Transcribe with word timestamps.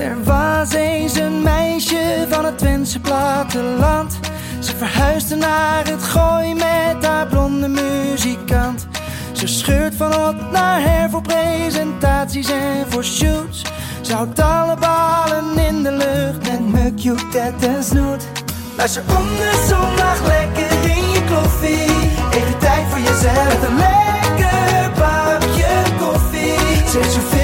Er 0.00 0.24
was 0.24 0.72
eens 0.72 1.14
een 1.14 1.42
meisje 1.42 2.26
van 2.28 2.44
het 2.44 2.58
Twentse 2.58 3.00
platteland. 3.00 4.18
Ze 4.60 4.76
verhuisde 4.76 5.36
naar 5.36 5.86
het 5.86 6.02
gooi 6.02 6.54
met 6.54 7.06
haar 7.06 7.26
blonde 7.26 7.68
muzikant. 7.68 8.86
Ze 9.32 9.46
scheurt 9.46 9.94
van 9.94 10.12
hot 10.12 10.50
naar 10.52 10.82
her 10.82 11.10
voor 11.10 11.22
presentaties 11.22 12.50
en 12.50 12.86
voor 12.88 13.04
shoots. 13.04 13.62
Ze 14.00 14.14
houdt 14.14 14.40
alle 14.40 14.76
ballen 14.76 15.58
in 15.58 15.82
de 15.82 15.92
lucht 15.92 16.50
met 16.50 16.82
mukje, 16.82 17.14
tet 17.30 17.66
en 17.66 17.84
snoet. 17.84 18.28
Luister 18.76 19.02
om 19.18 19.26
de 19.26 19.66
zondag 19.68 20.26
lekker 20.26 20.90
in 20.90 21.10
je 21.10 21.24
kloffie. 21.26 22.08
Even 22.30 22.58
tijd 22.58 22.86
voor 22.88 23.00
jezelf. 23.00 23.68
Een 23.68 23.76
lekker 23.76 24.90
bakje 24.98 25.68
koffie. 25.98 26.88
Ze 26.90 26.98
heeft 26.98 27.12
zoveel 27.12 27.39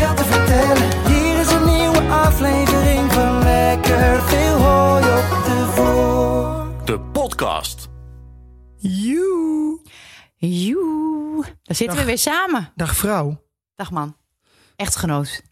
Lekker 3.88 4.22
Veel 4.22 4.56
Hooi 4.56 5.04
op 5.04 5.44
de. 5.44 6.92
De 6.92 7.00
podcast. 7.00 7.88
Joe. 8.76 9.80
Joe, 10.36 11.44
daar 11.62 11.76
zitten 11.76 11.98
we 11.98 12.04
weer 12.04 12.18
samen. 12.18 12.72
Dag 12.74 12.96
vrouw. 12.96 13.42
Dag 13.74 13.90
man. 13.90 14.16
Echtgenoot. 14.76 15.42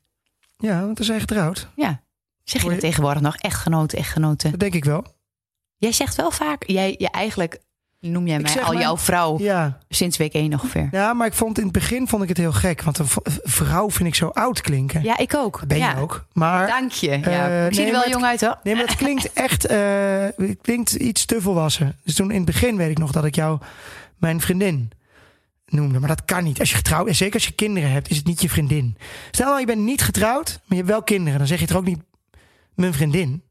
Ja, 0.57 0.81
want 0.81 0.99
we 0.99 1.05
zijn 1.05 1.21
getrouwd. 1.21 1.69
Ja. 1.77 2.03
Zeg 2.45 2.61
je 2.61 2.61
Hoor 2.61 2.71
dat 2.71 2.81
je- 2.81 2.87
tegenwoordig 2.87 3.23
nog? 3.23 3.37
Echtgenoten, 3.37 3.99
echtgenoten. 3.99 4.51
Dat 4.51 4.61
denk 4.61 4.75
ik 4.75 4.85
wel. 4.85 5.05
Jij 5.77 5.93
zegt 5.93 6.15
wel 6.15 6.31
vaak, 6.31 6.67
jij, 6.67 6.95
je 6.99 7.11
eigenlijk 7.11 7.61
noem 8.11 8.27
jij 8.27 8.39
mij 8.39 8.63
al 8.63 8.73
maar- 8.73 8.83
jouw 8.83 8.99
vrouw 8.99 9.39
Ja. 9.39 9.79
sinds 9.89 10.17
week 10.17 10.35
1 10.35 10.53
ongeveer. 10.53 10.89
ja, 10.91 11.13
maar 11.13 11.27
ik 11.27 11.33
vond 11.33 11.59
in 11.59 11.65
het 11.65 11.73
begin 11.73 12.09
vond 12.09 12.23
ik 12.23 12.29
het 12.29 12.39
heel 12.39 12.53
gek. 12.53 12.83
Want 12.83 12.99
een 12.99 13.07
vrouw 13.43 13.91
vind 13.91 14.09
ik 14.09 14.15
zo 14.15 14.29
oud 14.29 14.61
klinken. 14.61 15.03
Ja, 15.03 15.19
ik 15.19 15.35
ook. 15.35 15.59
Dat 15.59 15.69
ben 15.69 15.79
ja. 15.79 15.91
je 15.91 15.97
ook. 16.01 16.27
Maar, 16.33 16.67
Dank 16.67 16.93
je. 16.93 17.11
Ja. 17.11 17.49
Eh, 17.49 17.67
ik 17.67 17.75
zie 17.75 17.85
nee, 17.85 17.93
er 17.93 17.99
wel 18.01 18.11
jong 18.11 18.25
uit 18.25 18.41
hoor. 18.41 18.59
nee, 18.63 18.75
maar 18.75 18.85
het 18.85 18.97
klinkt 18.97 19.33
echt 19.47 19.67
eh, 19.67 19.79
het 20.37 20.59
klinkt 20.63 20.93
iets 20.93 21.25
te 21.25 21.41
volwassen. 21.41 21.97
Dus 22.05 22.15
toen 22.15 22.31
in 22.31 22.37
het 22.37 22.47
begin 22.47 22.77
weet 22.77 22.91
ik 22.91 22.99
nog 22.99 23.13
dat 23.13 23.25
ik 23.25 23.35
jou 23.35 23.59
mijn 24.19 24.41
vriendin 24.41 24.91
noemde. 25.67 25.99
Maar 25.99 26.09
dat 26.09 26.25
kan 26.25 26.45
niet. 26.45 26.61
Als 26.61 26.71
je 26.71 26.77
getrouwd 26.77 27.09
en 27.09 27.15
zeker 27.15 27.35
als 27.35 27.47
je 27.47 27.53
kinderen 27.53 27.91
hebt, 27.91 28.11
is 28.11 28.17
het 28.17 28.27
niet 28.27 28.43
je 28.43 28.49
vriendin. 28.49 28.97
Stel 29.31 29.47
nou, 29.47 29.61
je 29.61 29.67
bent 29.67 29.81
niet 29.81 30.03
getrouwd, 30.03 30.49
maar 30.49 30.63
je 30.69 30.75
hebt 30.77 30.89
wel 30.89 31.03
kinderen. 31.03 31.39
Dan 31.39 31.49
zeg 31.49 31.61
je 31.61 31.67
toch 31.67 31.77
ook 31.77 31.85
niet 31.85 32.01
mijn 32.75 32.93
vriendin? 32.95 33.43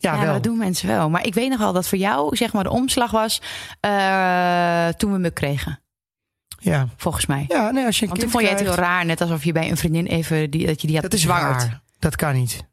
Ja, 0.00 0.14
Ja, 0.14 0.20
wel. 0.20 0.32
dat 0.32 0.42
doen 0.42 0.58
mensen 0.58 0.88
wel. 0.88 1.10
Maar 1.10 1.26
ik 1.26 1.34
weet 1.34 1.48
nog 1.48 1.58
wel 1.58 1.72
dat 1.72 1.88
voor 1.88 1.98
jou 1.98 2.36
zeg 2.36 2.52
maar 2.52 2.62
de 2.64 2.70
omslag 2.70 3.10
was 3.10 3.40
eh, 3.80 4.88
toen 4.88 5.12
we 5.12 5.18
me 5.18 5.30
kregen. 5.30 5.80
Ja. 6.60 6.88
Volgens 6.96 7.26
mij. 7.26 7.44
ja, 7.48 7.70
nee, 7.70 7.84
als 7.86 7.96
je 7.98 8.02
een 8.02 8.08
Want 8.08 8.20
toen 8.20 8.30
kind 8.30 8.30
vond 8.30 8.42
jij 8.42 8.52
het 8.52 8.60
heel 8.60 8.84
raar. 8.86 9.04
Net 9.04 9.20
alsof 9.20 9.44
je 9.44 9.52
bij 9.52 9.70
een 9.70 9.76
vriendin 9.76 10.06
even 10.06 10.50
die, 10.50 10.66
dat 10.66 10.80
je 10.80 10.86
die 10.86 10.96
had 10.96 11.04
Dat 11.04 11.12
is 11.12 11.24
waar. 11.24 11.80
Dat 11.98 12.16
kan 12.16 12.34
niet. 12.34 12.64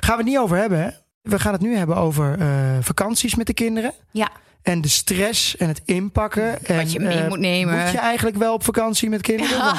Gaan 0.00 0.16
we 0.16 0.22
het 0.22 0.30
niet 0.30 0.38
over 0.38 0.56
hebben. 0.56 0.82
Hè? 0.82 0.88
We 1.22 1.38
gaan 1.38 1.52
het 1.52 1.60
nu 1.62 1.76
hebben 1.76 1.96
over 1.96 2.38
eh, 2.38 2.48
vakanties 2.80 3.34
met 3.34 3.46
de 3.46 3.54
kinderen. 3.54 3.92
Ja. 4.10 4.28
En 4.62 4.80
de 4.80 4.88
stress 4.88 5.56
en 5.56 5.68
het 5.68 5.82
inpakken. 5.84 6.64
En, 6.66 6.90
je 6.90 7.00
mee 7.00 7.18
eh, 7.18 7.28
moet 7.28 7.38
nemen. 7.38 7.78
Moet 7.82 7.90
je 7.90 7.98
eigenlijk 7.98 8.36
wel 8.36 8.54
op 8.54 8.64
vakantie 8.64 9.08
met 9.08 9.20
kinderen? 9.20 9.58
Want- 9.64 9.78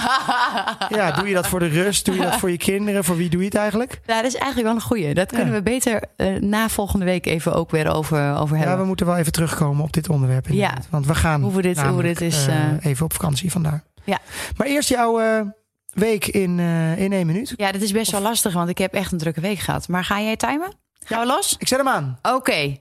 ja, 0.89 1.11
doe 1.11 1.27
je 1.27 1.33
dat 1.33 1.47
voor 1.47 1.59
de 1.59 1.67
rust? 1.67 2.05
Doe 2.05 2.15
je 2.15 2.21
dat 2.21 2.35
voor 2.35 2.51
je 2.51 2.57
kinderen? 2.57 3.03
Voor 3.03 3.17
wie 3.17 3.29
doe 3.29 3.39
je 3.39 3.45
het 3.45 3.55
eigenlijk? 3.55 3.99
Ja, 4.05 4.15
dat 4.15 4.25
is 4.25 4.35
eigenlijk 4.35 4.65
wel 4.67 4.75
een 4.75 4.81
goeie. 4.81 5.13
Dat 5.13 5.27
kunnen 5.27 5.47
Ja. 5.47 5.53
we 5.53 5.61
beter 5.63 6.03
eh, 6.15 6.35
na 6.35 6.69
volgende 6.69 7.05
week 7.05 7.25
even 7.25 7.53
ook 7.53 7.71
weer 7.71 7.93
over, 7.93 8.35
over 8.37 8.55
Ja, 8.55 8.61
hebben. 8.61 8.79
we 8.79 8.85
moeten 8.87 9.05
wel 9.05 9.17
even 9.17 9.31
terugkomen 9.31 9.83
op 9.83 9.93
dit 9.93 10.09
onderwerp. 10.09 10.47
inderdaad. 10.47 10.87
Want 10.89 11.05
we 11.05 11.15
gaan 11.15 11.41
Hoe 11.41 11.53
we 11.55 11.61
dit- 11.61 11.81
hoe 11.81 12.01
dit 12.01 12.21
is, 12.21 12.47
eh, 12.47 12.55
even 12.81 13.05
op 13.05 13.13
vakantie 13.13 13.51
vandaar. 13.51 13.83
Ja. 14.03 14.19
Maar 14.57 14.67
eerst 14.67 14.89
jouw 14.89 15.19
eh, 15.19 15.41
week 15.93 16.25
in, 16.27 16.59
eh, 16.59 16.97
in 16.97 17.11
één 17.13 17.25
minuut. 17.25 17.53
Ja, 17.55 17.71
dat 17.71 17.81
is 17.81 17.91
best 17.91 18.11
wel 18.11 18.21
lastig, 18.21 18.53
want 18.53 18.69
ik 18.69 18.77
heb 18.77 18.93
echt 18.93 19.11
een 19.11 19.17
drukke 19.17 19.41
week 19.41 19.59
gehad. 19.59 19.87
Maar 19.87 20.03
ga 20.05 20.21
jij 20.21 20.35
timen? 20.35 20.73
Gaan 21.05 21.19
we 21.19 21.25
los? 21.25 21.55
Ik 21.57 21.67
zet 21.67 21.77
hem 21.77 21.87
aan. 21.87 22.19
Oké. 22.21 22.77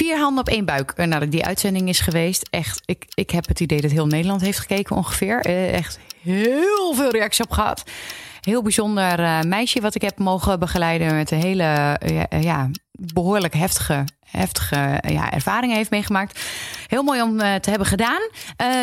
Vier 0.00 0.18
handen 0.18 0.40
op 0.40 0.48
één 0.48 0.64
buik. 0.64 0.92
Eh, 0.96 1.06
Nadat 1.06 1.30
die 1.30 1.44
uitzending 1.44 1.88
is 1.88 2.00
geweest. 2.00 2.48
Echt, 2.50 2.82
ik, 2.84 3.04
ik 3.14 3.30
heb 3.30 3.48
het 3.48 3.60
idee 3.60 3.80
dat 3.80 3.90
heel 3.90 4.06
Nederland 4.06 4.40
heeft 4.40 4.58
gekeken 4.58 4.96
ongeveer. 4.96 5.40
Eh, 5.40 5.72
echt 5.74 5.98
heel 6.22 6.94
veel 6.94 7.10
reacties 7.10 7.44
op 7.44 7.50
gehad. 7.50 7.82
Heel 8.40 8.62
bijzonder 8.62 9.20
eh, 9.20 9.40
meisje 9.40 9.80
wat 9.80 9.94
ik 9.94 10.02
heb 10.02 10.18
mogen 10.18 10.58
begeleiden. 10.58 11.14
Met 11.14 11.30
een 11.30 11.40
hele 11.40 11.62
eh, 11.62 12.14
ja, 12.14 12.28
eh, 12.28 12.42
ja, 12.42 12.70
behoorlijk 12.92 13.54
heftige, 13.54 14.04
heftige 14.24 15.02
ja, 15.08 15.30
ervaringen 15.30 15.76
heeft 15.76 15.90
meegemaakt. 15.90 16.40
Heel 16.86 17.02
mooi 17.02 17.22
om 17.22 17.38
te 17.38 17.70
hebben 17.70 17.86
gedaan. 17.86 18.20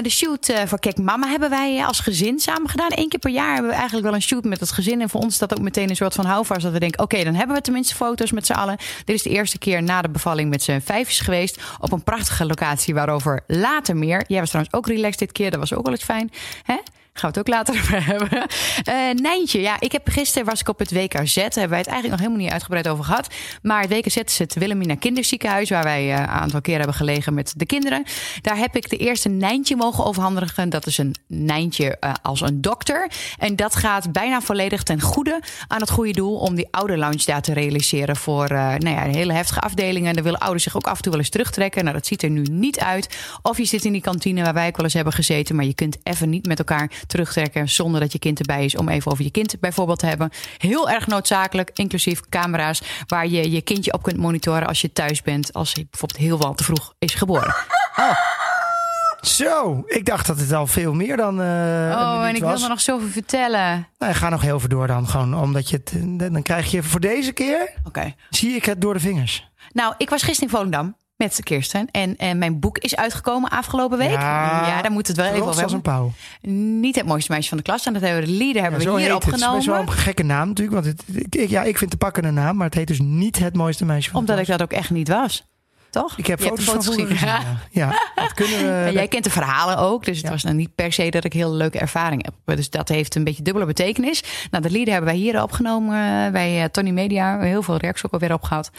De 0.01 0.09
shoot 0.09 0.53
voor 0.65 0.79
Kijk 0.79 0.97
Mama 0.97 1.27
hebben 1.27 1.49
wij 1.49 1.85
als 1.85 1.99
gezin 1.99 2.39
samen 2.39 2.69
gedaan. 2.69 2.89
Eén 2.89 3.09
keer 3.09 3.19
per 3.19 3.31
jaar 3.31 3.53
hebben 3.53 3.71
we 3.71 3.75
eigenlijk 3.77 4.05
wel 4.05 4.15
een 4.15 4.21
shoot 4.21 4.43
met 4.43 4.59
het 4.59 4.71
gezin. 4.71 5.01
En 5.01 5.09
voor 5.09 5.21
ons 5.21 5.33
is 5.33 5.39
dat 5.39 5.53
ook 5.57 5.63
meteen 5.63 5.89
een 5.89 5.95
soort 5.95 6.13
van 6.13 6.25
houvast. 6.25 6.61
Dat 6.61 6.71
we 6.71 6.79
denken, 6.79 7.03
oké, 7.03 7.23
dan 7.23 7.33
hebben 7.33 7.55
we 7.55 7.61
tenminste 7.61 7.95
foto's 7.95 8.31
met 8.31 8.45
z'n 8.45 8.53
allen. 8.53 8.77
Dit 9.05 9.15
is 9.15 9.23
de 9.23 9.29
eerste 9.29 9.57
keer 9.57 9.83
na 9.83 10.01
de 10.01 10.09
bevalling 10.09 10.49
met 10.49 10.63
z'n 10.63 10.79
vijfjes 10.79 11.19
geweest. 11.19 11.61
Op 11.79 11.91
een 11.91 12.03
prachtige 12.03 12.45
locatie 12.45 12.93
waarover 12.93 13.43
later 13.47 13.97
meer. 13.97 14.23
Jij 14.27 14.39
was 14.39 14.49
trouwens 14.49 14.75
ook 14.75 14.87
relaxed 14.87 15.19
dit 15.19 15.31
keer. 15.31 15.51
Dat 15.51 15.59
was 15.59 15.73
ook 15.73 15.83
wel 15.83 15.93
eens 15.93 16.03
fijn. 16.03 16.31
Hè? 16.63 16.77
Gaan 17.17 17.31
we 17.31 17.39
het 17.39 17.47
ook 17.47 17.55
later 17.55 17.75
over 17.81 18.05
hebben. 18.05 18.47
Eh 18.83 18.95
Nijntje, 19.21 19.61
ja, 19.61 19.75
ik 19.79 19.91
heb 19.91 20.09
gisteren 20.09 20.47
was 20.47 20.59
ik 20.59 20.69
op 20.69 20.79
het 20.79 20.91
WKZ. 20.91 21.35
Daar 21.35 21.43
hebben 21.43 21.69
wij 21.69 21.77
het 21.77 21.87
eigenlijk 21.87 22.09
nog 22.09 22.19
helemaal 22.19 22.39
niet 22.39 22.51
uitgebreid 22.51 22.87
over 22.87 23.03
gehad. 23.03 23.27
Maar 23.61 23.81
het 23.81 23.89
WKZ 23.89 24.15
is 24.15 24.39
het 24.39 24.53
Wilhelmina 24.53 24.95
Kinderziekenhuis, 24.95 25.69
waar 25.69 25.83
wij 25.83 26.13
eh, 26.13 26.19
een 26.19 26.27
aantal 26.27 26.61
keer 26.61 26.77
hebben 26.77 26.95
gelegen 26.95 27.33
met 27.33 27.53
de 27.57 27.65
kinderen. 27.65 28.03
Daar 28.41 28.57
heb 28.57 28.75
ik 28.75 28.89
de 28.89 28.97
eerste 28.97 29.29
Nijntje 29.29 29.75
mogen 29.75 30.05
overhandigen. 30.05 30.69
Dat 30.69 30.85
is 30.85 30.97
een 30.97 31.15
Nijntje 31.27 31.97
eh, 31.99 32.13
als 32.21 32.41
een 32.41 32.61
dokter. 32.61 33.11
En 33.37 33.55
dat 33.55 33.75
gaat 33.75 34.11
bijna 34.11 34.41
volledig 34.41 34.83
ten 34.83 35.01
goede 35.01 35.41
aan 35.67 35.81
het 35.81 35.89
goede 35.89 36.11
doel 36.11 36.35
om 36.35 36.55
die 36.55 36.67
ouderlounge 36.71 37.25
daar 37.25 37.41
te 37.41 37.53
realiseren 37.53 38.15
voor 38.15 38.47
nou 38.47 38.89
ja, 38.89 39.01
hele 39.01 39.33
heftige 39.33 39.59
afdelingen. 39.59 40.13
Daar 40.13 40.23
willen 40.23 40.39
ouders 40.39 40.63
zich 40.63 40.75
ook 40.75 40.87
af 40.87 40.97
en 40.97 41.01
toe 41.01 41.11
wel 41.11 41.21
eens 41.21 41.29
terugtrekken. 41.29 41.83
Nou, 41.83 41.95
dat 41.95 42.05
ziet 42.05 42.23
er 42.23 42.29
nu 42.29 42.41
niet 42.41 42.79
uit. 42.79 43.17
Of 43.41 43.57
je 43.57 43.65
zit 43.65 43.85
in 43.85 43.91
die 43.91 44.01
kantine 44.01 44.43
waar 44.43 44.53
wij 44.53 44.67
ook 44.67 44.75
wel 44.75 44.85
eens 44.85 44.93
hebben 44.93 45.13
gezeten, 45.13 45.55
maar 45.55 45.65
je 45.65 45.73
kunt 45.73 45.97
even 46.03 46.29
niet 46.29 46.45
met 46.45 46.59
elkaar 46.59 46.91
terugtrekken 47.07 47.69
zonder 47.69 48.01
dat 48.01 48.11
je 48.11 48.19
kind 48.19 48.39
erbij 48.39 48.65
is 48.65 48.75
om 48.75 48.89
even 48.89 49.11
over 49.11 49.23
je 49.23 49.31
kind 49.31 49.59
bijvoorbeeld 49.59 49.99
te 49.99 50.05
hebben. 50.05 50.29
Heel 50.57 50.89
erg 50.89 51.07
noodzakelijk, 51.07 51.69
inclusief 51.73 52.21
camera's 52.29 52.81
waar 53.07 53.27
je 53.27 53.51
je 53.51 53.61
kindje 53.61 53.93
op 53.93 54.03
kunt 54.03 54.17
monitoren 54.17 54.67
als 54.67 54.81
je 54.81 54.93
thuis 54.93 55.21
bent, 55.21 55.53
als 55.53 55.73
hij 55.73 55.87
bijvoorbeeld 55.89 56.19
heel 56.21 56.39
wel 56.39 56.53
te 56.53 56.63
vroeg 56.63 56.93
is 56.99 57.13
geboren. 57.13 57.55
Zo, 59.21 59.83
ik 59.85 60.05
dacht 60.05 60.27
dat 60.27 60.39
het 60.39 60.51
al 60.53 60.67
veel 60.67 60.93
meer 60.93 61.17
dan. 61.17 61.41
eh 61.41 61.45
Oh, 61.47 62.25
en 62.27 62.35
ik 62.35 62.41
was. 62.41 62.53
wil 62.53 62.63
er 62.63 62.69
nog 62.69 62.81
zoveel 62.81 63.07
vertellen. 63.09 63.87
Nou, 63.97 64.13
ga 64.13 64.29
nog 64.29 64.41
heel 64.41 64.59
veel 64.59 64.69
door 64.69 64.87
dan. 64.87 65.07
Gewoon 65.07 65.35
omdat 65.35 65.69
je 65.69 65.75
het. 65.77 65.91
eh, 66.21 66.31
Dan 66.33 66.41
krijg 66.43 66.71
je 66.71 66.83
voor 66.83 66.99
deze 66.99 67.31
keer. 67.31 67.73
Oké. 67.83 68.13
Zie 68.29 68.55
ik 68.55 68.65
het 68.65 68.81
door 68.81 68.93
de 68.93 68.99
vingers. 68.99 69.49
Nou, 69.71 69.93
ik 69.97 70.09
was 70.09 70.23
gisteren 70.23 70.49
in 70.49 70.55
Volendam 70.55 70.95
met 71.17 71.39
Kirsten. 71.43 71.87
En, 71.91 72.17
en 72.17 72.37
mijn 72.37 72.59
boek 72.59 72.77
is 72.77 72.95
uitgekomen 72.95 73.49
afgelopen 73.49 73.97
week. 73.97 74.09
Ja, 74.11 74.81
daar 74.81 74.91
moet 74.91 75.07
het 75.07 75.17
wel 75.17 75.25
even 75.25 75.45
over 75.45 75.63
als 75.63 75.71
een 75.73 75.81
pauw. 75.81 76.11
Niet 76.81 76.95
het 76.95 77.05
mooiste 77.05 77.31
meisje 77.31 77.49
van 77.49 77.57
de 77.57 77.63
klas. 77.63 77.85
En 77.85 77.93
dat 77.93 78.01
hebben 78.01 78.21
we 78.21 78.27
de 78.27 78.33
lieden 78.33 78.61
hebben 78.61 78.81
Ja, 78.81 78.91
we 78.91 78.99
hier 78.99 79.11
heet 79.13 79.23
het. 79.23 79.33
Is 79.33 79.41
opgenomen. 79.41 79.65
wel 79.65 79.79
een 79.81 79.91
gekke 79.91 80.23
naam 80.23 80.47
natuurlijk. 80.47 80.83
Want 80.83 80.95
het, 81.07 81.35
ik, 81.35 81.49
ja, 81.49 81.63
ik 81.63 81.77
vind 81.77 81.91
het 81.91 81.99
pakkende 81.99 82.31
naam. 82.31 82.55
Maar 82.55 82.65
het 82.65 82.75
heet 82.75 82.87
dus 82.87 82.99
niet 82.99 83.39
het 83.39 83.55
mooiste 83.55 83.85
meisje 83.85 84.09
van 84.11 84.13
de 84.25 84.31
Omdat 84.31 84.39
ik 84.41 84.45
klas. 84.45 84.57
dat 84.57 84.71
ook 84.71 84.79
echt 84.79 84.89
niet 84.89 85.07
was. 85.07 85.43
Toch? 85.89 86.17
Ik 86.17 86.27
heb 86.27 86.41
foto's 86.41 86.63
van 86.65 86.83
vroeger 86.83 87.07
gezien. 87.07 87.27
Ja, 87.27 87.41
ja 87.71 87.89
dat 88.15 88.33
kunnen 88.33 88.57
we. 88.59 88.83
En 88.85 88.93
jij 88.93 89.07
kent 89.07 89.23
de 89.23 89.29
verhalen 89.29 89.77
ook. 89.77 90.05
Dus 90.05 90.17
het 90.17 90.25
Ja. 90.25 90.31
was 90.31 90.43
nou 90.43 90.55
niet 90.55 90.75
per 90.75 90.93
se 90.93 91.09
dat 91.09 91.23
ik 91.23 91.33
heel 91.33 91.51
leuke 91.53 91.79
ervaring 91.79 92.25
heb. 92.25 92.57
Dus 92.57 92.69
dat 92.69 92.89
heeft 92.89 93.15
een 93.15 93.23
beetje 93.23 93.43
dubbele 93.43 93.65
betekenis. 93.65 94.23
Nou, 94.51 94.63
de 94.63 94.69
lieden 94.69 94.93
hebben 94.93 95.11
wij 95.11 95.19
hier 95.21 95.41
opgenomen 95.43 95.95
eh, 96.25 96.31
bij 96.31 96.63
eh, 96.63 96.69
Tony 96.69 96.89
Media. 96.91 97.39
Heel 97.39 97.61
veel 97.63 97.77
reacties 97.77 98.05
ook 98.05 98.11
alweer 98.13 98.33
opgehad. 98.33 98.69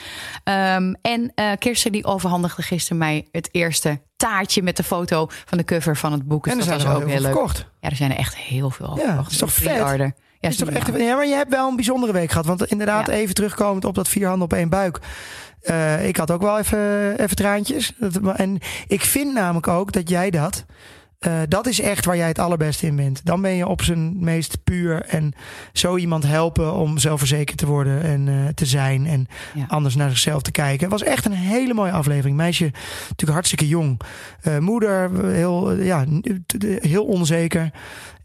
Ehm, 0.44 0.94
en 1.02 1.32
eh 1.34 1.50
Kirsten 1.58 1.92
die 1.92 2.04
overhandigde 2.04 2.62
gisteren 2.62 2.98
mij 2.98 3.28
het 3.32 3.48
eerste 3.52 4.00
taartje 4.16 4.62
met 4.62 4.76
de 4.76 4.82
foto 4.84 5.26
van 5.44 5.58
de 5.58 5.64
cover 5.64 5.96
van 5.96 6.12
het 6.12 6.26
boek. 6.28 6.44
Dus 6.44 6.52
en 6.52 6.58
er 6.58 6.66
dat 6.66 6.80
zijn 6.80 6.86
was 6.92 6.96
er 6.96 7.02
ook 7.02 7.08
heel 7.08 7.12
heel 7.22 7.22
leuk. 7.26 7.32
verkocht. 7.32 7.66
Ja, 7.80 7.88
er 7.90 7.96
zijn 7.96 8.10
er 8.10 8.16
echt 8.19 8.36
heel 8.36 8.70
veel. 8.70 8.96
Ja, 8.98 9.04
verkocht. 9.06 9.30
is 9.30 9.36
toch 9.38 9.52
vet? 9.52 10.12
Ja, 10.40 10.49
Is 10.49 10.56
toch 10.56 10.69
niet 10.69 10.76
echt, 10.79 10.96
ja, 10.96 11.14
maar 11.14 11.26
je 11.26 11.35
hebt 11.35 11.50
wel 11.50 11.69
een 11.69 11.76
bijzondere 11.76 12.12
week 12.12 12.31
gehad. 12.31 12.46
Want 12.46 12.64
inderdaad, 12.67 13.06
Ja. 13.06 13.12
even 13.12 13.35
terugkomend 13.35 13.85
op 13.85 13.94
dat 13.94 14.08
vier 14.08 14.26
handen 14.26 14.44
op 14.44 14.52
één 14.52 14.69
buik. 14.69 14.99
Eh, 15.62 16.06
ik 16.08 16.17
had 16.17 16.31
ook 16.31 16.43
wel 16.43 16.58
even, 16.58 17.19
even 17.20 17.37
traantjes. 17.37 17.93
En 18.37 18.58
ik 18.87 19.00
vind 19.00 19.35
namelijk 19.35 19.69
ook 19.69 19.93
dat 19.93 20.08
jij 20.08 20.31
dat. 20.31 20.64
eh, 21.19 21.32
dat 21.49 21.67
is 21.67 21.81
echt 21.81 22.05
waar 22.05 22.17
jij 22.17 22.26
het 22.29 22.38
allerbeste 22.38 22.87
in 22.87 22.96
bent. 22.96 23.20
Dan 23.25 23.40
ben 23.43 23.50
je 23.55 23.67
op 23.67 23.82
zijn 23.82 24.25
meest 24.25 24.64
puur. 24.64 25.02
En 25.05 25.32
zo 25.73 25.96
iemand 25.96 26.25
helpen 26.26 26.73
om 26.75 26.99
zelfverzekerd 26.99 27.58
te 27.58 27.67
worden 27.67 28.02
en 28.02 28.29
eh, 28.29 28.34
te 28.55 28.67
zijn. 28.67 29.06
En 29.06 29.26
Ja. 29.55 29.64
anders 29.69 29.94
naar 29.96 30.08
zichzelf 30.11 30.43
te 30.43 30.50
kijken. 30.50 30.81
Het 30.91 31.00
was 31.00 31.02
echt 31.08 31.25
een 31.25 31.32
hele 31.32 31.75
mooie 31.75 31.93
aflevering. 31.93 32.37
Meisje 32.37 32.64
natuurlijk 33.00 33.32
hartstikke 33.32 33.69
jong. 33.69 34.00
Moeder 34.61 35.11
heel, 35.32 35.73
ja, 35.73 36.05
heel 36.81 37.05
onzeker. 37.05 37.70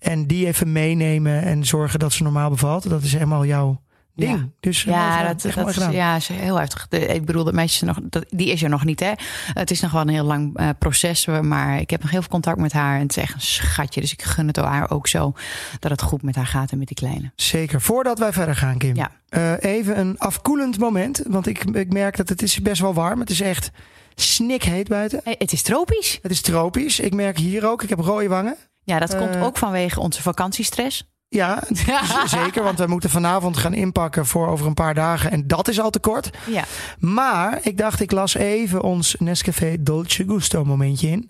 En 0.03 0.27
die 0.27 0.45
even 0.47 0.71
meenemen 0.71 1.41
en 1.41 1.65
zorgen 1.65 1.99
dat 1.99 2.13
ze 2.13 2.23
normaal 2.23 2.49
bevalt. 2.49 2.89
Dat 2.89 3.03
is 3.03 3.13
helemaal 3.13 3.45
jouw 3.45 3.81
ding. 4.15 4.37
Ja. 4.37 4.47
Dus 4.59 4.85
eh, 4.85 4.91
Ja, 4.93 4.99
mooi 4.99 5.11
gedaan. 5.11 5.65
dat, 5.65 5.75
dat 5.75 5.89
is, 5.89 5.95
ja, 5.95 6.15
is 6.15 6.27
heel 6.27 6.59
heftig. 6.59 6.87
Ik 6.89 7.25
bedoel, 7.25 7.43
dat 7.43 7.53
meisje 7.53 7.75
is 7.85 7.87
nog, 7.95 7.99
dat, 8.09 8.25
die 8.29 8.51
is 8.51 8.63
er 8.63 8.69
nog 8.69 8.85
niet, 8.85 8.99
hè? 8.99 9.11
Het 9.53 9.71
is 9.71 9.79
nog 9.81 9.91
wel 9.91 10.01
een 10.01 10.07
heel 10.09 10.23
lang 10.23 10.57
eh, 10.57 10.69
proces, 10.79 11.25
maar 11.25 11.79
ik 11.79 11.89
heb 11.89 12.01
nog 12.01 12.11
heel 12.11 12.19
veel 12.21 12.29
contact 12.29 12.59
met 12.59 12.71
haar 12.71 12.95
en 12.95 13.01
het 13.01 13.17
is 13.17 13.23
echt 13.23 13.33
een 13.33 13.41
schatje. 13.41 14.01
Dus 14.01 14.11
ik 14.11 14.21
gun 14.21 14.47
het 14.47 14.55
haar 14.55 14.91
ook 14.91 15.07
zo 15.07 15.33
dat 15.79 15.91
het 15.91 16.01
goed 16.01 16.21
met 16.21 16.35
haar 16.35 16.45
gaat 16.47 16.71
en 16.71 16.77
met 16.77 16.87
die 16.87 16.95
kleine. 16.95 17.31
Zeker. 17.35 17.81
Voordat 17.81 18.19
wij 18.19 18.33
verder 18.33 18.55
gaan, 18.55 18.77
Kim. 18.77 18.95
Ja. 18.95 19.11
eh, 19.29 19.53
even 19.73 19.99
een 19.99 20.17
afkoelend 20.17 20.79
moment. 20.79 21.21
Want 21.27 21.47
ik, 21.47 21.63
ik 21.63 21.93
merk 21.93 22.17
dat 22.17 22.29
het 22.29 22.41
is 22.41 22.61
best 22.61 22.81
wel 22.81 22.93
warm. 22.93 23.19
Het 23.19 23.29
is 23.29 23.41
echt 23.41 23.71
snikheet 24.15 24.87
buiten. 24.87 25.21
Het 25.23 25.51
is 25.51 25.61
tropisch. 25.61 26.19
Het 26.21 26.31
is 26.31 26.41
tropisch. 26.41 26.99
Ik 26.99 27.13
merk 27.13 27.37
hier 27.37 27.67
ook. 27.69 27.83
Ik 27.83 27.89
heb 27.89 27.99
rode 27.99 28.27
wangen. 28.27 28.55
Ja, 28.83 28.99
dat 28.99 29.17
komt 29.17 29.35
Eh. 29.35 29.43
ook 29.43 29.57
vanwege 29.57 29.99
onze 29.99 30.21
vakantiestress. 30.21 31.11
Ja, 31.29 31.63
zeker. 32.25 32.63
Want 32.63 32.79
we 32.79 32.87
moeten 32.87 33.09
vanavond 33.09 33.57
gaan 33.57 33.73
inpakken 33.73 34.25
voor 34.25 34.47
over 34.47 34.67
een 34.67 34.73
paar 34.73 34.93
dagen. 34.93 35.31
En 35.31 35.47
dat 35.47 35.67
is 35.67 35.79
al 35.79 35.89
te 35.89 35.99
kort. 35.99 36.29
Ja. 36.49 36.63
Maar 36.99 37.59
ik 37.61 37.77
dacht, 37.77 37.99
ik 37.99 38.11
las 38.11 38.35
even 38.35 38.81
ons 38.81 39.15
Nescafé 39.19 39.75
Dolce 39.79 40.23
Gusto 40.27 40.65
momentje 40.65 41.07
in. 41.07 41.29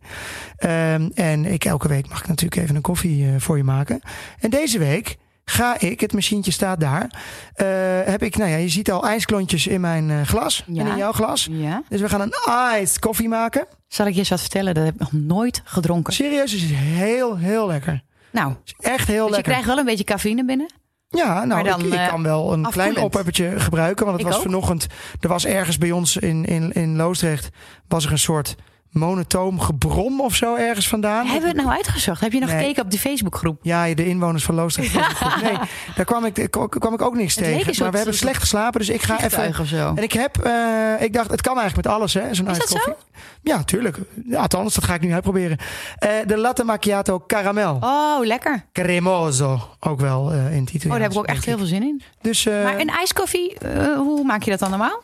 Ehm, 0.58 1.10
en 1.14 1.46
ik, 1.46 1.66
elke 1.66 1.88
week 1.88 2.10
mag 2.10 2.20
ik 2.20 2.28
natuurlijk 2.28 2.62
even 2.62 2.76
een 2.76 2.82
koffie 2.82 3.26
eh, 3.26 3.34
voor 3.38 3.58
je 3.58 3.64
maken. 3.64 4.02
En 4.40 4.50
deze 4.50 4.80
week 4.80 5.18
ga 5.46 5.80
ik, 5.80 6.00
het 6.00 6.14
machientje 6.14 6.52
staat 6.52 6.80
daar, 6.80 7.24
eh, 7.54 7.68
heb 8.12 8.24
ik, 8.24 8.38
nou 8.38 8.50
ja, 8.50 8.56
je 8.58 8.70
ziet 8.70 8.92
al 8.92 9.08
ijsklontjes 9.08 9.68
in 9.68 9.82
mijn 9.82 10.10
eh, 10.10 10.22
glas 10.22 10.64
Ja. 10.68 10.82
en 10.82 10.88
in 10.92 10.98
jouw 10.98 11.12
glas. 11.12 11.48
ja. 11.52 11.84
Dus 11.90 12.02
we 12.02 12.10
gaan 12.10 12.22
een 12.22 12.34
iced 12.82 13.00
koffie 13.00 13.28
maken. 13.30 13.66
Zal 13.88 14.06
ik 14.06 14.14
je 14.14 14.20
eens 14.20 14.30
wat 14.30 14.40
vertellen? 14.40 14.74
Dat 14.74 14.84
heb 14.86 14.94
ik 14.94 15.00
nog 15.00 15.12
nooit 15.12 15.62
gedronken. 15.64 16.14
Serieus, 16.14 16.52
het 16.52 16.62
is 16.62 16.72
heel, 16.72 17.38
heel 17.38 17.68
lekker. 17.68 18.02
Nou, 18.32 18.54
is 18.66 18.74
echt 18.80 19.08
heel 19.08 19.16
dus 19.18 19.26
je 19.26 19.32
lekker. 19.32 19.52
krijgt 19.52 19.66
wel 19.68 19.78
een 19.78 19.86
beetje 19.86 20.04
cafeïne 20.04 20.46
binnen. 20.46 20.72
Ja, 21.10 21.44
nou, 21.46 21.64
dan, 21.64 21.80
ik, 21.80 21.86
ik 21.86 21.94
eh, 21.94 22.08
kan 22.08 22.24
wel 22.24 22.54
een 22.54 22.70
klein 22.70 22.98
opheppertje 22.98 23.60
gebruiken. 23.60 24.06
Want 24.06 24.18
het 24.18 24.26
Ik 24.28 24.34
was 24.34 24.42
ook. 24.42 24.50
vanochtend, 24.52 24.88
er 25.20 25.28
was 25.30 25.46
ergens 25.46 25.78
bij 25.78 25.92
ons 25.92 26.18
in, 26.18 26.46
in, 26.46 26.72
in 26.72 26.96
Loosdrecht, 26.96 27.50
was 27.88 28.06
er 28.06 28.12
een 28.12 28.18
soort 28.20 28.56
monotoom 28.94 29.60
gebrom 29.60 30.22
of 30.22 30.36
zo 30.36 30.56
ergens 30.56 30.88
vandaan. 30.88 31.26
Hebben 31.26 31.42
we 31.42 31.48
het 31.48 31.66
nou 31.66 31.70
uitgezocht? 31.78 32.22
Heb 32.22 32.32
je 32.32 32.40
nog 32.40 32.50
Nee. 32.50 32.58
gekeken 32.60 32.84
op 32.84 32.90
die 32.90 33.00
Facebookgroep? 33.00 33.60
Ja, 33.62 33.94
de 33.94 34.06
inwoners 34.06 34.44
van 34.44 34.56
Loosdrecht. 34.56 34.94
Nee, 35.42 35.58
daar 35.96 36.06
kwam 36.06 36.26
ik, 36.26 36.48
kwam 36.70 36.94
ik 36.94 37.02
ook 37.02 37.16
niks 37.16 37.36
Het 37.36 37.44
tegen. 37.44 37.76
Maar 37.84 37.92
we 37.92 37.98
hebben 37.98 38.16
slecht 38.16 38.40
geslapen, 38.40 38.80
dus 38.80 38.90
ik 38.90 39.02
ga 39.02 39.24
even... 39.24 39.60
Of 39.60 39.68
zo. 39.68 39.94
En 39.96 40.04
ik 40.04 40.12
heb, 40.12 40.38
eh, 40.38 40.52
ik 41.00 41.14
dacht, 41.14 41.32
het 41.32 41.42
kan 41.42 41.58
eigenlijk 41.60 41.88
met 41.88 41.96
alles, 41.96 42.14
hè? 42.14 42.34
Zo'n 42.34 42.48
Is 42.50 42.58
dat 42.58 42.70
zo? 42.70 42.96
Ja, 43.42 43.64
tuurlijk. 43.64 43.98
Ja, 44.26 44.40
althans, 44.42 44.74
dat 44.74 44.84
ga 44.84 44.94
ik 44.94 45.02
nu 45.02 45.14
uitproberen. 45.14 45.58
Eh 45.98 46.10
de 46.26 46.38
latte 46.38 46.64
macchiato 46.64 47.24
caramel. 47.28 47.78
Oh, 47.82 48.26
lekker. 48.26 48.66
Cremoso, 48.72 49.70
ook 49.80 50.00
wel 50.00 50.32
eh, 50.32 50.56
in 50.56 50.62
het 50.62 50.70
Italiaans. 50.74 50.84
Oh, 50.86 50.90
daar 50.92 51.02
heb 51.02 51.12
ik 51.12 51.18
ook 51.18 51.26
echt 51.26 51.46
heel 51.46 51.58
veel 51.58 51.66
zin 51.66 51.84
in. 51.84 52.02
Dus, 52.22 52.44
Maar 52.46 52.80
een 52.80 52.90
ijskoffie, 52.90 53.58
hoe 53.98 54.24
maak 54.24 54.44
je 54.44 54.50
dat 54.50 54.60
dan 54.60 54.70
normaal? 54.70 55.02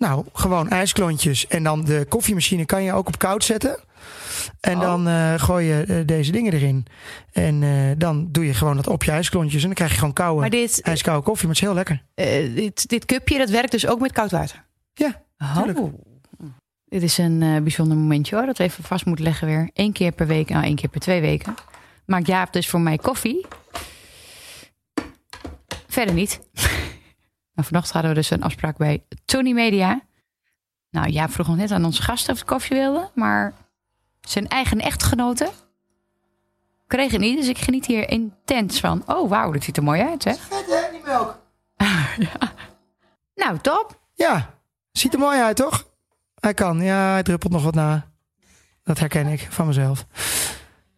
Nou, 0.00 0.24
gewoon 0.32 0.68
ijsklontjes. 0.68 1.46
En 1.46 1.62
dan 1.62 1.84
de 1.84 2.06
koffiemachine 2.08 2.64
kan 2.64 2.82
je 2.82 2.92
ook 2.92 3.06
op 3.08 3.18
koud 3.18 3.44
zetten. 3.44 3.78
En 4.60 4.74
Oh. 4.76 4.80
dan 4.80 5.08
eh, 5.08 5.34
gooi 5.34 5.66
je 5.66 5.82
eh, 5.82 5.96
deze 6.06 6.32
dingen 6.32 6.52
erin. 6.52 6.86
En 7.32 7.62
eh, 7.62 7.70
dan 7.98 8.28
doe 8.30 8.46
je 8.46 8.54
gewoon 8.54 8.76
dat 8.76 8.86
op 8.86 9.04
je 9.04 9.10
ijsklontjes. 9.10 9.60
En 9.60 9.66
dan 9.66 9.74
krijg 9.74 9.90
je 9.90 9.98
gewoon 9.98 10.12
koude, 10.12 10.40
Maar 10.40 10.50
dit, 10.50 10.80
ijskoude 10.82 11.22
koffie. 11.22 11.46
Maar 11.46 11.56
het 11.56 11.64
is 11.64 11.68
heel 11.68 11.76
lekker. 11.76 12.02
dit, 12.54 12.88
dit 12.88 13.04
cupje, 13.04 13.38
dat 13.38 13.50
werkt 13.50 13.70
dus 13.70 13.86
ook 13.86 14.00
met 14.00 14.12
koud 14.12 14.30
water? 14.30 14.64
Ja, 14.94 15.22
tuurlijk. 15.54 15.78
Oh. 15.78 15.94
Dit 16.84 17.02
is 17.02 17.18
een 17.18 17.38
bijzonder 17.38 17.96
momentje 17.96 18.36
hoor, 18.36 18.46
dat 18.46 18.58
we 18.58 18.64
even 18.64 18.84
vast 18.84 19.04
moeten 19.04 19.24
leggen 19.24 19.46
weer. 19.46 19.70
Eén 19.74 19.92
keer 19.92 20.12
per 20.12 20.26
week, 20.26 20.48
nou 20.48 20.64
één 20.64 20.76
keer 20.76 20.88
per 20.88 21.00
twee 21.00 21.20
weken. 21.20 21.54
Maakt 22.06 22.26
Jaap 22.26 22.52
dus 22.52 22.68
voor 22.68 22.80
mij 22.80 22.96
koffie. 22.96 23.46
Verder 25.88 26.14
niet. 26.14 26.40
nou, 27.60 27.64
vanochtend 27.64 27.92
hadden 27.92 28.10
we 28.10 28.16
dus 28.16 28.30
een 28.30 28.42
afspraak 28.42 28.76
bij 28.76 29.02
Tony 29.24 29.52
Media. 29.52 30.00
Nou, 30.90 31.08
Jaap 31.08 31.30
vroeg 31.30 31.46
nog 31.46 31.56
net 31.56 31.70
aan 31.70 31.84
onze 31.84 32.02
gasten 32.02 32.32
of 32.32 32.38
ze 32.38 32.44
koffie 32.44 32.76
wilden. 32.76 33.10
Maar 33.14 33.52
zijn 34.20 34.48
eigen 34.48 34.78
echtgenote 34.78 35.50
kreeg 36.86 37.10
het 37.12 37.20
niet. 37.20 37.36
Dus 37.38 37.48
ik 37.48 37.58
geniet 37.58 37.86
hier 37.86 38.08
intens 38.08 38.80
van. 38.80 39.02
Oh, 39.06 39.28
wauw, 39.28 39.50
dit 39.52 39.64
ziet 39.64 39.76
er 39.76 39.82
mooi 39.82 40.02
uit, 40.02 40.24
hè? 40.24 40.34
Vet 40.34 40.66
hè, 40.66 40.90
die 40.90 41.00
melk? 41.04 41.38
Nou, 43.34 43.58
top. 43.58 44.00
Ja, 44.14 44.54
ziet 44.92 45.12
er 45.12 45.18
mooi 45.18 45.40
uit 45.40 45.56
toch? 45.56 45.86
Hij 46.34 46.54
kan. 46.54 46.80
Ja, 46.82 47.10
hij 47.12 47.22
druppelt 47.22 47.52
nog 47.52 47.62
wat 47.62 47.74
na. 47.74 48.06
Dat 48.84 48.98
herken 48.98 49.26
ik 49.26 49.46
van 49.50 49.66
mezelf. 49.66 50.06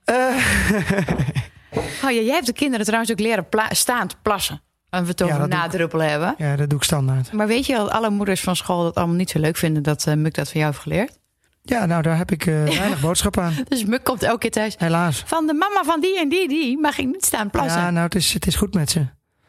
Eh, 0.04 0.36
Oh 2.04 2.10
ja, 2.10 2.20
jij 2.20 2.34
hebt 2.34 2.46
de 2.46 2.52
kinderen 2.52 2.84
trouwens 2.86 3.12
ook 3.12 3.20
leren 3.20 3.48
pla- 3.48 3.74
staand 3.74 4.22
plassen. 4.22 4.62
En 4.92 5.04
we 5.04 5.24
over 5.24 5.38
Ja, 5.40 5.46
nadruppelen 5.46 6.10
hebben. 6.10 6.34
ja, 6.38 6.56
dat 6.56 6.68
doe 6.70 6.78
ik 6.78 6.84
standaard. 6.84 7.32
Maar 7.32 7.46
weet 7.46 7.66
je 7.66 7.74
dat 7.74 7.90
alle 7.90 8.10
moeders 8.10 8.40
van 8.40 8.56
school 8.56 8.82
dat 8.82 8.94
allemaal 8.94 9.16
niet 9.16 9.30
zo 9.30 9.38
leuk 9.38 9.56
vinden 9.56 9.82
dat 9.82 10.06
eh, 10.06 10.14
Muk 10.14 10.34
dat 10.34 10.50
van 10.50 10.60
jou 10.60 10.72
heeft 10.72 10.82
geleerd? 10.82 11.18
Ja, 11.62 11.86
nou 11.86 12.02
daar 12.02 12.16
heb 12.16 12.30
ik 12.30 12.46
eh, 12.46 12.64
weinig 12.78 13.00
boodschap 13.00 13.38
aan. 13.38 13.54
Dus 13.68 13.84
Muk 13.84 14.04
komt 14.04 14.22
elke 14.22 14.38
keer 14.38 14.50
thuis. 14.50 14.74
Helaas. 14.78 15.22
Van 15.26 15.46
de 15.46 15.52
mama 15.54 15.82
van 15.84 16.00
die 16.00 16.18
en 16.18 16.28
die, 16.28 16.48
die 16.48 16.78
mag 16.78 16.98
ik 16.98 17.06
niet 17.06 17.24
staan 17.24 17.50
plassen. 17.50 17.80
Ja, 17.80 17.90
nou 17.90 18.04
het 18.04 18.14
is, 18.14 18.32
het 18.32 18.46
is 18.46 18.54
goed 18.54 18.74
met 18.74 18.90
ze. 18.90 19.06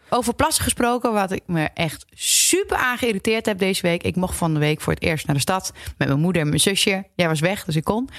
Over 0.10 0.34
plassen 0.34 0.64
gesproken, 0.64 1.14
wat 1.14 1.32
ik 1.32 1.44
me 1.46 1.70
echt 1.74 2.06
super 2.14 2.78
aangeïrriteerd 2.78 3.46
heb 3.46 3.58
deze 3.60 3.82
week. 3.82 4.04
Ik 4.04 4.16
mocht 4.16 4.36
van 4.36 4.54
de 4.54 4.60
week 4.60 4.82
voor 4.82 4.94
het 4.94 5.04
eerst 5.04 5.26
naar 5.26 5.36
de 5.36 5.42
stad 5.42 5.72
met 5.98 6.08
mijn 6.08 6.20
moeder 6.20 6.42
en 6.42 6.48
mijn 6.48 6.60
zusje. 6.60 7.04
Jij 7.16 7.28
was 7.28 7.40
weg, 7.40 7.66
dus 7.66 7.76
ik 7.76 7.84
kon. 7.84 8.10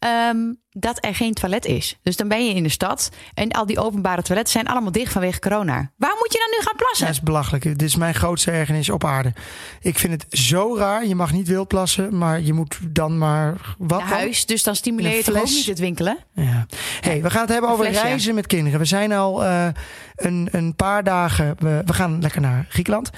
Ehm, 0.00 0.38
dat 0.70 1.04
er 1.04 1.14
geen 1.14 1.34
toilet 1.34 1.64
is. 1.64 1.98
Dus 2.02 2.16
dan 2.16 2.28
ben 2.28 2.46
je 2.46 2.54
in 2.54 2.62
de 2.62 2.68
stad 2.68 3.10
en 3.34 3.50
al 3.50 3.66
die 3.66 3.78
openbare 3.78 4.22
toiletten 4.22 4.52
zijn 4.52 4.66
allemaal 4.66 4.92
dicht 4.92 5.12
vanwege 5.12 5.38
corona. 5.38 5.92
Waar 5.96 6.14
moet 6.18 6.32
je 6.32 6.38
dan 6.38 6.58
nu 6.58 6.64
gaan 6.64 6.76
plassen? 6.76 7.06
Dat 7.06 7.14
is 7.14 7.20
belachelijk. 7.20 7.62
Dit 7.62 7.82
is 7.82 7.96
mijn 7.96 8.14
grootste 8.14 8.50
ergernis 8.50 8.90
op 8.90 9.04
aarde. 9.04 9.32
Ik 9.80 9.98
vind 9.98 10.12
het 10.12 10.38
zo 10.40 10.76
raar. 10.76 11.06
Je 11.06 11.14
mag 11.14 11.32
niet 11.32 11.48
wild 11.48 11.68
plassen, 11.68 12.18
maar 12.18 12.40
je 12.40 12.52
moet 12.52 12.78
dan 12.88 13.18
maar 13.18 13.74
wat 13.78 13.98
dan? 13.98 14.08
huis, 14.08 14.46
dus 14.46 14.62
dan 14.62 14.76
stimuleer 14.76 15.16
je 15.16 15.22
toch 15.22 15.36
ook 15.36 15.44
niet 15.44 15.66
het 15.66 15.78
winkelen? 15.78 16.18
Ja. 16.34 16.66
Hey, 17.00 17.22
we 17.22 17.30
gaan 17.30 17.42
het 17.42 17.50
hebben 17.50 17.70
over 17.70 17.84
fles, 17.84 17.96
ja. 17.96 18.02
reizen 18.02 18.34
met 18.34 18.46
kinderen. 18.46 18.78
We 18.78 18.84
zijn 18.84 19.12
al 19.12 19.44
eh, 19.44 19.68
een, 20.16 20.48
een 20.50 20.76
paar 20.76 21.04
dagen. 21.04 21.54
We, 21.58 21.82
we 21.84 21.92
gaan 21.92 22.20
lekker 22.20 22.40
naar 22.40 22.66
Griekenland. 22.68 23.10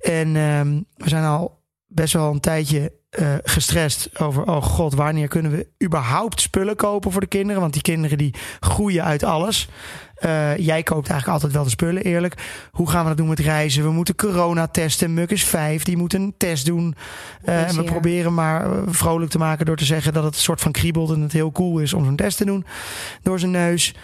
En 0.00 0.36
ehm, 0.36 0.80
we 0.96 1.08
zijn 1.08 1.24
al 1.24 1.62
best 1.86 2.12
wel 2.12 2.30
een 2.30 2.40
tijdje 2.40 2.92
eh, 3.16 3.34
gestrest 3.44 4.20
over. 4.20 4.42
Oh 4.42 4.62
god, 4.62 4.94
wanneer 4.94 5.28
kunnen 5.28 5.52
we 5.52 5.66
überhaupt 5.84 6.40
spullen 6.40 6.76
kopen 6.76 7.12
voor 7.12 7.20
de 7.20 7.26
kinderen? 7.26 7.60
Want 7.60 7.72
die 7.72 7.82
kinderen 7.82 8.18
die 8.18 8.34
groeien 8.60 9.04
uit 9.04 9.22
alles. 9.22 9.68
Eh, 10.14 10.56
jij 10.56 10.82
koopt 10.82 11.08
eigenlijk 11.08 11.28
altijd 11.28 11.52
wel 11.52 11.64
de 11.64 11.70
spullen, 11.70 12.02
eerlijk. 12.02 12.34
Hoe 12.70 12.90
gaan 12.90 13.02
we 13.02 13.08
dat 13.08 13.16
doen 13.16 13.28
met 13.28 13.38
reizen? 13.38 13.82
We 13.82 13.90
moeten 13.90 14.14
corona 14.14 14.66
testen. 14.66 15.14
Muk 15.14 15.30
is 15.30 15.44
vijf, 15.44 15.82
die 15.82 15.96
moet 15.96 16.14
een 16.14 16.34
test 16.36 16.66
doen. 16.66 16.94
Eh, 17.42 17.68
en 17.68 17.76
we 17.76 17.82
proberen 17.82 18.34
maar 18.34 18.70
vrolijk 18.86 19.30
te 19.30 19.38
maken 19.38 19.66
door 19.66 19.76
te 19.76 19.84
zeggen 19.84 20.12
dat 20.12 20.24
het 20.24 20.34
een 20.34 20.40
soort 20.40 20.60
van 20.60 20.72
kriebelt 20.72 21.10
en 21.10 21.20
het 21.20 21.32
heel 21.32 21.52
cool 21.52 21.78
is 21.78 21.94
om 21.94 22.04
zo'n 22.04 22.16
test 22.16 22.36
te 22.36 22.44
doen 22.44 22.64
door 23.22 23.38
zijn 23.38 23.50
neus. 23.50 23.94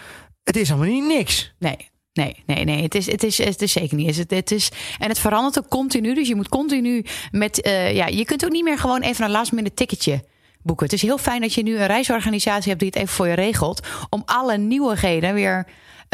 Het 0.43 0.57
is 0.57 0.69
allemaal 0.71 0.89
niet 0.89 1.07
niks. 1.07 1.53
Nee. 1.59 1.91
Nee, 2.13 2.43
nee, 2.45 2.63
nee. 2.63 2.83
Het 2.83 2.95
is, 2.95 3.05
het 3.11 3.23
is, 3.23 3.37
het 3.37 3.61
is 3.61 3.71
zeker 3.71 3.97
niet. 3.97 4.15
Het, 4.15 4.31
het 4.31 4.51
is, 4.51 4.71
en 4.99 5.09
het 5.09 5.19
verandert 5.19 5.59
ook 5.59 5.67
continu. 5.69 6.13
Dus 6.13 6.27
je 6.27 6.35
moet 6.35 6.49
continu 6.49 7.05
met. 7.31 7.61
eh, 7.61 7.95
ja, 7.95 8.07
je 8.07 8.25
kunt 8.25 8.45
ook 8.45 8.51
niet 8.51 8.63
meer 8.63 8.77
gewoon 8.77 9.01
even 9.01 9.25
een 9.25 9.31
last 9.31 9.51
minute 9.51 9.75
ticketje 9.75 10.23
boeken. 10.61 10.85
Het 10.85 10.95
is 10.95 11.01
heel 11.01 11.17
fijn 11.17 11.41
dat 11.41 11.53
je 11.53 11.63
nu 11.63 11.77
een 11.77 11.87
reisorganisatie 11.87 12.67
hebt 12.67 12.79
die 12.79 12.89
het 12.89 12.97
even 12.97 13.13
voor 13.15 13.27
je 13.27 13.33
regelt. 13.33 13.87
Om 14.09 14.23
alle 14.25 14.57
nieuwigheden 14.57 15.33
weer. 15.33 15.67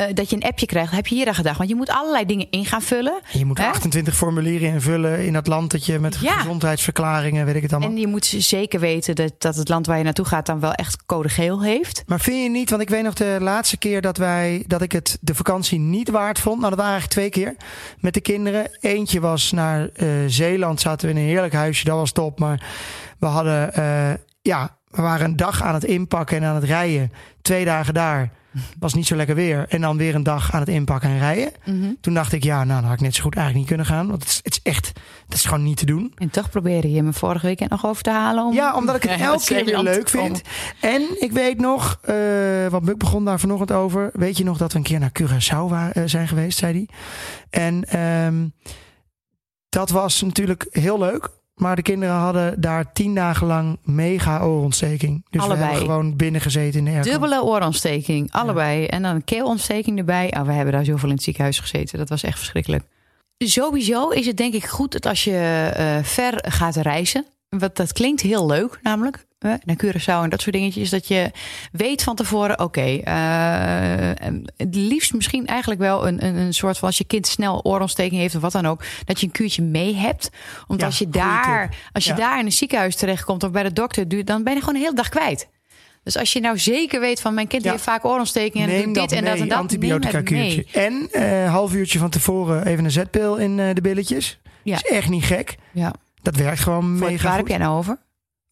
Eh, 0.08 0.14
dat 0.14 0.30
je 0.30 0.36
een 0.36 0.44
appje 0.44 0.66
krijgt. 0.66 0.92
Heb 0.92 1.08
je 1.08 1.16
hier 1.16 1.28
aan 1.28 1.36
gedacht? 1.36 1.58
Want 1.58 1.70
je 1.70 1.76
moet 1.76 1.90
allerlei 1.90 2.26
dingen 2.26 2.48
in 2.50 2.66
gaan 2.66 2.82
vullen. 2.82 3.20
En 3.34 3.40
je 3.40 3.46
moet 3.46 3.58
Hè? 3.58 3.66
28 3.66 4.16
formulieren 4.16 4.68
invullen 4.70 5.26
in 5.26 5.34
dat 5.34 5.48
land 5.48 5.72
dat 5.72 5.86
je 5.86 6.00
met 6.00 6.18
Ja. 6.22 6.38
gezondheidsverklaringen, 6.38 7.46
weet 7.46 7.56
ik 7.56 7.62
het 7.62 7.72
allemaal. 7.72 7.90
En 7.90 7.98
je 7.98 8.08
moet 8.08 8.26
zeker 8.38 8.80
weten 8.80 9.16
dat, 9.16 9.34
dat 9.38 9.56
het 9.56 9.70
land 9.70 9.86
waar 9.86 9.98
je 9.98 10.04
naartoe 10.04 10.26
gaat 10.26 10.46
dan 10.46 10.60
wel 10.60 10.74
echt 10.74 11.06
code 11.06 11.30
geel 11.30 11.64
heeft. 11.64 12.04
Maar 12.08 12.20
vind 12.20 12.44
je 12.44 12.50
niet, 12.50 12.70
want 12.70 12.82
ik 12.82 12.90
weet 12.90 13.04
nog 13.04 13.14
de 13.14 13.38
laatste 13.40 13.78
keer 13.78 14.02
dat 14.02 14.18
wij 14.18 14.64
dat 14.68 14.82
ik 14.82 14.92
het 14.92 15.18
de 15.22 15.36
vakantie 15.36 15.80
niet 15.80 16.10
waard 16.10 16.40
vond. 16.40 16.58
Nou, 16.60 16.70
dat 16.70 16.80
waren 16.80 16.94
eigenlijk 17.00 17.32
twee 17.32 17.44
keer 17.44 17.56
met 18.00 18.14
de 18.14 18.22
kinderen. 18.22 18.78
Eentje 18.80 19.20
was 19.20 19.52
naar 19.52 19.90
eh, 19.96 20.08
Zeeland, 20.28 20.82
zaten 20.82 21.08
we 21.08 21.14
in 21.14 21.20
een 21.22 21.28
heerlijk 21.28 21.54
huisje, 21.54 21.84
dat 21.86 21.98
was 21.98 22.12
top. 22.12 22.40
Maar 22.40 22.68
we 23.20 23.26
hadden, 23.26 23.74
eh, 23.74 24.12
ja, 24.42 24.78
we 24.88 25.02
waren 25.02 25.26
een 25.26 25.36
dag 25.36 25.64
aan 25.64 25.74
het 25.74 25.84
inpakken 25.84 26.38
en 26.38 26.44
aan 26.44 26.56
het 26.56 26.64
rijden. 26.64 27.12
Twee 27.42 27.66
dagen 27.66 27.94
daar. 27.94 28.32
Was 28.80 28.94
niet 28.94 29.08
zo 29.08 29.16
lekker 29.16 29.36
weer. 29.36 29.66
En 29.70 29.82
dan 29.82 29.98
weer 29.98 30.16
een 30.16 30.24
dag 30.24 30.54
aan 30.54 30.60
het 30.60 30.70
inpakken 30.70 31.10
en 31.10 31.18
rijden. 31.20 31.52
Toen 32.02 32.14
dacht 32.14 32.34
ik, 32.34 32.44
ja, 32.44 32.64
nou, 32.64 32.80
dan 32.82 32.90
had 32.90 32.94
ik 33.00 33.06
net 33.06 33.16
zo 33.16 33.22
goed 33.24 33.36
eigenlijk 33.36 33.68
niet 33.70 33.78
kunnen 33.78 33.96
gaan. 33.96 34.08
Want 34.08 34.22
het 34.22 34.32
is, 34.32 34.40
het 34.44 34.54
is 34.54 34.60
echt, 34.72 34.92
dat 35.28 35.38
is 35.38 35.46
gewoon 35.46 35.64
niet 35.64 35.78
te 35.78 35.86
doen. 35.86 36.14
En 36.16 36.30
toch 36.30 36.50
probeerde 36.50 36.92
je 36.92 37.04
me 37.04 37.14
vorige 37.14 37.46
weekend 37.46 37.70
nog 37.70 37.86
over 37.86 38.04
te 38.04 38.10
halen. 38.10 38.46
Om... 38.46 38.54
Ja, 38.54 38.76
omdat 38.76 38.96
ik 38.96 39.04
het 39.04 39.20
Ja, 39.20 39.26
elke 39.26 39.46
keer 39.46 39.66
weer 39.66 39.80
leuk 39.80 40.10
vind. 40.10 40.42
En 40.82 41.02
ik 41.20 41.32
weet 41.32 41.58
nog, 41.60 42.00
eh 42.02 42.16
want 42.70 42.84
Muk 42.86 42.98
begon 42.98 43.26
daar 43.26 43.40
vanochtend 43.40 43.72
over. 43.72 44.10
Weet 44.14 44.38
je 44.38 44.44
nog 44.44 44.58
dat 44.58 44.72
we 44.72 44.78
een 44.78 44.84
keer 44.84 45.00
naar 45.00 45.12
Curaçao 45.22 45.70
wa- 45.70 45.92
eh, 45.92 46.04
zijn 46.06 46.28
geweest, 46.28 46.58
zei 46.58 46.74
hij. 46.74 46.88
En 47.50 47.84
ehm, 47.86 48.48
dat 49.70 49.90
was 49.90 50.22
natuurlijk 50.22 50.68
heel 50.70 51.00
leuk. 51.00 51.30
Maar 51.60 51.76
de 51.76 51.82
kinderen 51.82 52.16
hadden 52.16 52.62
daar 52.62 52.92
tien 52.92 53.16
dagen 53.16 53.48
lang 53.48 53.78
mega 53.84 54.42
oorontsteking. 54.42 55.26
Dus 55.30 55.42
Allebei. 55.42 55.60
we 55.60 55.66
hebben 55.66 55.86
gewoon 55.86 56.16
binnen 56.16 56.42
gezeten 56.42 56.80
in 56.80 56.86
de 56.86 56.92
airco. 56.92 57.10
Dubbele 57.10 57.44
oorontsteking, 57.44 58.32
allebei. 58.32 58.86
En 58.86 59.02
dan 59.02 59.16
een 59.16 59.24
keelontsteking 59.24 59.98
erbij. 59.98 60.34
Oh, 60.38 60.46
we 60.46 60.52
hebben 60.52 60.74
daar 60.74 60.86
zoveel 60.86 61.10
in 61.10 61.16
het 61.16 61.24
ziekenhuis 61.24 61.60
gezeten. 61.60 61.98
Dat 61.98 62.10
was 62.10 62.24
echt 62.24 62.38
verschrikkelijk. 62.38 62.84
Sowieso 63.38 64.10
is 64.10 64.26
het 64.26 64.38
denk 64.38 64.54
ik 64.54 64.66
goed 64.66 64.92
dat 64.92 65.06
als 65.06 65.24
je 65.24 65.72
uh, 65.78 66.04
ver 66.04 66.46
gaat 66.48 66.76
reizen. 66.76 67.26
Wat, 67.50 67.76
dat 67.76 67.94
klinkt 67.94 68.22
heel 68.22 68.46
leuk, 68.46 68.80
namelijk 68.84 69.26
uh, 69.46 69.54
naar 69.64 69.76
Curaçao 69.86 70.24
en 70.24 70.30
dat 70.30 70.42
soort 70.42 70.56
dingetjes. 70.56 70.90
Dat 70.90 71.08
je 71.08 71.32
weet 71.72 72.04
van 72.04 72.16
tevoren, 72.16 72.60
oké, 72.60 72.80
okay, 72.80 73.04
uh, 74.34 74.44
het 74.58 74.76
liefst 74.76 75.14
misschien 75.14 75.48
eigenlijk 75.48 75.80
wel 75.82 76.08
een, 76.08 76.26
een, 76.26 76.36
een, 76.36 76.54
soort 76.54 76.78
van 76.78 76.88
als 76.88 76.98
je 76.98 77.04
kind 77.04 77.28
snel 77.28 77.64
oorontsteking 77.64 78.22
heeft 78.22 78.36
of 78.36 78.42
wat 78.42 78.52
dan 78.52 78.66
ook, 78.66 78.84
dat 79.06 79.20
je 79.20 79.26
een 79.26 79.32
kuurtje 79.32 79.62
mee 79.62 79.96
hebt. 79.96 80.30
Want 80.68 80.80
Ja, 80.80 80.86
als 80.86 80.98
je 80.98 81.10
daar, 81.10 81.76
als 81.92 82.04
je 82.04 82.10
Ja. 82.10 82.16
daar 82.18 82.40
in 82.40 82.46
een 82.46 82.52
ziekenhuis 82.52 82.96
terechtkomt 82.96 83.44
of 83.44 83.52
bij 83.52 83.64
de 83.64 83.74
dokter, 83.74 84.26
dan 84.26 84.44
ben 84.44 84.54
je 84.54 84.60
gewoon 84.60 84.76
een 84.76 84.82
hele 84.82 84.96
dag 84.96 85.10
kwijt. 85.10 85.48
Dus 86.04 86.18
als 86.18 86.34
je 86.34 86.40
nou 86.40 86.58
zeker 86.60 87.00
weet 87.00 87.22
van 87.22 87.34
mijn 87.34 87.48
kind 87.48 87.64
Ja. 87.64 87.72
heeft 87.72 87.84
vaak 87.84 88.06
oorontsteking 88.06 88.70
en 88.70 88.84
doet 88.84 88.94
dit 88.94 89.12
en 89.12 89.26
dat 89.26 89.40
en 89.40 89.48
dat, 89.48 89.58
antibiotica 89.58 90.12
neem 90.12 90.22
het 90.22 90.32
mee. 90.32 90.54
kuurtje. 90.56 90.80
En 90.82 91.08
eh 91.12 91.52
half 91.52 91.74
uurtje 91.74 92.00
van 92.00 92.10
tevoren 92.10 92.66
even 92.66 92.86
een 92.86 92.92
zetpil 92.92 93.36
in 93.36 93.60
eh, 93.60 93.74
de 93.74 93.82
billetjes. 93.82 94.40
Ja. 94.64 94.76
Is 94.76 94.82
echt 94.82 95.10
niet 95.10 95.24
gek. 95.24 95.56
Ja. 95.72 95.94
Dat 96.22 96.36
werkt 96.36 96.60
gewoon 96.60 96.98
Voor, 96.98 97.08
mega 97.10 97.24
waar 97.24 97.32
goed. 97.32 97.40
heb 97.40 97.48
jij 97.48 97.58
nou 97.58 97.78
over? 97.78 97.98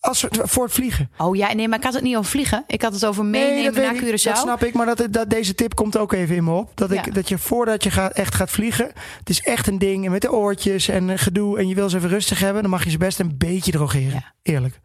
Als, 0.08 0.26
voor 0.30 0.64
het 0.64 0.74
vliegen. 0.74 1.10
Oh 1.18 1.36
ja, 1.36 1.54
nee, 1.54 1.68
maar 1.68 1.78
ik 1.78 1.84
had 1.84 1.94
het 1.94 2.04
niet 2.04 2.16
over 2.16 2.32
vliegen. 2.32 2.64
Ik 2.68 2.82
had 2.82 2.94
het 2.94 3.06
over 3.06 3.26
meenemen 3.26 3.82
naar 3.82 3.96
ik, 3.96 4.02
Curaçao. 4.02 4.24
dat 4.24 4.38
snap 4.38 4.64
ik, 4.64 4.74
maar 4.74 4.86
dat, 4.86 5.08
dat, 5.10 5.30
deze 5.30 5.56
tip 5.56 5.76
komt 5.76 5.98
ook 5.98 6.14
even 6.14 6.36
in 6.36 6.44
me 6.44 6.52
op. 6.52 6.72
Dat, 6.76 6.92
ik, 6.92 7.06
Ja. 7.06 7.12
dat 7.12 7.30
je 7.30 7.38
voordat 7.38 7.84
je 7.84 7.92
gaat, 7.92 8.12
echt 8.12 8.36
gaat 8.36 8.50
vliegen, 8.50 8.92
het 9.20 9.30
is 9.30 9.42
echt 9.42 9.68
een 9.68 9.78
ding 9.78 10.10
met 10.10 10.22
de 10.22 10.32
oortjes 10.32 10.88
en 10.88 11.20
gedoe 11.20 11.58
en 11.60 11.68
je 11.68 11.76
wil 11.76 11.90
ze 11.90 11.98
even 11.98 12.10
rustig 12.10 12.40
hebben, 12.40 12.62
dan 12.62 12.72
mag 12.72 12.84
je 12.84 12.90
ze 12.90 12.98
best 12.98 13.20
een 13.20 13.36
beetje 13.38 13.72
drogeren. 13.72 14.12
Ja. 14.12 14.34
Eerlijk. 14.44 14.80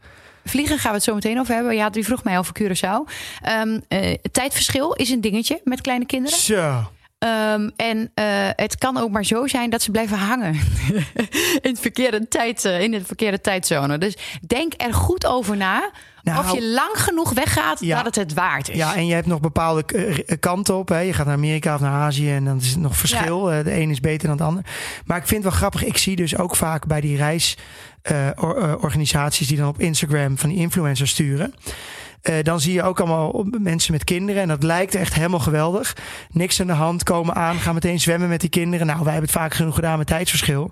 Vliegen 0.44 0.78
gaan 0.78 0.90
we 0.90 0.96
het 0.96 1.04
zo 1.06 1.14
meteen 1.14 1.38
over 1.38 1.54
hebben. 1.54 1.74
Ja, 1.74 1.90
die 1.90 2.04
vroeg 2.04 2.24
mij 2.24 2.38
over 2.38 2.54
Curaçao. 2.62 3.12
Ehm, 3.42 3.80
eh, 3.88 4.14
tijdverschil 4.32 4.92
is 4.94 5.10
een 5.10 5.20
dingetje 5.20 5.60
met 5.64 5.80
kleine 5.80 6.06
kinderen. 6.06 6.38
Zo. 6.38 6.90
Ehm, 7.22 7.68
en 7.76 8.10
eh, 8.14 8.24
het 8.56 8.78
kan 8.78 8.96
ook 8.96 9.10
maar 9.10 9.24
zo 9.24 9.46
zijn 9.46 9.70
dat 9.70 9.82
ze 9.82 9.90
blijven 9.90 10.18
hangen 10.18 10.54
in, 11.60 11.70
het 11.70 11.80
verkeerde 11.80 12.28
tijd, 12.28 12.64
eh, 12.64 12.80
in 12.80 12.90
de 12.90 13.04
verkeerde 13.04 13.40
tijdzone. 13.40 13.98
Dus 13.98 14.16
denk 14.46 14.72
er 14.76 14.94
goed 14.94 15.26
over 15.26 15.56
na 15.56 15.90
Nou, 16.22 16.38
of 16.38 16.52
je 16.52 16.64
lang 16.64 16.90
genoeg 16.92 17.32
weggaat 17.32 17.80
Ja. 17.80 17.96
dat 17.96 18.04
het 18.04 18.14
het 18.14 18.34
waard 18.34 18.68
is. 18.68 18.76
Ja, 18.76 18.94
en 18.94 19.06
je 19.06 19.14
hebt 19.14 19.26
nog 19.26 19.40
bepaalde 19.40 19.84
eh, 19.84 20.36
kanten 20.40 20.76
op. 20.76 20.88
Hè. 20.88 20.98
Je 20.98 21.12
gaat 21.12 21.26
naar 21.26 21.34
Amerika 21.34 21.74
of 21.74 21.80
naar 21.80 22.00
Azië 22.00 22.32
en 22.32 22.44
dan 22.44 22.56
is 22.56 22.68
het 22.68 22.80
nog 22.80 22.96
verschil. 22.96 23.40
De 23.42 23.80
een 23.80 23.90
is 23.90 24.00
beter 24.00 24.28
dan 24.28 24.36
de 24.36 24.42
ander. 24.42 24.64
Maar 25.04 25.18
ik 25.18 25.26
vind 25.26 25.44
het 25.44 25.52
wel 25.52 25.60
grappig. 25.60 25.84
Ik 25.84 25.96
zie 25.96 26.16
dus 26.16 26.36
ook 26.36 26.56
vaak 26.56 26.86
bij 26.86 27.00
die 27.00 27.16
reisorganisaties 27.16 29.48
die 29.48 29.56
dan 29.56 29.68
op 29.68 29.80
Instagram 29.80 30.38
van 30.38 30.48
die 30.48 30.58
influencers 30.58 31.10
sturen. 31.10 31.54
Eh, 32.22 32.34
dan 32.42 32.60
zie 32.60 32.72
je 32.72 32.82
ook 32.82 33.00
allemaal 33.00 33.46
mensen 33.60 33.92
met 33.92 34.04
kinderen. 34.04 34.42
En 34.42 34.48
dat 34.48 34.62
lijkt 34.62 34.94
echt 34.94 35.14
helemaal 35.14 35.40
geweldig. 35.40 35.96
Niks 36.30 36.60
aan 36.60 36.66
de 36.66 36.72
hand, 36.72 37.02
komen 37.02 37.34
aan, 37.34 37.56
gaan 37.56 37.74
meteen 37.74 38.00
zwemmen 38.00 38.28
met 38.28 38.40
die 38.40 38.50
kinderen. 38.50 38.86
Nou, 38.86 38.98
wij 39.02 39.12
hebben 39.12 39.30
het 39.30 39.38
vaak 39.38 39.54
genoeg 39.54 39.74
gedaan 39.74 39.98
met 39.98 40.06
tijdsverschil. 40.06 40.70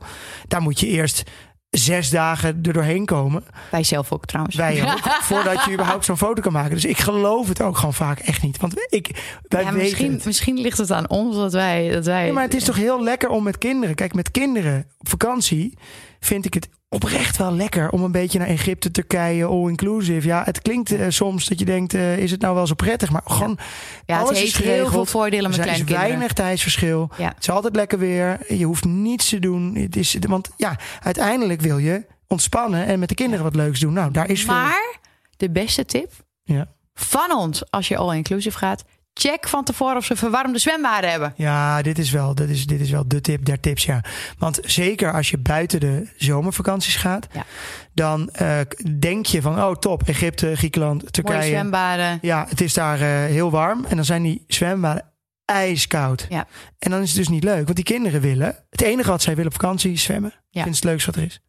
Daar 0.49 0.63
moet 0.63 0.81
je 0.81 0.87
eerst 0.87 1.23
zes 1.71 2.11
dagen 2.11 2.49
er 2.63 2.73
doorheen 2.73 3.05
komen. 3.05 3.45
Wij 3.71 3.85
zelf 3.85 4.13
ook 4.13 4.27
trouwens. 4.27 4.57
Wij 4.57 4.83
ook. 4.93 4.99
voordat 5.23 5.65
je 5.65 5.73
überhaupt 5.73 6.05
zo'n 6.05 6.17
foto 6.17 6.43
kan 6.43 6.53
maken. 6.53 6.71
Dus 6.71 6.85
ik 6.85 6.99
geloof 6.99 7.49
het 7.49 7.63
ook 7.63 7.77
gewoon 7.77 7.95
vaak 7.95 8.19
echt 8.19 8.43
niet. 8.43 8.57
Want 8.57 8.87
ik, 8.89 9.39
wij 9.49 9.61
Ja, 9.63 9.67
weten 9.73 9.83
misschien, 9.83 10.13
het. 10.13 10.25
misschien 10.25 10.61
ligt 10.61 10.79
het 10.79 10.91
aan 10.93 11.09
ons 11.09 11.37
dat 11.37 11.53
wij. 11.53 11.91
Dat 11.91 12.05
wij 12.05 12.27
Ja, 12.27 12.33
maar 12.33 12.43
het 12.43 12.55
is 12.55 12.65
toch 12.65 12.77
heel 12.77 13.03
lekker 13.03 13.29
om 13.29 13.43
met 13.43 13.59
kinderen. 13.59 13.95
Kijk, 13.95 14.15
met 14.15 14.31
kinderen 14.31 14.87
op 14.99 15.09
vakantie 15.09 15.79
vind 16.21 16.45
ik 16.45 16.55
het 16.55 16.69
oprecht 16.95 17.37
wel 17.37 17.53
lekker 17.53 17.91
om 17.91 18.03
een 18.03 18.13
beetje 18.13 18.39
naar 18.39 18.49
Egypte, 18.49 18.91
Turkije, 18.91 19.45
all 19.45 19.69
inclusive. 19.69 20.27
Ja, 20.27 20.43
het 20.45 20.63
klinkt 20.63 20.93
eh, 20.93 21.07
soms 21.09 21.47
dat 21.47 21.59
je 21.59 21.65
denkt, 21.65 21.95
eh, 21.95 22.19
is 22.19 22.31
het 22.31 22.41
nou 22.41 22.55
wel 22.55 22.67
zo 22.67 22.75
prettig? 22.75 23.11
Maar 23.11 23.23
gewoon, 23.25 23.59
ja, 24.07 24.19
het 24.19 24.27
alles 24.27 24.39
is 24.39 24.43
heeft 24.45 24.57
heel 24.57 24.65
geregeld. 24.67 24.93
veel 24.93 25.07
voordelen 25.07 25.45
er 25.45 25.51
met 25.51 25.59
kleine 25.59 25.79
is 25.79 25.85
kinderen. 25.85 26.09
weinig 26.09 26.33
tijdsverschil. 26.33 27.11
Ja. 27.19 27.29
Het 27.29 27.37
is 27.41 27.51
altijd 27.51 27.77
lekker 27.77 27.99
weer. 27.99 28.39
Je 28.57 28.65
hoeft 28.65 28.85
niets 28.85 29.29
te 29.29 29.39
doen. 29.39 29.75
Het 29.75 29.97
is, 29.97 30.17
want 30.29 30.51
ja, 30.57 30.79
uiteindelijk 31.03 31.61
wil 31.61 31.79
je 31.79 32.07
ontspannen 32.27 32.87
en 32.87 32.99
met 32.99 33.09
de 33.09 33.15
kinderen 33.15 33.45
wat 33.45 33.55
leuks 33.55 33.81
doen. 33.81 33.93
Nou, 33.93 34.11
daar 34.13 34.29
is 34.31 34.45
veel. 34.45 34.55
Maar 34.55 34.97
de 35.37 35.51
beste 35.51 35.85
tip 35.85 36.13
Ja. 36.43 36.69
van 36.95 37.33
ons 37.37 37.71
als 37.71 37.89
je 37.89 37.97
all 37.97 38.17
inclusive 38.17 38.59
gaat, 38.59 38.85
check 39.21 39.49
van 39.49 39.65
tevoren 39.65 39.97
of 39.97 40.05
ze 40.05 40.17
verwarmde 40.17 40.59
zwembaden 40.59 41.11
hebben. 41.11 41.33
Ja, 41.37 41.83
dit 41.83 41.99
is, 41.99 42.11
wel, 42.11 42.35
dit, 42.35 42.51
is, 42.51 42.67
dit 42.67 42.81
is 42.81 42.91
wel 42.91 43.09
de 43.09 43.21
tip 43.21 43.45
der 43.45 43.61
tips, 43.61 43.85
ja. 43.85 44.05
Want 44.39 44.61
zeker 44.65 45.13
als 45.13 45.31
je 45.31 45.39
buiten 45.39 45.81
de 45.81 46.09
zomervakanties 46.17 46.97
gaat... 46.97 47.27
Ja. 47.33 47.45
dan 47.95 48.31
eh, 48.31 48.61
denk 48.99 49.27
je 49.27 49.43
van, 49.43 49.63
oh 49.63 49.75
top, 49.75 50.03
Egypte, 50.09 50.57
Griekenland, 50.57 50.99
Mooie 51.01 51.11
Turkije. 51.11 51.49
zwembaden. 51.49 52.19
Ja, 52.23 52.47
het 52.49 52.61
is 52.61 52.75
daar 52.75 53.01
eh, 53.01 53.09
heel 53.09 53.51
warm. 53.51 53.85
En 53.85 53.97
dan 53.97 54.05
zijn 54.05 54.23
die 54.23 54.45
zwembaden 54.47 55.05
ijskoud. 55.45 56.27
Ja. 56.29 56.47
En 56.79 56.91
dan 56.91 57.01
is 57.01 57.09
het 57.09 57.19
dus 57.19 57.29
niet 57.29 57.45
leuk. 57.45 57.65
Want 57.65 57.77
die 57.77 57.85
kinderen 57.85 58.21
willen... 58.21 58.57
Het 58.71 58.81
enige 58.81 59.11
wat 59.11 59.23
zij 59.23 59.35
willen 59.35 59.53
op 59.53 59.61
vakantie 59.61 59.93
is 59.93 60.03
zwemmen. 60.03 60.33
Ja. 60.33 60.59
Ik 60.59 60.63
vind 60.63 60.75
het 60.75 60.85
leukste 60.85 61.11
wat 61.11 61.21
er 61.21 61.27
is. 61.27 61.41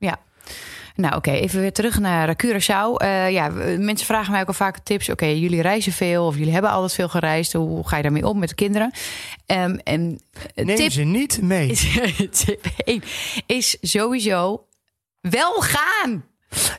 Nou, 1.01 1.15
oké, 1.15 1.31
even 1.31 1.59
weer 1.59 1.73
terug 1.73 1.99
naar 1.99 2.35
Curaçao. 2.45 2.97
Eh, 2.97 3.31
ja, 3.31 3.49
mensen 3.77 4.05
vragen 4.05 4.31
mij 4.31 4.41
ook 4.41 4.47
al 4.47 4.53
vaak 4.53 4.79
tips. 4.79 5.09
Oké, 5.09 5.25
jullie 5.25 5.61
reizen 5.61 5.91
veel 5.91 6.25
of 6.25 6.37
jullie 6.37 6.53
hebben 6.53 6.71
altijd 6.71 6.93
veel 6.93 7.09
gereisd. 7.09 7.53
Hoe 7.53 7.87
ga 7.87 7.97
je 7.97 8.03
daarmee 8.03 8.27
om 8.27 8.39
met 8.39 8.49
de 8.49 8.55
kinderen? 8.55 8.91
Ehm, 9.45 9.77
en 9.83 10.19
Neem 10.55 10.75
tip 10.75 10.91
ze 10.91 11.01
niet 11.01 11.41
mee. 11.41 11.69
is, 11.69 11.87
tip 12.45 12.65
1 12.83 13.03
is 13.45 13.77
sowieso 13.81 14.65
wel 15.21 15.61
gaan. 15.61 16.25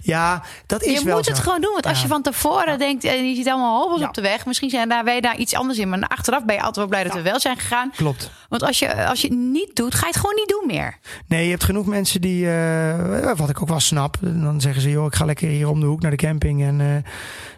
Ja, 0.03 0.43
dat 0.67 0.83
is 0.83 0.99
je 0.99 1.05
wel 1.05 1.17
moet 1.17 1.27
het 1.29 1.39
gewoon 1.39 1.61
doen. 1.61 1.73
Want 1.73 1.87
als 1.87 1.97
Ja. 1.97 2.03
je 2.03 2.09
van 2.09 2.23
tevoren 2.23 2.79
denkt 2.79 3.05
en 3.05 3.29
je 3.29 3.35
ziet 3.35 3.49
allemaal 3.49 3.81
hobbels 3.81 4.01
Ja. 4.01 4.07
op 4.07 4.15
de 4.15 4.21
weg, 4.21 4.47
misschien 4.47 4.71
zijn 4.71 4.89
daar 4.89 5.05
wij 5.05 5.21
daar 5.21 5.37
iets 5.37 5.55
anders 5.55 5.79
in. 5.79 5.89
Maar 5.89 6.03
achteraf 6.09 6.45
ben 6.45 6.55
je 6.55 6.61
altijd 6.61 6.77
wel 6.77 6.87
blij 6.87 7.05
dat 7.05 7.13
we 7.15 7.23
wel 7.23 7.41
zijn 7.41 7.57
gegaan. 7.59 7.91
Klopt. 7.97 8.31
Want 8.49 8.63
als 8.63 8.79
je, 8.79 9.07
als 9.07 9.21
je 9.21 9.29
het 9.29 9.37
niet 9.37 9.77
doet, 9.77 9.95
ga 9.95 10.01
je 10.01 10.07
het 10.13 10.17
gewoon 10.21 10.35
niet 10.37 10.49
doen 10.49 10.65
meer. 10.67 10.99
Nee, 11.27 11.45
je 11.45 11.51
hebt 11.51 11.65
genoeg 11.65 11.87
mensen 11.87 12.21
die, 12.21 12.51
eh, 12.51 13.33
wat 13.37 13.49
ik 13.49 13.63
ook 13.63 13.69
wel 13.69 13.81
snap, 13.81 14.17
dan 14.21 14.61
zeggen 14.61 14.83
ze, 14.83 14.91
joh, 14.91 15.07
ik 15.07 15.15
ga 15.15 15.25
lekker 15.25 15.49
hier 15.49 15.69
om 15.69 15.81
de 15.81 15.87
hoek 15.87 16.01
naar 16.03 16.11
de 16.11 16.17
camping 16.17 16.63
en 16.63 16.81
eh, 16.81 17.11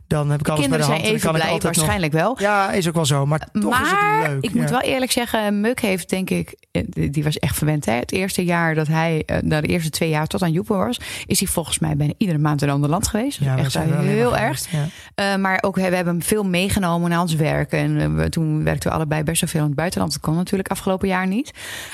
dan 0.07 0.31
heb 0.31 0.41
ik 0.41 0.49
alles 0.49 0.61
Kinderen 0.61 0.87
bij 0.87 0.97
de 0.97 1.03
zijn 1.03 1.13
hand. 1.13 1.23
dan 1.23 1.33
even 1.33 1.33
blij, 1.33 1.53
nog- 1.53 1.63
waarschijnlijk 1.63 2.13
wel. 2.13 2.37
Ja, 2.41 2.73
is 2.73 2.89
ook 2.89 2.95
wel 2.95 3.07
zo, 3.07 3.27
maar 3.27 3.49
toch 3.53 3.81
is 3.81 3.91
het 3.91 4.29
leuk. 4.29 4.43
ik 4.43 4.53
ja. 4.55 4.61
moet 4.61 4.71
wel 4.71 4.81
eerlijk 4.81 5.13
zeggen, 5.13 5.61
Muk 5.61 5.81
heeft 5.81 6.09
denk 6.11 6.31
ik, 6.31 6.55
eh, 6.71 6.83
die 7.11 7.25
was 7.25 7.39
echt 7.39 7.57
verwend. 7.57 7.85
Hè? 7.85 7.93
Het 7.93 8.13
eerste 8.13 8.45
jaar 8.45 8.75
dat 8.75 8.87
hij, 8.87 9.23
eh, 9.27 9.37
nou, 9.43 9.63
de 9.63 9.69
eerste 9.69 9.91
twee 9.91 10.09
jaar 10.09 10.27
tot 10.27 10.43
aan 10.43 10.53
Joepen 10.53 10.77
was, 10.79 11.01
is 11.27 11.39
hij 11.39 11.49
volgens 11.49 11.79
mij 11.79 11.97
bijna 11.97 12.13
iedere 12.17 12.39
maand 12.39 12.63
in 12.63 12.69
een 12.69 12.75
ander 12.75 12.91
land 12.91 13.09
geweest. 13.09 13.39
Ja, 13.41 13.57
echt 13.57 13.73
zijn 13.73 13.93
heel 13.99 14.37
erg. 14.37 14.71
ja. 14.71 14.87
Eh, 15.15 15.37
maar 15.37 15.59
ook 15.63 15.75
we 15.75 15.81
hebben 15.83 16.07
hem 16.07 16.23
veel 16.23 16.45
meegenomen 16.45 17.11
naar 17.11 17.21
ons 17.21 17.35
werk. 17.35 17.73
En 17.73 18.17
we, 18.17 18.29
toen 18.29 18.65
werkten 18.65 18.89
we 18.91 18.97
allebei 18.97 19.23
best 19.23 19.41
wel 19.41 19.51
veel 19.51 19.61
in 19.61 19.67
het 19.67 19.77
buitenland. 19.77 20.13
Dat 20.13 20.21
kon 20.23 20.35
natuurlijk 20.35 20.69
afgelopen 20.71 21.09
jaar 21.09 21.27
niet. 21.27 21.51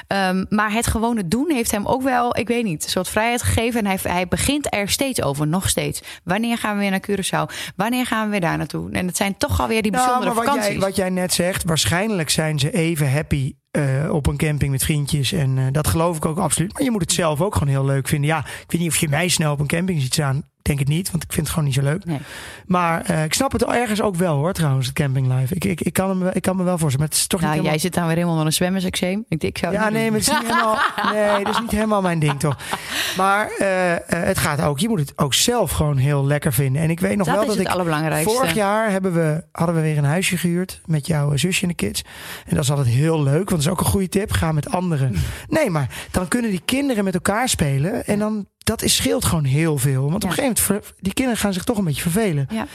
Ehm, 0.06 0.44
maar 0.48 0.72
het 0.72 0.86
gewone 0.86 1.28
doen 1.28 1.50
heeft 1.50 1.70
hem 1.70 1.86
ook 1.86 2.02
wel, 2.02 2.36
ik 2.38 2.48
weet 2.48 2.64
niet, 2.64 2.84
een 2.84 2.90
soort 2.90 3.08
vrijheid 3.08 3.42
gegeven. 3.42 3.80
En 3.80 3.86
hij, 3.86 3.98
hij 4.02 4.28
begint 4.28 4.74
er 4.74 4.88
steeds 4.88 5.22
over, 5.22 5.46
nog 5.46 5.68
steeds. 5.68 6.00
Wanneer 6.24 6.58
gaan 6.58 6.74
we 6.74 6.80
weer 6.80 6.90
naar 6.90 7.00
Curaçao? 7.10 7.54
Wanneer 7.76 7.99
gaan 8.06 8.24
we 8.24 8.30
weer 8.30 8.40
daar 8.40 8.56
naartoe? 8.56 8.90
En 8.90 9.06
het 9.06 9.16
zijn 9.16 9.36
toch 9.36 9.60
alweer 9.60 9.82
die 9.82 9.90
Nou, 9.92 10.04
bijzondere 10.04 10.34
maar 10.34 10.44
wat 10.44 10.54
vakanties. 10.54 10.78
jij, 10.78 10.86
wat 10.88 10.96
jij 10.96 11.10
net 11.10 11.32
zegt, 11.32 11.64
waarschijnlijk 11.64 12.30
zijn 12.30 12.58
ze 12.58 12.70
even 12.70 13.12
happy 13.12 13.54
eh, 13.70 14.12
op 14.12 14.26
een 14.26 14.36
camping 14.36 14.70
met 14.70 14.84
vriendjes. 14.84 15.32
En 15.32 15.58
eh, 15.58 15.64
dat 15.72 15.86
geloof 15.86 16.16
ik 16.16 16.24
ook 16.24 16.38
absoluut. 16.38 16.72
Maar 16.72 16.82
je 16.82 16.90
moet 16.90 17.00
het 17.00 17.12
zelf 17.12 17.40
ook 17.40 17.52
gewoon 17.52 17.68
heel 17.68 17.84
leuk 17.84 18.08
vinden. 18.08 18.28
Ja, 18.28 18.38
ik 18.38 18.64
weet 18.66 18.80
niet 18.80 18.90
of 18.90 18.96
je 18.96 19.08
mij 19.08 19.28
snel 19.28 19.52
op 19.52 19.60
een 19.60 19.66
camping 19.66 20.00
ziet 20.00 20.12
staan. 20.12 20.42
Denk 20.62 20.78
het 20.78 20.88
niet, 20.88 21.10
want 21.10 21.22
ik 21.22 21.32
vind 21.32 21.46
het 21.46 21.54
gewoon 21.54 21.64
niet 21.68 21.78
zo 21.78 21.82
leuk. 21.82 22.04
Nee. 22.04 22.18
Maar 22.66 23.02
eh, 23.02 23.24
ik 23.24 23.34
snap 23.34 23.52
het 23.52 23.64
ergens 23.64 24.02
ook 24.02 24.16
wel 24.16 24.36
hoor, 24.36 24.52
trouwens, 24.52 24.86
het 24.86 24.94
camping 24.94 25.34
life. 25.34 25.54
Ik, 25.54 25.64
ik, 25.64 25.80
ik, 25.80 25.92
kan, 25.92 26.08
hem, 26.08 26.30
ik 26.32 26.42
kan 26.42 26.56
me 26.56 26.62
wel 26.62 26.78
voorstellen. 26.78 26.98
Maar 26.98 27.08
het 27.08 27.16
is 27.16 27.26
toch 27.26 27.40
Nou, 27.40 27.54
niet 27.54 27.64
jij 27.64 27.78
zit 27.78 27.94
dan 27.94 28.02
weer 28.02 28.12
helemaal 28.12 28.32
onder 28.32 28.46
een 28.46 28.52
zwemmersexeem. 28.52 29.24
Ik, 29.28 29.42
ik 29.42 29.58
zou 29.58 29.72
Ja, 29.72 29.88
nee, 29.88 30.10
maar 30.10 30.18
het 30.18 30.28
is 30.28 30.34
niet 30.34 30.42
helemaal, 30.42 30.78
nee, 31.12 31.44
dat 31.44 31.54
is 31.54 31.60
niet 31.60 31.70
helemaal 31.70 32.02
mijn 32.02 32.18
ding 32.18 32.40
toch. 32.40 32.56
Maar 33.16 33.50
het 34.06 34.38
gaat 34.38 34.60
ook, 34.60 34.78
je 34.78 34.88
moet 34.88 34.98
het 34.98 35.12
ook 35.16 35.34
zelf 35.34 35.70
gewoon 35.70 35.96
heel 35.96 36.26
lekker 36.26 36.52
vinden. 36.52 36.82
En 36.82 36.90
ik 36.90 37.00
weet 37.00 37.16
nog 37.16 37.26
dat 37.26 37.36
wel 37.36 37.46
dat 37.46 37.56
het 37.56 37.66
ik 37.66 37.72
allerbelangrijkste. 37.72 38.34
Vorig 38.34 38.54
jaar 38.54 38.90
hebben 38.90 39.12
we, 39.12 39.44
hadden 39.52 39.74
we 39.74 39.80
weer 39.80 39.98
een 39.98 40.04
huisje 40.04 40.36
gehuurd 40.36 40.80
met 40.86 41.06
jouw 41.06 41.36
zusje 41.36 41.62
en 41.62 41.68
de 41.68 41.74
kids. 41.74 42.02
En 42.46 42.54
dat 42.54 42.64
is 42.64 42.70
altijd 42.70 42.88
heel 42.88 43.22
leuk, 43.22 43.50
want 43.50 43.59
dat 43.64 43.72
is 43.72 43.78
ook 43.78 43.86
een 43.86 43.92
goede 43.92 44.08
tip. 44.08 44.32
Ga 44.32 44.52
met 44.52 44.70
anderen. 44.70 45.14
Nee, 45.48 45.70
maar 45.70 45.88
dan 46.10 46.28
kunnen 46.28 46.50
die 46.50 46.62
kinderen 46.64 47.04
met 47.04 47.14
elkaar 47.14 47.48
spelen. 47.48 48.06
En 48.06 48.18
dan, 48.18 48.46
dat 48.58 48.82
is, 48.82 48.96
scheelt 48.96 49.24
gewoon 49.24 49.44
heel 49.44 49.78
veel. 49.78 50.10
Want 50.10 50.24
op 50.24 50.30
een 50.30 50.36
gegeven 50.36 50.64
moment, 50.68 50.92
die 50.98 51.12
kinderen 51.12 51.40
gaan 51.40 51.52
zich 51.52 51.64
toch 51.64 51.78
een 51.78 51.84
beetje 51.84 52.02
vervelen. 52.02 52.46
Ja. 52.50 52.66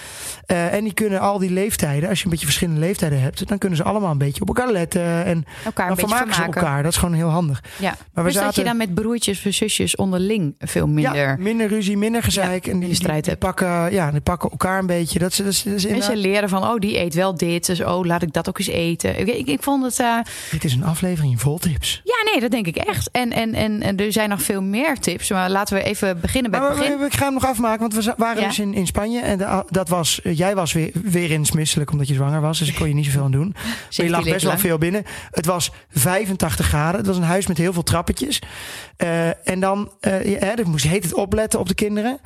Eh, 0.46 0.74
en 0.74 0.84
die 0.84 0.94
kunnen 0.94 1.20
al 1.20 1.40
die 1.40 1.52
leeftijden, 1.52 2.10
als 2.10 2.18
je 2.18 2.24
een 2.26 2.32
beetje 2.32 2.46
verschillende 2.46 2.80
leeftijden 2.80 3.22
hebt, 3.22 3.48
dan 3.48 3.58
kunnen 3.58 3.78
ze 3.78 3.84
allemaal 3.84 4.12
een 4.12 4.18
beetje 4.18 4.42
op 4.42 4.48
elkaar 4.48 4.72
letten. 4.72 5.02
En 5.02 5.46
Elkaar 5.66 5.90
een 5.90 5.96
dan 5.96 5.96
beetje 5.96 6.16
vermaken 6.16 6.34
ze 6.34 6.42
elkaar. 6.42 6.84
Dat 6.84 6.92
is 6.92 6.98
gewoon 6.98 7.16
heel 7.16 7.30
handig. 7.30 7.64
Ja. 7.78 7.96
Maar 8.14 8.24
we 8.24 8.32
dus 8.32 8.34
dat 8.34 8.34
je 8.34 8.62
zaten- 8.62 8.64
dan 8.64 8.78
met 8.78 8.94
broertjes 8.94 9.46
of 9.46 9.54
zusjes 9.54 9.96
onderling 9.96 10.56
veel 10.60 10.88
minder... 10.88 11.16
Ja, 11.16 11.36
minder 11.40 11.68
ruzie, 11.68 11.98
minder 11.98 12.24
gezeik. 12.24 12.68
en 12.68 12.80
die, 12.80 12.94
strijd 12.94 13.14
die, 13.14 13.22
die 13.22 13.30
hebt. 13.30 13.40
pakken, 13.40 13.94
ja, 13.94 14.12
die 14.12 14.22
pakken 14.22 14.50
elkaar 14.50 14.80
een 14.80 14.86
beetje. 14.86 15.20
Dat 15.20 15.32
is, 15.32 15.38
dat 15.38 15.46
dat 15.64 15.92
En 15.92 16.04
ze 16.04 16.16
leren 16.16 16.50
van, 16.50 16.64
oh, 16.64 16.80
die 16.80 17.00
eet 17.00 17.14
wel 17.14 17.36
dit. 17.36 17.66
Dus, 17.66 17.84
oh, 17.84 18.06
laat 18.06 18.22
ik 18.22 18.34
dat 18.34 18.50
ook 18.50 18.60
eens 18.60 18.68
eten. 18.68 19.20
Ik, 19.20 19.28
ik, 19.28 19.48
ik 19.48 19.64
vond 19.64 19.84
het... 19.84 20.24
Dit 20.52 20.64
is 20.64 20.75
een 20.76 20.84
aflevering 20.84 21.42
vol 21.42 21.58
tips. 21.58 22.02
ja, 22.04 22.32
nee, 22.32 22.42
dat 22.42 22.52
denk 22.52 22.68
ik 22.68 22.76
echt. 22.76 23.10
En, 23.12 23.32
en, 23.32 23.54
en, 23.54 23.82
en 23.82 23.98
er 23.98 24.12
zijn 24.12 24.30
nog 24.30 24.42
veel 24.42 24.62
meer 24.62 25.00
tips. 25.00 25.30
Maar 25.30 25.50
laten 25.50 25.76
we 25.78 25.84
even 25.84 26.20
beginnen 26.20 26.52
bij 26.52 26.60
Maar 26.60 26.70
het 26.70 26.80
begin. 26.80 26.98
we- 26.98 27.06
ik 27.06 27.14
ga 27.14 27.24
hem 27.26 27.34
nog 27.34 27.46
afmaken, 27.46 27.80
want 27.80 27.94
we 27.94 28.14
waren 28.18 28.42
Ja. 28.42 28.48
dus 28.48 28.60
in, 28.60 28.74
in 28.74 28.88
Spanje. 28.88 29.22
En 29.22 29.38
de- 29.38 29.64
dat 29.70 29.90
was, 29.90 30.22
eh, 30.22 30.38
jij 30.38 30.56
was 30.56 30.74
weer, 30.74 30.92
weer 31.04 31.32
eens 31.32 31.52
misselijk 31.52 31.92
omdat 31.92 32.08
je 32.08 32.14
zwanger 32.14 32.42
was. 32.42 32.60
Dus 32.60 32.68
ik 32.70 32.76
kon 32.76 32.88
je 32.88 32.94
niet 32.94 33.06
zoveel 33.06 33.24
aan 33.24 33.32
doen. 33.32 33.56
Maar 33.56 34.06
je 34.06 34.10
lag 34.10 34.24
best 34.24 34.46
wel 34.46 34.58
veel 34.58 34.78
binnen. 34.78 35.04
Het 35.32 35.46
was 35.46 35.72
85 35.90 36.66
graden. 36.68 36.98
Het 36.98 37.08
was 37.08 37.18
een 37.18 37.24
huis 37.24 37.48
met 37.48 37.58
heel 37.58 37.74
veel 37.74 37.84
trappetjes. 37.84 38.42
Eh, 38.98 39.48
en 39.48 39.60
dan 39.60 39.92
uh, 40.02 40.40
ja, 40.40 40.56
dat 40.56 40.66
moest 40.66 40.88
heet 40.88 41.04
het 41.04 41.14
opletten 41.14 41.60
op 41.60 41.68
de 41.68 41.74
kinderen. 41.76 42.20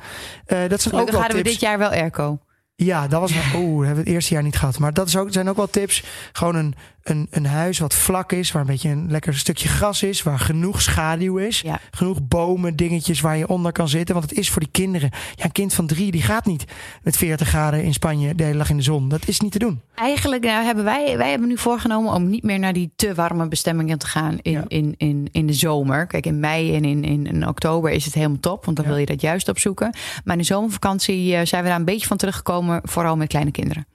Eh, 0.46 0.58
dat 0.58 0.58
zijn 0.58 0.72
ook 0.78 0.80
Gelukkig 0.82 1.12
wel 1.14 1.20
hadden 1.22 1.42
we 1.42 1.50
dit 1.50 1.60
jaar 1.60 1.78
wel 1.78 1.90
airco. 1.90 2.38
Ja, 2.76 3.08
dat 3.08 3.20
was. 3.20 3.32
Oeh, 3.54 3.86
hebben 3.86 4.04
we 4.04 4.10
het 4.10 4.18
eerste 4.18 4.34
jaar 4.34 4.42
niet 4.42 4.56
gehad. 4.56 4.78
Maar 4.78 4.92
dat 4.92 5.06
is 5.08 5.16
ook, 5.16 5.32
zijn 5.32 5.48
ook 5.48 5.56
wel 5.56 5.70
tips. 5.70 6.02
Gewoon 6.32 6.54
een, 6.54 6.74
een, 7.02 7.26
een 7.30 7.46
huis 7.46 7.78
wat 7.78 7.94
vlak 7.94 8.32
is, 8.32 8.52
waar 8.52 8.62
een 8.62 8.68
beetje 8.68 8.88
een 8.88 9.10
lekker 9.10 9.36
stukje 9.38 9.68
gras 9.68 10.02
is, 10.02 10.22
waar 10.22 10.38
genoeg 10.38 10.82
schaduw 10.82 11.36
is. 11.38 11.60
Ja. 11.60 11.78
Genoeg 11.90 12.18
bomen, 12.22 12.76
dingetjes 12.76 13.20
waar 13.20 13.36
je 13.36 13.48
onder 13.48 13.72
kan 13.72 13.88
zitten. 13.88 14.14
Want 14.14 14.30
het 14.30 14.38
is 14.38 14.50
voor 14.50 14.60
die 14.62 14.70
kinderen. 14.70 15.10
Ja, 15.34 15.44
een 15.44 15.52
kind 15.52 15.74
van 15.74 15.86
drie 15.86 16.10
die 16.10 16.22
gaat 16.22 16.46
niet 16.46 16.64
met 17.02 17.16
40 17.16 17.48
graden 17.48 17.82
in 17.84 17.92
Spanje 17.94 18.34
de 18.34 18.44
hele 18.44 18.58
dag 18.58 18.70
in 18.70 18.76
de 18.76 18.82
zon. 18.82 19.08
Dat 19.08 19.28
is 19.28 19.40
niet 19.40 19.52
te 19.52 19.58
doen. 19.58 19.80
Eigenlijk 19.94 20.44
nou, 20.44 20.64
hebben 20.64 20.84
wij, 20.84 21.16
wij 21.16 21.30
hebben 21.30 21.48
nu 21.48 21.58
voorgenomen 21.58 22.12
om 22.14 22.28
niet 22.28 22.42
meer 22.42 22.58
naar 22.58 22.72
die 22.72 22.90
te 22.96 23.14
warme 23.14 23.48
bestemmingen 23.48 23.98
te 23.98 24.06
gaan 24.06 24.38
in, 24.42 24.52
Ja. 24.52 24.64
in, 24.68 24.94
in, 24.96 25.28
in 25.32 25.46
de 25.46 25.52
zomer. 25.52 26.06
Kijk, 26.06 26.26
in 26.26 26.40
mei 26.40 26.74
en 26.74 26.84
in, 26.84 27.04
in, 27.04 27.26
in 27.26 27.48
oktober 27.48 27.90
is 27.90 28.04
het 28.04 28.14
helemaal 28.14 28.40
top, 28.40 28.64
want 28.64 28.76
dan 28.76 28.84
Ja. 28.86 28.90
wil 28.92 29.00
je 29.00 29.06
dat 29.06 29.20
juist 29.20 29.48
opzoeken. 29.48 29.94
Maar 30.24 30.34
in 30.34 30.40
de 30.40 30.46
zomervakantie 30.46 31.36
eh, 31.36 31.46
zijn 31.46 31.62
we 31.62 31.68
daar 31.68 31.78
een 31.78 31.84
beetje 31.84 32.06
van 32.06 32.16
teruggekomen, 32.16 32.80
vooral 32.84 33.16
met 33.16 33.28
kleine 33.28 33.50
kinderen. 33.50 33.86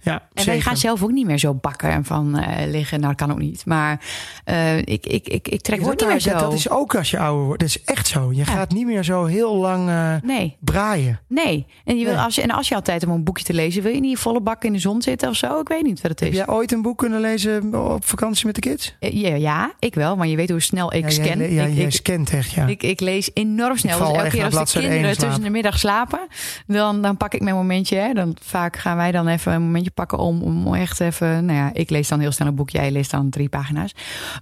Ja, 0.00 0.12
En 0.14 0.20
wij 0.34 0.44
zeker. 0.44 0.62
gaan 0.62 0.76
zelf 0.76 1.02
ook 1.02 1.10
niet 1.10 1.26
meer 1.26 1.38
zo 1.38 1.54
bakken 1.54 1.90
en 1.90 2.04
van 2.04 2.38
eh, 2.38 2.66
liggen. 2.70 3.00
Nou, 3.00 3.14
dat 3.16 3.26
kan 3.26 3.36
ook 3.36 3.42
niet. 3.42 3.66
Maar 3.66 4.00
eh, 4.44 4.76
ik, 4.78 4.86
ik, 5.06 5.28
ik, 5.28 5.48
ik 5.48 5.60
trek 5.60 5.80
Dat, 5.84 5.90
niet 6.00 6.08
meer 6.08 6.20
zo. 6.20 6.30
dat, 6.30 6.40
dat 6.40 6.52
is 6.52 6.70
ook 6.70 6.94
als 6.94 7.10
je 7.10 7.18
ouder 7.18 7.44
wordt. 7.44 7.60
Dat 7.60 7.68
is 7.68 7.82
echt 7.84 8.06
zo. 8.06 8.32
Je 8.32 8.44
gaat 8.44 8.70
niet 8.72 8.86
meer 8.86 9.02
zo 9.04 9.24
heel 9.24 9.56
lang 9.56 9.88
eh, 9.88 10.14
Nee, 10.22 10.56
braaien. 10.60 11.20
nee. 11.28 11.66
En, 11.84 11.98
je 11.98 12.04
wil, 12.04 12.14
Nee. 12.14 12.22
Als 12.24 12.34
je, 12.34 12.42
en 12.42 12.50
als 12.50 12.68
je 12.68 12.74
altijd 12.74 13.04
om 13.06 13.10
een 13.10 13.24
boekje 13.24 13.44
te 13.44 13.54
lezen, 13.54 13.82
wil 13.82 13.92
je 13.92 14.00
niet 14.00 14.18
volle 14.18 14.40
bak 14.40 14.64
in 14.64 14.72
de 14.72 14.78
zon 14.78 15.02
zitten 15.02 15.28
of 15.28 15.36
zo? 15.36 15.60
Ik 15.60 15.68
weet 15.68 15.82
niet 15.82 16.00
wat 16.00 16.10
het 16.10 16.20
Heb 16.20 16.28
is. 16.28 16.36
jij 16.36 16.46
ooit 16.48 16.72
een 16.72 16.82
boek 16.82 16.98
kunnen 16.98 17.20
lezen 17.20 17.74
op 17.92 18.04
vakantie 18.04 18.46
met 18.46 18.54
de 18.54 18.60
kids? 18.60 18.96
Ja, 19.00 19.34
ja, 19.34 19.72
ik 19.78 19.94
wel. 19.94 20.16
Maar 20.16 20.26
je 20.26 20.36
weet 20.36 20.50
hoe 20.50 20.60
snel 20.60 20.94
ik 20.94 21.02
ja, 21.04 21.10
scan. 21.10 21.50
ja, 21.50 21.64
ik, 21.64 21.74
jij 21.76 21.90
scant 21.90 22.30
echt, 22.30 22.50
ja. 22.50 22.66
Ik, 22.66 22.82
ik 22.82 23.00
lees 23.00 23.30
enorm 23.34 23.76
snel. 23.76 23.98
Dus 23.98 24.08
elke 24.08 24.28
keer 24.28 24.58
als 24.58 24.72
de 24.72 24.80
kinderen 24.80 25.18
tussen 25.18 25.42
de 25.42 25.50
middag 25.50 25.78
slapen, 25.78 26.20
dan, 26.66 27.02
dan 27.02 27.16
pak 27.16 27.34
ik 27.34 27.40
mijn 27.40 27.54
momentje. 27.56 27.96
Hè. 27.96 28.12
Dan 28.12 28.36
vaak 28.42 28.76
gaan 28.76 28.96
wij 28.96 29.12
dan 29.12 29.28
even 29.28 29.52
een 29.52 29.62
momentje 29.62 29.90
pakken 29.98 30.18
om, 30.18 30.42
om 30.42 30.74
echt 30.74 31.00
even. 31.00 31.44
Nou 31.44 31.58
ja, 31.58 31.70
ik 31.72 31.90
lees 31.90 32.08
dan 32.08 32.20
heel 32.20 32.32
snel 32.32 32.48
een 32.48 32.54
boekje, 32.54 32.78
jij 32.78 32.90
leest 32.90 33.10
dan 33.10 33.30
drie 33.30 33.48
pagina's. 33.48 33.94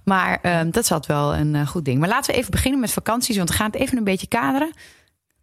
Maar 0.03 0.39
ehm, 0.41 0.69
dat 0.71 0.91
altijd 0.91 1.05
wel 1.05 1.35
een 1.35 1.55
eh, 1.55 1.67
goed 1.67 1.85
ding. 1.85 1.99
Maar 1.99 2.09
laten 2.09 2.31
we 2.31 2.39
even 2.39 2.51
beginnen 2.51 2.79
met 2.79 2.91
vakanties, 2.91 3.37
want 3.37 3.49
we 3.49 3.55
gaan 3.55 3.71
het 3.71 3.75
even 3.75 3.97
een 3.97 4.03
beetje 4.03 4.27
kaderen. 4.27 4.71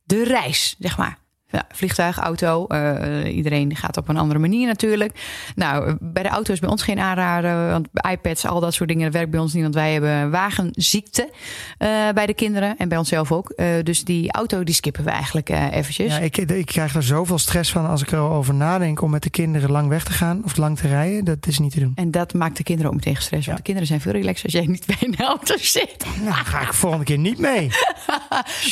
De 0.05 0.25
reis, 0.25 0.77
zeg 0.79 0.99
maar. 0.99 1.19
Ja, 1.55 1.65
vliegtuig, 1.73 2.19
auto. 2.19 2.67
eh, 2.67 3.37
iedereen 3.37 3.77
gaat 3.77 3.97
op 3.97 4.09
een 4.09 4.17
andere 4.17 4.39
manier 4.39 4.67
natuurlijk. 4.67 5.13
Nou, 5.55 5.97
bij 6.01 6.23
de 6.23 6.29
auto 6.29 6.53
is 6.53 6.59
bij 6.59 6.69
ons 6.69 6.83
geen 6.83 6.99
aanrader. 6.99 7.71
Want 7.71 7.89
iPads, 8.11 8.47
al 8.47 8.61
dat 8.61 8.75
soort 8.75 8.89
dingen, 8.89 9.05
dat 9.05 9.13
werkt 9.13 9.31
bij 9.31 9.41
ons 9.41 9.53
niet. 9.53 9.63
Want 9.63 9.75
wij 9.75 9.93
hebben 9.93 10.31
wagenziekte 10.31 11.31
eh, 11.79 11.89
bij 12.15 12.27
de 12.27 12.35
kinderen. 12.35 12.77
En 12.77 12.89
bij 12.89 12.99
onszelf 12.99 13.33
ook. 13.33 13.51
Eh, 13.51 13.67
dus 13.83 14.05
die 14.05 14.33
auto, 14.33 14.65
die 14.65 14.75
skippen 14.75 15.05
we 15.05 15.11
eigenlijk 15.11 15.49
eventjes. 15.49 16.13
Ja, 16.17 16.19
ik, 16.19 16.37
ik 16.37 16.67
krijg 16.67 16.95
er 16.95 17.03
zoveel 17.03 17.39
stress 17.39 17.73
van 17.73 17.87
als 17.89 18.03
ik 18.03 18.13
erover 18.13 18.55
nadenk 18.55 19.01
om 19.03 19.11
met 19.11 19.23
de 19.23 19.31
kinderen 19.31 19.71
lang 19.71 19.89
weg 19.89 20.05
te 20.05 20.13
gaan 20.13 20.43
of 20.45 20.57
lang 20.57 20.79
te 20.79 20.89
rijden. 20.89 21.25
Dat 21.25 21.47
is 21.47 21.59
niet 21.59 21.73
te 21.73 21.81
doen. 21.81 21.93
En 21.95 22.11
dat 22.11 22.35
maakt 22.35 22.57
de 22.57 22.63
kinderen 22.63 22.91
ook 22.91 22.97
meteen 22.97 23.17
gestrest. 23.17 23.45
Want 23.47 23.57
de 23.57 23.63
kinderen 23.65 23.89
zijn 23.89 24.01
veel 24.01 24.13
relaxer 24.13 24.45
als 24.45 24.53
jij 24.53 24.67
niet 24.67 24.87
bij 24.87 24.97
een 25.01 25.17
auto 25.17 25.55
zit. 25.59 26.05
Nou, 26.23 26.35
ga 26.35 26.61
ik 26.61 26.73
volgende 26.73 27.05
keer 27.05 27.19
niet 27.19 27.39
mee. 27.39 27.69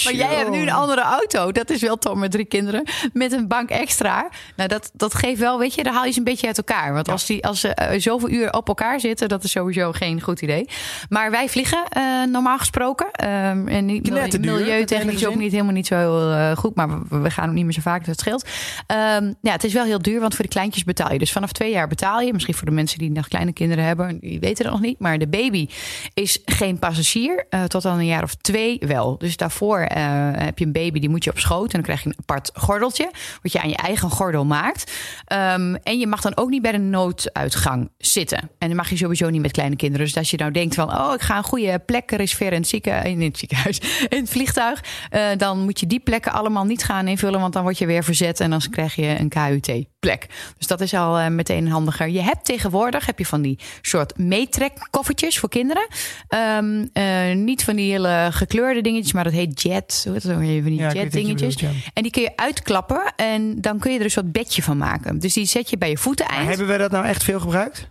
Maar 0.05 0.15
jij 0.15 0.35
hebt 0.35 0.51
nu 0.51 0.61
een 0.61 0.71
andere 0.71 1.03
auto. 1.03 1.53
Dat 1.53 1.71
is 1.71 1.81
wel 1.81 1.97
toch 1.99 2.15
met 2.15 2.31
drie 2.31 2.45
kinderen. 2.45 2.72
Met 3.13 3.33
een 3.33 3.49
bank 3.49 3.71
extra. 3.71 4.29
Nou, 4.57 4.69
dat, 4.69 4.91
dat 4.95 5.15
geeft 5.15 5.41
wel, 5.41 5.59
weet 5.59 5.75
je, 5.75 5.83
daar 5.83 5.93
haal 5.93 6.05
je 6.05 6.13
ze 6.13 6.19
een 6.19 6.25
beetje 6.25 6.47
uit 6.47 6.57
elkaar. 6.57 6.93
Want 6.93 7.09
als, 7.09 7.27
die, 7.27 7.45
als 7.47 7.61
ze 7.61 7.69
eh, 7.69 8.01
zoveel 8.01 8.31
uur 8.31 8.53
op 8.53 8.69
elkaar 8.69 9.01
zitten, 9.01 9.29
dat 9.29 9.45
is 9.45 9.51
sowieso 9.51 9.93
geen 9.93 10.21
goed 10.21 10.43
idee. 10.43 10.69
Maar 11.09 11.31
wij 11.31 11.49
vliegen 11.49 11.85
eh, 11.89 12.03
normaal 12.31 12.59
gesproken. 12.59 13.11
Ehm, 13.13 13.69
en 13.69 13.85
niet, 13.87 14.11
milieutechnisch 14.41 15.27
ook 15.27 15.35
niet 15.35 15.53
helemaal 15.53 15.73
niet 15.73 15.87
zo 15.87 15.97
heel 15.97 16.33
eh, 16.33 16.57
goed. 16.57 16.75
Maar 16.75 16.89
we, 17.09 17.19
we 17.19 17.31
gaan 17.31 17.49
ook 17.49 17.55
niet 17.55 17.65
meer 17.65 17.73
zo 17.73 17.81
vaak, 17.81 17.99
dus 17.99 18.09
het 18.09 18.21
scheelt. 18.21 18.49
Ehm, 18.87 19.33
ja, 19.41 19.53
het 19.53 19.65
is 19.65 19.73
wel 19.73 19.85
heel 19.85 20.03
duur, 20.03 20.21
want 20.21 20.35
voor 20.35 20.45
de 20.45 20.51
kleintjes 20.51 20.85
betaal 20.85 21.13
je. 21.13 21.19
Dus 21.19 21.33
vanaf 21.33 21.53
twee 21.53 21.71
jaar 21.71 21.89
betaal 21.89 22.21
je. 22.21 22.33
Misschien 22.33 22.55
voor 22.55 22.67
de 22.67 22.75
mensen 22.75 22.99
die 22.99 23.11
nog 23.11 23.29
kleine 23.29 23.53
kinderen 23.53 23.85
hebben, 23.85 24.19
die 24.21 24.41
weten 24.41 24.65
dat 24.65 24.73
nog 24.73 24.83
niet. 24.83 24.99
Maar 24.99 25.19
de 25.19 25.29
baby 25.29 25.69
is 26.15 26.39
geen 26.45 26.79
passagier. 26.79 27.47
tot 27.67 27.85
aan 27.85 27.99
een 27.99 28.07
jaar 28.07 28.23
of 28.23 28.35
twee 28.35 28.79
wel. 28.87 29.19
Dus 29.19 29.37
daarvoor 29.37 29.79
heb 29.79 30.59
je 30.59 30.65
een 30.65 30.73
baby, 30.73 31.01
die 31.01 31.09
moet 31.09 31.25
je 31.25 31.31
op 31.31 31.39
schoot. 31.39 31.65
En 31.65 31.71
dan 31.73 31.83
krijg 31.83 32.03
je 32.03 32.09
een 32.09 32.17
apart 32.19 32.51
gordeltje. 32.63 33.11
Wat 33.43 33.53
je 33.53 33.61
aan 33.61 33.69
je 33.69 33.77
eigen 33.77 34.11
gordel 34.11 34.45
maakt. 34.45 34.93
Ehm, 35.25 35.75
en 35.75 35.99
je 35.99 36.07
mag 36.07 36.21
dan 36.21 36.37
ook 36.37 36.49
niet 36.51 36.63
bij 36.63 36.73
de 36.73 36.79
nooduitgang 36.79 37.91
zitten. 37.99 38.39
En 38.59 38.69
dan 38.69 38.77
mag 38.77 38.91
je 38.91 38.97
sowieso 38.97 39.31
niet 39.31 39.41
met 39.43 39.53
kleine 39.53 39.77
kinderen. 39.77 40.07
Dus 40.07 40.17
als 40.17 40.31
je 40.31 40.37
nou 40.37 40.51
denkt 40.51 40.75
van... 40.75 40.91
oh, 40.95 41.13
ik 41.15 41.21
ga 41.21 41.37
een 41.37 41.43
goede 41.45 41.79
plek 41.79 42.11
reserveren 42.11 42.53
in 42.53 42.61
het, 42.61 42.69
zieken, 42.69 43.05
in 43.05 43.23
het 43.23 43.39
ziekenhuis, 43.39 43.79
in 44.09 44.21
het 44.21 44.31
vliegtuig... 44.31 44.85
eh, 45.11 45.27
dan 45.37 45.59
moet 45.61 45.81
je 45.81 45.87
die 45.87 46.01
plekken 46.01 46.33
allemaal 46.33 46.65
niet 46.65 46.85
gaan 46.85 47.09
invullen... 47.09 47.41
want 47.41 47.53
dan 47.53 47.63
word 47.63 47.79
je 47.79 47.87
weer 47.87 48.05
verzet 48.05 48.41
en 48.41 48.51
dan 48.51 48.61
krijg 48.71 48.95
je 48.95 49.17
een 49.19 49.29
KUT-plek. 49.29 50.27
Dus 50.59 50.67
dat 50.67 50.81
is 50.81 50.95
al 50.95 51.19
eh, 51.19 51.29
meteen 51.29 51.69
handiger. 51.69 52.09
Je 52.09 52.23
hebt 52.23 52.45
tegenwoordig 52.45 53.07
heb 53.07 53.19
je 53.19 53.27
van 53.27 53.43
die 53.43 53.59
soort 53.81 54.19
meetrekkoffertjes 54.19 55.39
voor 55.39 55.49
kinderen. 55.49 55.87
Ehm, 56.29 56.87
eh, 56.93 57.35
niet 57.35 57.65
van 57.65 57.77
die 57.77 57.91
hele 57.91 58.29
gekleurde 58.33 58.81
dingetjes, 58.81 59.13
maar 59.13 59.25
dat 59.25 59.33
heet 59.33 59.63
jet. 59.63 60.01
Hoe 60.05 60.13
heet 60.13 60.23
dat? 60.23 60.33
Van 60.33 60.43
die 60.43 60.75
Ja, 60.75 60.93
jet 60.93 61.13
dingetjes. 61.13 61.55
bedoelt, 61.55 61.75
ja. 61.75 61.91
En 61.95 62.03
die 62.03 62.13
kun 62.13 62.23
je 62.23 62.37
uitklappen 62.43 63.13
en 63.17 63.61
dan 63.61 63.79
kun 63.79 63.93
je 63.93 63.99
er 63.99 64.05
een 64.05 64.11
soort 64.11 64.33
bedje 64.33 64.63
van 64.63 64.77
maken. 64.77 65.19
Dus 65.19 65.33
die 65.35 65.45
zet 65.45 65.71
je 65.71 65.79
bij 65.79 65.89
je 65.89 65.95
Maar 65.95 66.03
voeteneind. 66.03 66.49
hebben 66.49 66.67
we 66.67 66.77
dat 66.79 66.91
nou 66.91 67.05
echt 67.07 67.23
veel 67.25 67.41
gebruikt? 67.41 67.91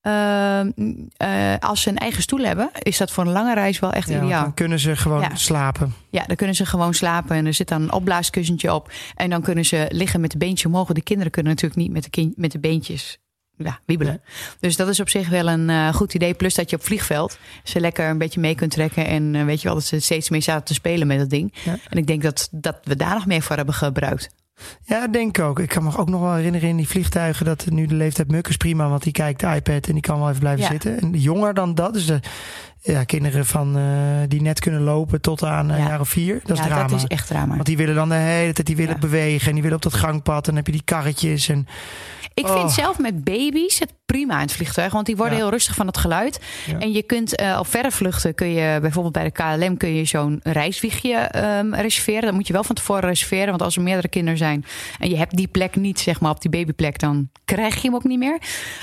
Ehm, 0.00 0.70
eh, 1.16 1.54
als 1.60 1.82
ze 1.82 1.88
een 1.88 1.98
eigen 1.98 2.22
stoel 2.22 2.44
hebben, 2.44 2.70
is 2.78 2.98
dat 2.98 3.10
voor 3.10 3.24
een 3.26 3.32
lange 3.32 3.54
reis 3.54 3.78
wel 3.78 3.92
echt 3.92 4.08
Ja, 4.08 4.22
ideaal. 4.22 4.42
dan 4.42 4.54
kunnen 4.54 4.78
ze 4.78 4.96
gewoon 4.96 5.20
Ja. 5.20 5.34
slapen. 5.34 5.94
Ja, 6.10 6.24
dan 6.26 6.36
kunnen 6.36 6.54
ze 6.56 6.66
gewoon 6.66 6.94
slapen 6.94 7.36
en 7.36 7.46
er 7.46 7.54
zit 7.54 7.68
dan 7.68 7.82
een 7.82 7.92
opblaaskussentje 7.92 8.74
op. 8.74 8.92
En 9.14 9.30
dan 9.30 9.42
kunnen 9.42 9.64
ze 9.64 9.86
liggen 9.88 10.20
met 10.20 10.30
de 10.30 10.38
beentjes 10.38 10.66
omhoog. 10.66 10.92
De 10.92 11.02
kinderen 11.02 11.32
kunnen 11.32 11.52
natuurlijk 11.52 11.80
niet 11.80 11.90
met 11.92 12.02
de, 12.02 12.10
kind, 12.10 12.36
met 12.36 12.52
de 12.52 12.58
beentjes 12.58 13.18
ja, 13.56 13.78
wiebelen. 13.86 14.20
Dus 14.60 14.76
dat 14.76 14.88
is 14.88 15.00
op 15.00 15.08
zich 15.08 15.28
wel 15.28 15.48
een 15.48 15.70
eh, 15.70 15.94
goed 15.94 16.14
idee. 16.14 16.34
Plus 16.34 16.54
dat 16.54 16.70
je 16.70 16.76
op 16.76 16.84
vliegveld 16.84 17.38
ze 17.64 17.80
lekker 17.80 18.08
een 18.08 18.18
beetje 18.18 18.40
mee 18.40 18.54
kunt 18.54 18.70
trekken. 18.70 19.06
En 19.06 19.34
eh, 19.34 19.44
weet 19.44 19.60
je 19.60 19.66
wel, 19.66 19.76
dat 19.76 19.84
ze 19.84 20.00
steeds 20.00 20.30
mee 20.30 20.40
zaten 20.40 20.64
te 20.64 20.74
spelen 20.74 21.06
met 21.06 21.18
dat 21.18 21.30
ding. 21.30 21.54
Ja. 21.64 21.78
En 21.88 21.98
ik 21.98 22.06
denk 22.06 22.22
dat, 22.22 22.48
dat 22.50 22.76
we 22.84 22.96
daar 22.96 23.14
nog 23.14 23.26
meer 23.26 23.42
voor 23.42 23.56
hebben 23.56 23.74
gebruikt. 23.74 24.28
Ja, 24.84 25.06
denk 25.08 25.38
ik 25.38 25.44
ook. 25.44 25.58
Ik 25.58 25.68
kan 25.68 25.82
me 25.84 25.96
ook 25.96 26.08
nog 26.08 26.20
wel 26.20 26.34
herinneren 26.34 26.68
in 26.68 26.76
die 26.76 26.88
vliegtuigen 26.88 27.44
dat 27.44 27.66
nu 27.70 27.86
de 27.86 27.94
leeftijd 27.94 28.30
Muk 28.30 28.48
is 28.48 28.56
prima, 28.56 28.88
want 28.88 29.02
die 29.02 29.12
kijkt 29.12 29.40
de 29.40 29.46
iPad 29.54 29.86
en 29.86 29.92
die 29.92 30.00
kan 30.02 30.18
wel 30.18 30.28
even 30.28 30.40
blijven 30.40 30.62
Ja. 30.62 30.70
zitten. 30.70 31.00
En 31.00 31.10
jonger 31.12 31.54
dan 31.54 31.74
dat, 31.74 31.92
dus 31.92 32.06
de 32.06 32.20
ja, 32.92 33.04
kinderen 33.04 33.46
van, 33.46 33.76
eh, 33.76 33.84
die 34.28 34.42
net 34.42 34.60
kunnen 34.60 34.80
lopen 34.82 35.20
tot 35.20 35.42
aan 35.44 35.68
een 35.70 35.78
Ja. 35.78 35.86
jaar 35.86 36.00
of 36.00 36.08
vier, 36.08 36.40
dat 36.44 36.56
is 36.58 36.62
ja, 36.64 36.68
drama. 36.70 36.86
dat 36.88 36.98
is 36.98 37.04
echt 37.06 37.26
drama. 37.26 37.54
Want 37.54 37.66
die 37.66 37.76
willen 37.76 37.94
dan 37.94 38.08
de 38.08 38.14
hele 38.14 38.52
tijd 38.52 38.66
die 38.66 38.76
willen 38.76 38.94
Ja. 38.94 38.98
bewegen 39.00 39.46
en 39.48 39.52
die 39.52 39.62
willen 39.62 39.76
op 39.76 39.82
dat 39.82 39.94
gangpad. 39.94 40.36
En 40.36 40.42
dan 40.44 40.56
heb 40.56 40.66
je 40.66 40.72
die 40.72 40.82
karretjes. 40.84 41.48
En 41.48 41.66
Ik 42.36 42.46
vind 42.46 42.58
Oh. 42.64 42.68
zelf 42.68 42.98
met 42.98 43.24
baby's 43.24 43.78
het 43.78 43.92
prima 44.06 44.34
in 44.34 44.40
het 44.40 44.52
vliegtuig. 44.52 44.92
Want 44.92 45.06
die 45.06 45.16
worden 45.16 45.36
heel 45.36 45.50
rustig 45.50 45.74
van 45.74 45.86
het 45.86 45.96
geluid. 45.98 46.40
En 46.78 46.92
je 46.92 47.02
kunt 47.02 47.36
eh, 47.36 47.56
op 47.58 47.66
verre 47.66 47.90
vluchten 47.90 48.34
kun 48.34 48.48
je 48.52 48.78
bijvoorbeeld 48.80 49.12
bij 49.14 49.24
de 49.24 49.30
KLM 49.30 49.76
kun 49.76 49.94
je 49.94 50.04
zo'n 50.04 50.40
reiswiegje 50.42 51.14
ehm, 51.16 51.74
reserveren. 51.74 52.22
Dat 52.22 52.32
moet 52.34 52.46
je 52.46 52.52
wel 52.52 52.64
van 52.64 52.74
tevoren 52.74 53.08
reserveren. 53.08 53.48
Want 53.48 53.62
als 53.62 53.76
er 53.76 53.82
meerdere 53.82 54.08
kinderen 54.08 54.38
zijn 54.38 54.64
en 54.98 55.08
je 55.10 55.16
hebt 55.16 55.36
die 55.36 55.46
plek 55.48 55.76
niet, 55.76 56.00
zeg 56.00 56.20
maar, 56.20 56.30
op 56.30 56.40
die 56.40 56.50
babyplek, 56.50 56.98
dan 56.98 57.28
krijg 57.44 57.74
je 57.74 57.80
hem 57.86 57.94
ook 57.94 58.04
niet 58.04 58.18
meer. 58.18 58.38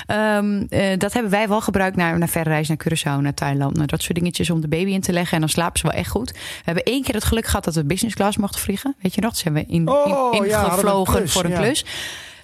Ehm, 0.06 0.62
eh, 0.68 0.98
dat 0.98 1.12
hebben 1.12 1.30
wij 1.30 1.48
wel 1.48 1.60
gebruikt 1.60 1.96
naar, 1.96 2.18
naar 2.18 2.28
verre 2.28 2.50
reis 2.50 2.68
naar 2.68 2.78
Curaçao, 2.88 3.20
naar 3.22 3.34
Thailand. 3.34 3.76
Dat 3.96 4.02
soort 4.02 4.18
dingetjes 4.18 4.50
om 4.50 4.60
de 4.60 4.68
baby 4.68 4.90
in 4.90 5.00
te 5.00 5.12
leggen. 5.12 5.34
En 5.34 5.40
dan 5.40 5.48
slapen 5.48 5.78
ze 5.78 5.86
wel 5.86 5.96
echt 5.96 6.10
goed. 6.10 6.30
We 6.30 6.38
hebben 6.62 6.82
één 6.84 7.02
keer 7.02 7.14
het 7.14 7.24
geluk 7.24 7.46
gehad 7.46 7.64
dat 7.64 7.74
we 7.74 7.84
business 7.84 8.14
class 8.14 8.36
mochten 8.36 8.60
vliegen. 8.60 8.94
Weet 9.00 9.14
je 9.14 9.20
nog? 9.20 9.36
Ze 9.36 9.42
hebben 9.42 9.68
in, 9.68 9.88
Oh, 9.88 10.34
in, 10.34 10.44
ja, 10.44 10.60
we 10.60 10.66
een 10.66 10.70
ingevlogen 10.70 11.14
klus, 11.14 11.32
voor 11.32 11.44
een 11.44 11.50
ja. 11.50 11.72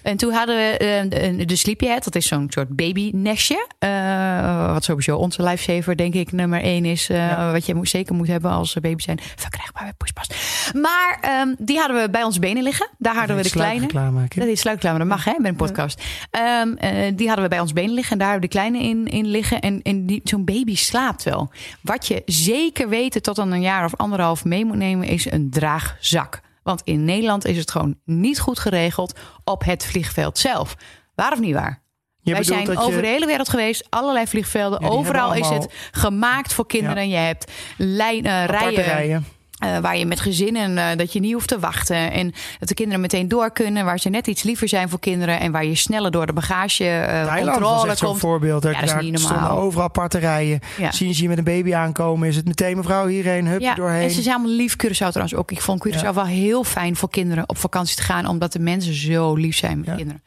En 0.03 0.17
toen 0.17 0.31
hadden 0.33 0.55
we 0.55 0.77
eh, 0.77 1.09
de, 1.37 1.45
de 1.45 1.55
Sleepyhead. 1.55 2.03
Dat 2.03 2.15
is 2.15 2.27
zo'n 2.27 2.47
soort 2.49 2.75
babynestje. 2.75 3.67
eh, 3.79 4.71
wat 4.71 4.83
sowieso 4.83 5.17
onze 5.17 5.43
lifesaver, 5.43 5.95
denk 5.97 6.13
ik, 6.13 6.31
nummer 6.31 6.61
één 6.61 6.85
is. 6.85 7.09
eh, 7.09 7.17
Ja. 7.17 7.51
Wat 7.51 7.65
je 7.65 7.75
moet, 7.75 7.89
zeker 7.89 8.15
moet 8.15 8.27
hebben 8.27 8.51
als 8.51 8.73
baby 8.73 9.01
zijn. 9.03 9.19
Verkrijgbaar 9.35 9.83
bij 9.83 9.93
Poespas. 9.97 10.27
Maar 10.73 11.17
ehm, 11.21 11.53
die 11.57 11.77
hadden 11.77 12.01
we 12.01 12.09
bij 12.09 12.23
onze 12.23 12.39
benen 12.39 12.63
liggen. 12.63 12.89
Daar 12.97 13.15
hadden 13.15 13.35
we 13.35 13.41
de 13.43 13.49
kleine. 13.49 13.85
Kim. 14.27 14.41
Dat 14.41 14.47
is 14.47 14.59
sluikreclame, 14.59 14.99
dat 14.99 15.07
mag 15.07 15.23
hè, 15.23 15.33
bij 15.37 15.49
een 15.49 15.55
podcast. 15.55 16.03
Ehm, 16.31 16.73
eh, 16.73 17.11
die 17.15 17.25
hadden 17.27 17.43
we 17.45 17.49
bij 17.49 17.59
ons 17.59 17.73
benen 17.73 17.93
liggen. 17.93 18.11
En 18.13 18.17
daar 18.19 18.31
hebben 18.31 18.49
we 18.49 18.55
de 18.55 18.59
kleine 18.61 18.83
in, 18.89 19.05
in 19.07 19.25
liggen. 19.27 19.59
En, 19.61 19.81
en 19.81 20.05
die- 20.05 20.21
zo'n 20.23 20.45
baby 20.45 20.75
slaapt 20.75 21.23
wel. 21.23 21.51
Wat 21.81 22.07
je 22.07 22.21
zeker 22.25 22.89
weten 22.89 23.21
tot 23.21 23.35
dan 23.35 23.51
een 23.51 23.61
jaar 23.61 23.85
of 23.85 23.95
anderhalf 23.95 24.45
mee 24.45 24.65
moet 24.65 24.77
nemen... 24.77 25.07
is 25.07 25.31
een 25.31 25.49
draagzak. 25.49 26.41
Want 26.69 26.81
in 26.83 27.05
Nederland 27.05 27.45
is 27.45 27.57
het 27.57 27.71
gewoon 27.71 27.95
niet 28.05 28.39
goed 28.39 28.59
geregeld 28.59 29.19
op 29.43 29.63
het 29.63 29.85
vliegveld 29.85 30.37
zelf. 30.37 30.75
Waar 31.15 31.31
of 31.31 31.39
niet 31.39 31.53
waar? 31.53 31.81
Je 32.21 32.33
Wij 32.33 32.43
zijn 32.43 32.71
je- 32.71 32.77
over 32.77 33.01
de 33.01 33.07
hele 33.07 33.25
wereld 33.25 33.49
geweest. 33.49 33.87
Allerlei 33.89 34.27
vliegvelden. 34.27 34.81
Ja, 34.81 34.87
Overal 34.87 35.33
is 35.33 35.49
het 35.49 35.67
gemaakt 35.91 36.53
voor 36.53 36.65
kinderen. 36.67 37.09
Je 37.09 37.15
hebt 37.15 37.51
lijn, 37.77 38.25
eh, 38.25 38.45
rijen, 38.45 38.83
rijen. 38.83 39.25
Uh, 39.63 39.77
waar 39.77 39.97
je 39.97 40.05
met 40.05 40.19
gezinnen, 40.19 40.71
uh, 40.77 40.85
dat 40.97 41.13
je 41.13 41.19
niet 41.19 41.33
hoeft 41.33 41.47
te 41.47 41.59
wachten. 41.59 42.11
En 42.11 42.33
dat 42.59 42.67
de 42.67 42.73
kinderen 42.73 43.01
meteen 43.01 43.27
door 43.27 43.51
kunnen. 43.51 43.85
Waar 43.85 43.99
ze 43.99 44.09
net 44.09 44.27
iets 44.27 44.43
liever 44.43 44.67
zijn 44.67 44.89
voor 44.89 44.99
kinderen. 44.99 45.39
En 45.39 45.51
waar 45.51 45.65
je 45.65 45.75
sneller 45.75 46.11
door 46.11 46.25
de 46.25 46.33
bagage 46.33 46.83
uh, 46.83 47.35
controle 47.35 47.85
komt. 47.85 47.97
zo'n 47.97 48.17
voorbeeld. 48.17 48.63
Ja, 48.63 48.71
dat 48.71 48.81
is 48.83 48.89
daar 48.89 49.03
niet 49.03 49.19
stonden 49.19 49.49
overal 49.49 49.85
aparte 49.85 50.17
rijen. 50.17 50.59
Ja. 50.77 50.91
Zien 50.91 51.13
ze 51.13 51.21
je 51.21 51.27
met 51.27 51.37
een 51.37 51.43
baby 51.43 51.73
aankomen. 51.73 52.27
Is 52.27 52.35
het 52.35 52.45
meteen 52.47 52.77
mevrouw 52.77 53.07
hierheen, 53.07 53.47
hup 53.47 53.61
Ja, 53.61 53.75
doorheen. 53.75 54.01
en 54.03 54.11
ze 54.11 54.21
zijn 54.21 54.35
allemaal 54.35 54.55
lief. 54.55 54.73
Curaçao 54.73 55.07
trouwens 55.09 55.35
ook. 55.35 55.51
Ik 55.51 55.61
vond 55.61 55.87
Curaçao 55.87 56.01
Ja. 56.01 56.13
wel 56.13 56.25
heel 56.25 56.63
fijn 56.63 56.95
voor 56.95 57.09
kinderen 57.09 57.49
op 57.49 57.57
vakantie 57.57 57.95
te 57.95 58.01
gaan. 58.01 58.27
Omdat 58.27 58.51
de 58.53 58.59
mensen 58.59 58.93
zo 58.93 59.33
lief 59.35 59.55
zijn 59.57 59.79
met 59.85 59.95
kinderen. 59.95 60.21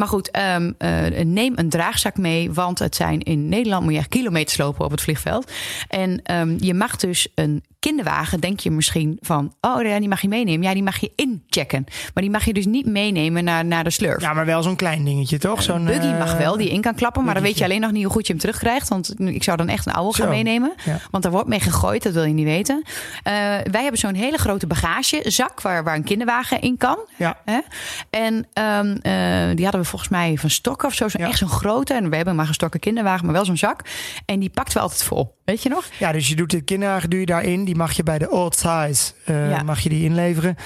Maar 0.00 0.08
goed, 0.08 0.30
ehm, 0.30 0.72
eh, 0.78 1.24
neem 1.24 1.52
een 1.56 1.68
draagzak 1.68 2.16
mee. 2.16 2.52
Want 2.52 2.78
het 2.78 2.96
zijn 2.96 3.20
in 3.20 3.48
Nederland 3.48 3.82
moet 3.84 3.92
je 3.92 3.98
echt 3.98 4.08
kilometers 4.08 4.56
lopen 4.56 4.84
op 4.84 4.90
het 4.90 5.00
vliegveld. 5.00 5.52
En 5.88 6.20
ehm, 6.22 6.56
je 6.58 6.74
mag 6.74 6.96
dus 6.96 7.28
een 7.34 7.62
kinderwagen, 7.80 8.40
denk 8.40 8.60
je 8.60 8.70
misschien 8.70 9.18
van... 9.20 9.54
oh 9.60 9.82
ja, 9.82 9.98
die 9.98 10.08
mag 10.08 10.20
je 10.20 10.28
meenemen. 10.28 10.62
Ja, 10.62 10.72
die 10.74 10.82
mag 10.82 10.98
je 10.98 11.10
inchecken. 11.16 11.84
Maar 12.14 12.22
die 12.22 12.30
mag 12.32 12.44
je 12.44 12.52
dus 12.52 12.66
niet 12.66 12.86
meenemen 12.86 13.44
naar, 13.44 13.64
naar 13.64 13.84
de 13.84 13.90
slurf. 13.90 14.20
Ja, 14.20 14.32
maar 14.32 14.46
wel 14.46 14.62
zo'n 14.62 14.76
klein 14.76 15.04
dingetje, 15.04 15.38
toch? 15.38 15.62
Zo'n 15.62 15.84
buggy 15.84 16.06
eh, 16.06 16.18
mag 16.18 16.36
wel, 16.36 16.56
die 16.56 16.70
in 16.70 16.80
kan 16.80 16.94
klappen. 16.94 17.24
Maar 17.24 17.34
dan 17.34 17.42
weet 17.42 17.58
je 17.58 17.64
alleen 17.64 17.80
nog 17.80 17.92
niet 17.92 18.02
hoe 18.02 18.12
goed 18.12 18.26
je 18.26 18.32
hem 18.32 18.42
terugkrijgt. 18.42 18.88
Want 18.88 19.20
ik 19.20 19.42
zou 19.42 19.56
dan 19.56 19.68
echt 19.68 19.86
een 19.86 19.92
oude 19.92 20.14
gaan 20.14 20.26
Zo, 20.26 20.32
meenemen. 20.32 20.72
ja. 20.84 20.98
Want 21.10 21.22
daar 21.22 21.32
wordt 21.32 21.48
mee 21.48 21.60
gegooid, 21.60 22.02
dat 22.02 22.12
wil 22.12 22.24
je 22.24 22.32
niet 22.32 22.44
weten. 22.44 22.82
Eh, 23.22 23.32
wij 23.70 23.82
hebben 23.82 23.98
zo'n 23.98 24.14
hele 24.14 24.38
grote 24.38 24.66
bagagezak 24.66 25.60
waar, 25.60 25.84
waar 25.84 25.96
een 25.96 26.04
kinderwagen 26.04 26.60
in 26.60 26.76
kan. 26.76 26.98
Ja. 27.16 27.36
Hè? 27.44 27.58
En 28.10 28.46
ehm, 28.52 28.96
eh, 29.02 29.56
die 29.56 29.64
hadden 29.64 29.80
we 29.80 29.86
volgens 29.90 30.10
mij 30.10 30.36
van 30.38 30.50
stokken 30.50 30.88
of 30.88 30.94
zo. 30.94 31.08
zo 31.08 31.18
Ja. 31.18 31.28
Echt 31.28 31.38
zo'n 31.38 31.48
grote. 31.48 31.94
En 31.94 32.10
we 32.10 32.16
hebben 32.16 32.34
maar 32.34 32.42
een 32.44 32.48
gestokken 32.50 32.80
kinderwagen, 32.80 33.24
maar 33.24 33.34
wel 33.34 33.44
zo'n 33.44 33.56
zak. 33.56 33.80
En 34.24 34.40
die 34.40 34.50
pakt 34.50 34.72
we 34.72 34.80
altijd 34.80 35.02
vol. 35.02 35.38
Weet 35.44 35.62
je 35.62 35.68
nog? 35.68 35.84
Ja, 35.98 36.12
dus 36.12 36.28
je 36.28 36.36
doet 36.36 36.50
de 36.50 36.60
kinderwagen 36.60 37.10
doe 37.10 37.20
je 37.20 37.26
daarin. 37.26 37.64
Die 37.64 37.76
mag 37.76 37.92
je 37.92 38.02
bij 38.02 38.18
de 38.18 38.30
old 38.30 38.54
size 38.54 39.12
eh, 39.24 39.50
Ja. 39.50 39.62
mag 39.62 39.80
je 39.80 39.88
die 39.88 40.04
inleveren. 40.04 40.56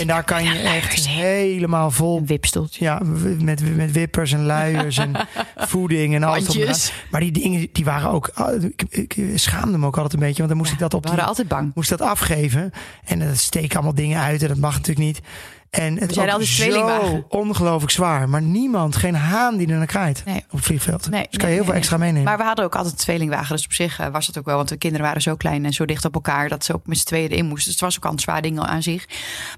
En 0.00 0.06
daar 0.06 0.24
kan 0.24 0.44
je 0.44 0.58
echt 0.58 1.08
helemaal 1.08 1.90
vol 1.90 2.16
Een 2.18 2.26
wipstoeltje. 2.26 2.84
Ja, 2.84 3.00
met, 3.38 3.76
met 3.76 3.92
wippers 3.92 4.32
en 4.32 4.44
luiers 4.44 4.96
en 4.98 5.12
voeding 5.56 6.14
en 6.14 6.22
alles. 6.22 6.92
Maar 7.10 7.20
die 7.20 7.32
dingen, 7.32 7.68
die 7.72 7.84
waren 7.84 8.10
ook... 8.10 8.30
ah, 8.34 8.62
Ik, 8.62 9.14
ik 9.14 9.38
schaamde 9.38 9.78
me 9.78 9.86
ook 9.86 9.96
altijd 9.96 10.12
een 10.14 10.18
beetje, 10.20 10.36
want 10.36 10.48
dan 10.48 10.58
moest 10.58 10.72
ik 10.72 10.78
dat 10.78 10.94
op 10.94 11.00
We 11.02 11.06
die, 11.08 11.16
waren 11.16 11.28
altijd 11.30 11.48
bang. 11.48 11.72
moest 11.74 11.88
dat 11.90 12.00
afgeven. 12.00 12.70
En 13.04 13.18
dan 13.18 13.36
steken 13.36 13.74
allemaal 13.74 13.94
dingen 13.94 14.20
uit 14.20 14.42
en 14.42 14.48
dat 14.48 14.56
mag 14.58 14.72
natuurlijk 14.72 15.06
niet. 15.06 15.20
En 15.74 15.98
het 15.98 16.16
is 16.40 16.56
zo 16.56 17.24
ongelooflijk 17.28 17.92
zwaar. 17.92 18.28
Maar 18.28 18.42
niemand, 18.42 18.96
geen 18.96 19.14
haan 19.14 19.56
die 19.56 19.68
er 19.68 19.76
naar 19.76 19.86
kraait 19.86 20.22
Nee. 20.24 20.36
op 20.36 20.50
het 20.50 20.64
vliegveld. 20.64 21.10
Nee, 21.10 21.26
dus 21.30 21.38
kan 21.38 21.48
je 21.48 21.54
heel 21.54 21.64
veel 21.64 21.74
extra 21.74 21.96
meenemen. 21.96 22.22
Maar 22.22 22.36
we 22.36 22.42
hadden 22.42 22.64
ook 22.64 22.74
altijd 22.74 22.92
een 22.94 23.00
tweelingwagen. 23.00 23.56
Dus 23.56 23.64
op 23.64 23.72
zich 23.72 23.98
eh, 24.00 24.08
was 24.08 24.26
het 24.26 24.38
ook 24.38 24.44
wel. 24.44 24.56
Want 24.56 24.68
de 24.68 24.76
kinderen 24.76 25.06
waren 25.06 25.22
zo 25.22 25.34
klein 25.36 25.64
en 25.64 25.72
zo 25.72 25.84
dicht 25.84 26.04
op 26.04 26.14
elkaar. 26.14 26.48
Dat 26.48 26.64
ze 26.64 26.74
ook 26.74 26.86
met 26.86 26.98
z'n 26.98 27.04
tweeën 27.06 27.30
erin 27.30 27.46
moesten. 27.46 27.64
Dus 27.64 27.80
het 27.80 27.80
was 27.80 27.96
ook 27.96 28.04
al 28.04 28.12
een 28.12 28.18
zwaar 28.18 28.42
ding 28.42 28.60
aan 28.60 28.82
zich. 28.82 29.06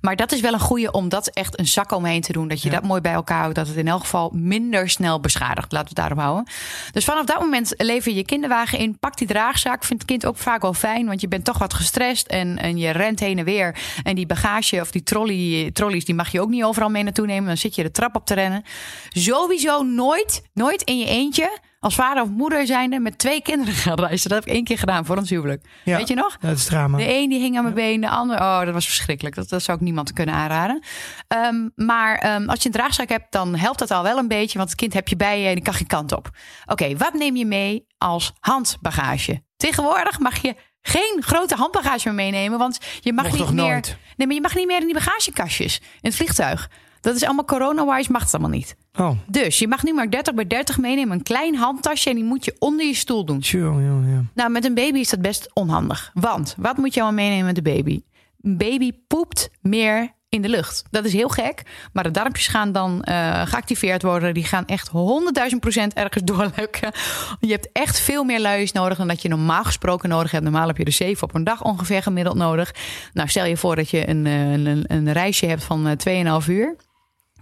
Maar 0.00 0.16
dat 0.16 0.32
is 0.32 0.40
wel 0.40 0.52
een 0.52 0.60
goede 0.60 0.90
om 0.90 1.08
dat 1.08 1.26
echt 1.28 1.58
een 1.58 1.66
zak 1.66 1.92
omheen 1.92 2.20
te 2.20 2.32
doen. 2.32 2.48
Dat 2.48 2.62
je 2.62 2.68
Ja. 2.70 2.74
dat 2.74 2.84
mooi 2.84 3.00
bij 3.00 3.12
elkaar 3.12 3.38
houdt. 3.40 3.54
Dat 3.54 3.66
het 3.68 3.76
in 3.76 3.88
elk 3.88 4.00
geval 4.00 4.30
minder 4.34 4.88
snel 4.88 5.20
beschadigt. 5.20 5.72
Laten 5.72 5.94
we 5.94 6.00
het 6.00 6.08
daarop 6.08 6.18
houden. 6.18 6.52
Dus 6.92 7.04
vanaf 7.04 7.24
dat 7.24 7.40
moment 7.40 7.74
lever 7.76 8.10
je 8.10 8.16
je 8.16 8.24
kinderwagen 8.24 8.78
in. 8.78 8.98
Pak 8.98 9.16
die 9.18 9.26
draagzak. 9.26 9.84
Vindt 9.84 10.02
het 10.02 10.10
kind 10.10 10.26
ook 10.26 10.36
vaak 10.36 10.62
wel 10.62 10.74
fijn. 10.74 11.06
Want 11.06 11.20
je 11.20 11.28
bent 11.28 11.44
toch 11.44 11.58
wat 11.58 11.74
gestrest. 11.74 12.26
En, 12.26 12.58
en 12.58 12.76
je 12.78 12.90
rent 12.90 13.20
heen 13.20 13.38
en 13.38 13.44
weer. 13.44 13.76
En 14.02 14.14
die 14.14 14.26
bagage 14.26 14.80
of 14.80 14.90
die 14.90 15.02
trolley, 15.02 15.70
trolleys. 15.72 16.04
Die 16.06 16.14
mag 16.14 16.32
je 16.32 16.40
ook 16.40 16.48
niet 16.48 16.64
overal 16.64 16.88
mee 16.88 17.02
naartoe 17.02 17.26
nemen. 17.26 17.46
Dan 17.46 17.56
zit 17.56 17.74
je 17.74 17.82
de 17.82 17.90
trap 17.90 18.16
op 18.16 18.26
te 18.26 18.34
rennen. 18.34 18.62
Sowieso 19.08 19.82
nooit, 19.82 20.42
nooit 20.54 20.82
in 20.82 20.98
je 20.98 21.06
eentje. 21.06 21.58
Als 21.80 21.94
vader 21.94 22.22
of 22.22 22.28
moeder 22.28 22.66
zijnde 22.66 22.98
met 22.98 23.18
twee 23.18 23.42
kinderen 23.42 23.74
gaan 23.74 24.00
reizen. 24.00 24.28
Dat 24.28 24.38
heb 24.38 24.48
ik 24.48 24.54
één 24.54 24.64
keer 24.64 24.78
gedaan 24.78 25.04
voor 25.04 25.16
ons 25.16 25.30
huwelijk. 25.30 25.64
Ja. 25.84 25.96
Weet 25.96 26.08
je 26.08 26.14
nog? 26.14 26.36
Dat 26.36 26.56
is 26.56 26.64
drama. 26.64 26.96
De 26.96 27.14
een 27.14 27.28
die 27.28 27.40
hing 27.40 27.56
aan 27.56 27.62
mijn 27.62 27.74
been, 27.74 28.00
de 28.00 28.08
ander. 28.08 28.40
Oh, 28.40 28.64
dat 28.64 28.74
was 28.74 28.86
verschrikkelijk. 28.86 29.34
Dat, 29.34 29.48
dat 29.48 29.62
zou 29.62 29.78
ik 29.78 29.84
niemand 29.84 30.12
kunnen 30.12 30.34
aanraden. 30.34 30.82
Ehm, 31.28 31.68
maar 31.74 32.18
ehm, 32.18 32.48
als 32.48 32.58
je 32.58 32.66
een 32.66 32.74
draagzak 32.74 33.08
hebt, 33.08 33.32
dan 33.32 33.54
helpt 33.54 33.78
dat 33.78 33.90
al 33.90 34.02
wel 34.02 34.18
een 34.18 34.28
beetje. 34.28 34.58
Want 34.58 34.70
het 34.70 34.78
kind 34.78 34.92
heb 34.92 35.08
je 35.08 35.16
bij 35.16 35.40
je 35.40 35.48
en 35.48 35.54
die 35.54 35.64
kan 35.64 35.74
geen 35.74 35.86
kant 35.86 36.12
op. 36.12 36.30
Oké, 36.66 36.96
wat 36.96 37.12
neem 37.12 37.36
je 37.36 37.46
mee 37.46 37.86
als 37.98 38.32
handbagage? 38.40 39.42
Tegenwoordig 39.56 40.18
mag 40.18 40.42
je 40.42 40.54
geen 40.88 41.16
grote 41.20 41.54
handbagage 41.54 42.06
meer 42.06 42.14
meenemen. 42.14 42.58
Want 42.58 42.78
je 43.00 43.12
mag 43.12 43.24
Mocht 43.24 43.38
niet 43.38 43.50
meer. 43.52 43.64
nooit? 43.70 43.96
Nee, 44.16 44.26
maar 44.26 44.36
je 44.36 44.42
mag 44.42 44.54
niet 44.54 44.66
meer 44.66 44.78
in 44.80 44.84
die 44.84 44.94
bagagekastjes 44.94 45.78
in 45.78 45.84
het 46.00 46.14
vliegtuig. 46.14 46.70
Dat 47.00 47.14
is 47.16 47.24
allemaal 47.24 47.44
corona-wise, 47.44 48.12
mag 48.12 48.22
het 48.22 48.32
allemaal 48.34 48.50
niet. 48.50 48.76
Oh, 48.98 49.10
Dus 49.26 49.58
je 49.58 49.68
mag 49.68 49.82
nu 49.82 49.92
maar 49.94 50.10
30 50.10 50.34
bij 50.34 50.46
30 50.46 50.78
meenemen. 50.78 51.16
Een 51.16 51.22
klein 51.22 51.54
handtasje 51.56 52.10
en 52.10 52.14
die 52.16 52.24
moet 52.24 52.44
je 52.44 52.56
onder 52.58 52.86
je 52.86 52.94
stoel 52.94 53.24
doen. 53.24 53.38
ja. 53.42 54.22
Nou, 54.34 54.50
met 54.50 54.64
een 54.64 54.74
baby 54.74 54.98
is 54.98 55.08
dat 55.10 55.20
best 55.22 55.50
onhandig. 55.52 56.10
Want 56.14 56.54
wat 56.58 56.76
moet 56.76 56.94
je 56.94 57.02
allemaal 57.02 57.24
meenemen 57.24 57.46
met 57.46 57.54
de 57.54 57.62
baby? 57.62 58.02
Een 58.42 58.56
baby 58.56 58.92
poept 59.06 59.50
meer 59.60 60.12
in 60.28 60.42
de 60.42 60.48
lucht. 60.48 60.84
Dat 60.90 61.04
is 61.04 61.12
heel 61.12 61.28
gek. 61.28 61.62
Maar 61.92 62.04
de 62.04 62.10
darmpjes 62.10 62.46
gaan 62.46 62.72
dan 62.72 63.02
eh, 63.02 63.46
geactiveerd 63.46 64.02
worden. 64.02 64.34
Die 64.34 64.44
gaan 64.44 64.66
echt 64.66 64.88
100.000 64.88 65.58
procent 65.60 65.94
ergens 65.94 66.24
doorlukken. 66.32 66.92
Je 67.40 67.50
hebt 67.50 67.68
echt 67.72 68.00
veel 68.00 68.24
meer 68.24 68.40
luiers 68.40 68.72
nodig 68.72 68.98
dan 68.98 69.08
dat 69.08 69.22
je 69.22 69.28
normaal 69.28 69.64
gesproken 69.64 70.08
nodig 70.08 70.30
hebt. 70.30 70.44
Normaal 70.44 70.66
heb 70.66 70.76
je 70.76 70.84
er 70.84 70.92
zeven 70.92 71.22
op 71.22 71.34
een 71.34 71.44
dag 71.44 71.62
ongeveer 71.62 72.02
gemiddeld 72.02 72.36
nodig. 72.36 72.74
Nou, 73.12 73.28
stel 73.28 73.44
je 73.44 73.56
voor 73.56 73.76
dat 73.76 73.90
je 73.90 74.08
een, 74.08 74.26
eh, 74.26 74.52
een, 74.52 74.84
een 74.86 75.12
reisje 75.12 75.46
hebt 75.46 75.64
van 75.64 75.86
eh, 75.86 75.96
2,5 76.40 76.48
uur. 76.48 76.76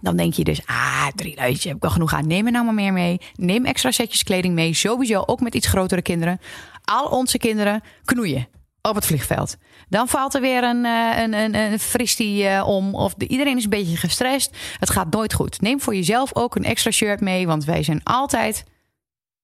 Dan 0.01 0.15
denk 0.15 0.33
je 0.33 0.43
dus, 0.43 0.61
ah, 0.65 1.07
drie 1.15 1.35
luidjes 1.35 1.63
heb 1.63 1.75
ik 1.75 1.81
wel 1.81 1.91
genoeg 1.91 2.13
aan. 2.13 2.27
Neem 2.27 2.45
er 2.45 2.51
nou 2.51 2.65
maar 2.65 2.73
meer 2.73 2.93
mee. 2.93 3.21
Neem 3.35 3.65
extra 3.65 3.91
setjes 3.91 4.23
kleding 4.23 4.53
mee. 4.53 4.73
Sowieso 4.73 5.23
ook 5.25 5.41
met 5.41 5.55
iets 5.55 5.67
grotere 5.67 6.01
kinderen. 6.01 6.39
Al 6.83 7.05
onze 7.05 7.37
kinderen 7.37 7.81
knoeien 8.05 8.47
op 8.89 8.95
het 8.95 9.05
vliegveld. 9.05 9.57
Dan 9.89 10.07
valt 10.07 10.33
er 10.33 10.41
weer 10.41 10.63
een, 10.63 10.85
eh, 10.85 11.21
een, 11.21 11.33
een, 11.33 11.55
een 11.55 11.79
fristie 11.79 12.47
eh, 12.47 12.67
om. 12.67 12.95
Of 12.95 13.13
de, 13.13 13.27
iedereen 13.27 13.57
is 13.57 13.63
een 13.63 13.69
beetje 13.69 13.97
gestrest. 13.97 14.57
Het 14.79 14.89
gaat 14.89 15.11
nooit 15.11 15.33
goed. 15.33 15.61
Neem 15.61 15.81
voor 15.81 15.95
jezelf 15.95 16.35
ook 16.35 16.55
een 16.55 16.63
extra 16.63 16.91
shirt 16.91 17.21
mee. 17.21 17.47
Want 17.47 17.65
wij 17.65 17.83
zijn 17.83 18.01
altijd 18.03 18.63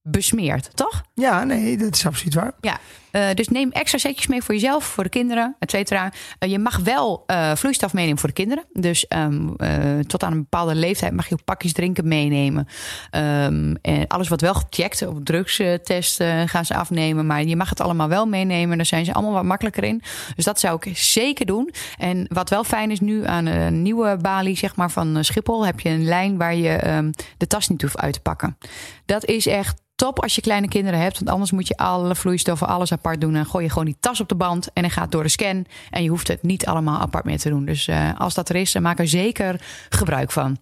besmeerd, 0.02 0.76
toch? 0.76 1.02
ja, 1.14 1.44
nee, 1.44 1.76
dat 1.76 1.94
is 1.94 2.06
absoluut 2.06 2.34
waar. 2.34 2.52
Ja, 2.60 2.78
eh, 3.12 3.34
dus 3.34 3.48
neem 3.48 3.70
extra 3.70 3.98
setjes 3.98 4.26
mee 4.26 4.42
voor 4.42 4.54
jezelf, 4.54 4.84
voor 4.84 5.04
de 5.04 5.10
kinderen, 5.10 5.56
et 5.58 5.70
cetera. 5.70 6.12
Eh, 6.38 6.50
je 6.50 6.58
mag 6.58 6.78
wel 6.78 7.24
eh, 7.26 7.54
vloeistof 7.54 7.92
meenemen 7.92 8.18
voor 8.18 8.28
de 8.28 8.34
kinderen. 8.34 8.64
Dus 8.72 9.06
ehm, 9.06 9.48
eh, 9.56 9.98
tot 9.98 10.22
aan 10.22 10.32
een 10.32 10.38
bepaalde 10.38 10.74
leeftijd 10.74 11.12
mag 11.12 11.28
je 11.28 11.34
ook 11.34 11.44
pakjes 11.44 11.72
drinken 11.72 12.08
meenemen. 12.08 12.68
Ehm, 13.10 13.74
en 13.82 14.06
alles 14.06 14.28
wat 14.28 14.40
wel 14.40 14.54
gecheckt, 14.54 15.06
op 15.06 15.24
drugstest 15.24 16.20
eh, 16.20 16.42
gaan 16.46 16.64
ze 16.64 16.74
afnemen. 16.74 17.26
Maar 17.26 17.44
je 17.44 17.56
mag 17.56 17.68
het 17.68 17.80
allemaal 17.80 18.08
wel 18.08 18.26
meenemen. 18.26 18.76
Daar 18.76 18.86
zijn 18.86 19.04
ze 19.04 19.12
allemaal 19.12 19.32
wat 19.32 19.44
makkelijker 19.44 19.84
in. 19.84 20.02
Dus 20.36 20.44
dat 20.44 20.60
zou 20.60 20.78
ik 20.80 20.96
zeker 20.96 21.46
doen. 21.46 21.72
En 21.98 22.26
wat 22.28 22.50
wel 22.50 22.64
fijn 22.64 22.90
is 22.90 23.00
nu 23.00 23.26
aan 23.26 23.46
een 23.46 23.82
nieuwe 23.82 24.16
balie 24.20 24.56
zeg 24.56 24.76
maar, 24.76 24.90
van 24.90 25.24
Schiphol... 25.24 25.66
heb 25.66 25.80
je 25.80 25.88
een 25.88 26.04
lijn 26.04 26.36
waar 26.36 26.54
je 26.54 26.76
ehm, 26.76 27.10
de 27.36 27.46
tas 27.46 27.68
niet 27.68 27.82
hoeft 27.82 27.98
uit 27.98 28.12
te 28.12 28.20
pakken. 28.20 28.58
Dat 29.06 29.24
is 29.24 29.46
echt 29.46 29.82
top 29.94 30.22
als 30.22 30.34
je 30.34 30.40
kleine 30.40 30.68
kinderen 30.68 31.00
hebt. 31.00 31.18
Want 31.18 31.30
anders 31.30 31.50
moet 31.50 31.68
je 31.68 31.76
alle 31.76 32.14
vloeistoffen, 32.14 32.66
alles 32.66 32.92
apart 32.92 33.01
doen. 33.02 33.34
En 33.34 33.46
gooi 33.46 33.64
je 33.64 33.70
gewoon 33.70 33.84
die 33.84 33.96
tas 34.00 34.20
op 34.20 34.28
de 34.28 34.34
band 34.34 34.72
en 34.72 34.82
dan 34.82 34.90
gaat 34.90 35.10
door 35.12 35.22
de 35.22 35.28
scan. 35.28 35.66
En 35.90 36.02
je 36.02 36.08
hoeft 36.08 36.28
het 36.28 36.42
niet 36.42 36.66
allemaal 36.66 37.00
apart 37.00 37.24
meer 37.24 37.38
te 37.38 37.48
doen. 37.48 37.64
Dus 37.64 37.88
eh, 37.88 38.10
als 38.18 38.34
dat 38.34 38.48
er 38.48 38.56
is, 38.56 38.72
dan 38.72 38.82
maak 38.82 38.98
er 38.98 39.08
zeker 39.08 39.60
gebruik 39.88 40.30
van. 40.30 40.58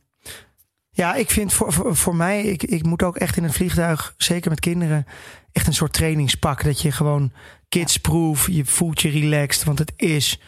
Ja, 0.91 1.15
ik 1.15 1.31
vind 1.31 1.53
voor, 1.53 1.73
voor, 1.73 1.97
voor 1.97 2.17
mij, 2.17 2.43
ik, 2.43 2.63
ik 2.63 2.85
moet 2.85 3.03
ook 3.03 3.17
echt 3.17 3.37
in 3.37 3.45
een 3.45 3.53
vliegtuig, 3.53 4.15
zeker 4.17 4.51
met 4.51 4.61
kinderen, 4.61 5.07
echt 5.53 5.67
een 5.67 5.75
soort 5.75 5.93
trainingspak. 5.93 6.65
Dat 6.65 6.81
je 6.81 6.93
gewoon 6.93 7.33
kidsproof, 7.69 8.47
je 8.51 8.65
voelt 8.65 9.01
je 9.03 9.09
relaxed, 9.11 9.65
want 9.65 9.79
het 9.79 9.93
is, 9.97 10.41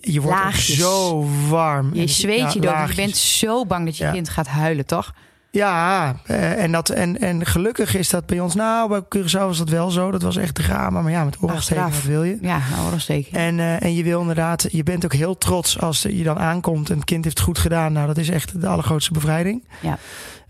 je 0.00 0.20
wordt 0.20 0.56
zo 0.56 1.26
warm. 1.48 1.94
Je 1.94 2.06
zweet 2.06 2.38
ja, 2.38 2.46
je 2.46 2.52
dood. 2.52 2.62
Je 2.62 2.68
laagjes. 2.68 2.96
bent 2.96 3.16
zo 3.16 3.66
bang 3.66 3.84
dat 3.84 3.96
je 3.96 4.04
Ja. 4.04 4.10
kind 4.10 4.28
gaat 4.28 4.46
huilen, 4.46 4.86
toch? 4.86 5.14
Ja, 5.56 6.16
eh, 6.24 6.62
en, 6.62 6.72
dat, 6.72 6.88
en, 6.88 7.18
en 7.20 7.46
gelukkig 7.46 7.94
is 7.94 8.10
dat 8.10 8.26
bij 8.26 8.40
ons, 8.40 8.54
nou, 8.54 8.88
bij 8.88 9.00
Curaçao 9.00 9.38
was 9.38 9.58
dat 9.58 9.68
wel 9.68 9.90
zo. 9.90 10.10
Dat 10.10 10.22
was 10.22 10.36
echt 10.36 10.54
drama, 10.54 11.02
maar 11.02 11.12
ja, 11.12 11.24
met 11.24 11.36
oorlogsteken, 11.40 11.82
wat 11.82 12.02
wil 12.02 12.22
je? 12.22 12.38
Ja, 12.40 12.60
steek. 12.96 13.28
En, 13.32 13.58
eh, 13.58 13.82
en 13.82 13.94
je 13.94 14.02
wil 14.02 14.20
inderdaad, 14.20 14.66
je 14.70 14.82
bent 14.82 15.04
ook 15.04 15.12
heel 15.12 15.38
trots 15.38 15.80
als 15.80 16.02
je 16.02 16.22
dan 16.22 16.38
aankomt 16.38 16.90
en 16.90 16.96
het 16.96 17.04
kind 17.04 17.24
heeft 17.24 17.36
het 17.36 17.46
goed 17.46 17.58
gedaan. 17.58 17.92
Nou, 17.92 18.06
dat 18.06 18.16
is 18.16 18.28
echt 18.28 18.60
de 18.60 18.66
allergrootste 18.66 19.12
bevrijding. 19.12 19.68
Ja. 19.80 19.98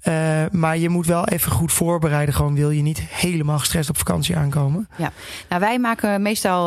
Eh, 0.00 0.50
maar 0.50 0.78
je 0.78 0.88
moet 0.88 1.06
wel 1.06 1.26
even 1.26 1.52
goed 1.52 1.72
voorbereiden. 1.72 2.34
Gewoon 2.34 2.54
wil 2.54 2.70
je 2.70 2.82
niet 2.82 3.00
helemaal 3.00 3.58
gestrest 3.58 3.88
op 3.88 3.98
vakantie 3.98 4.36
aankomen. 4.36 4.88
Nou, 5.48 5.60
wij 5.60 5.78
maken 5.78 6.22
meestal 6.22 6.66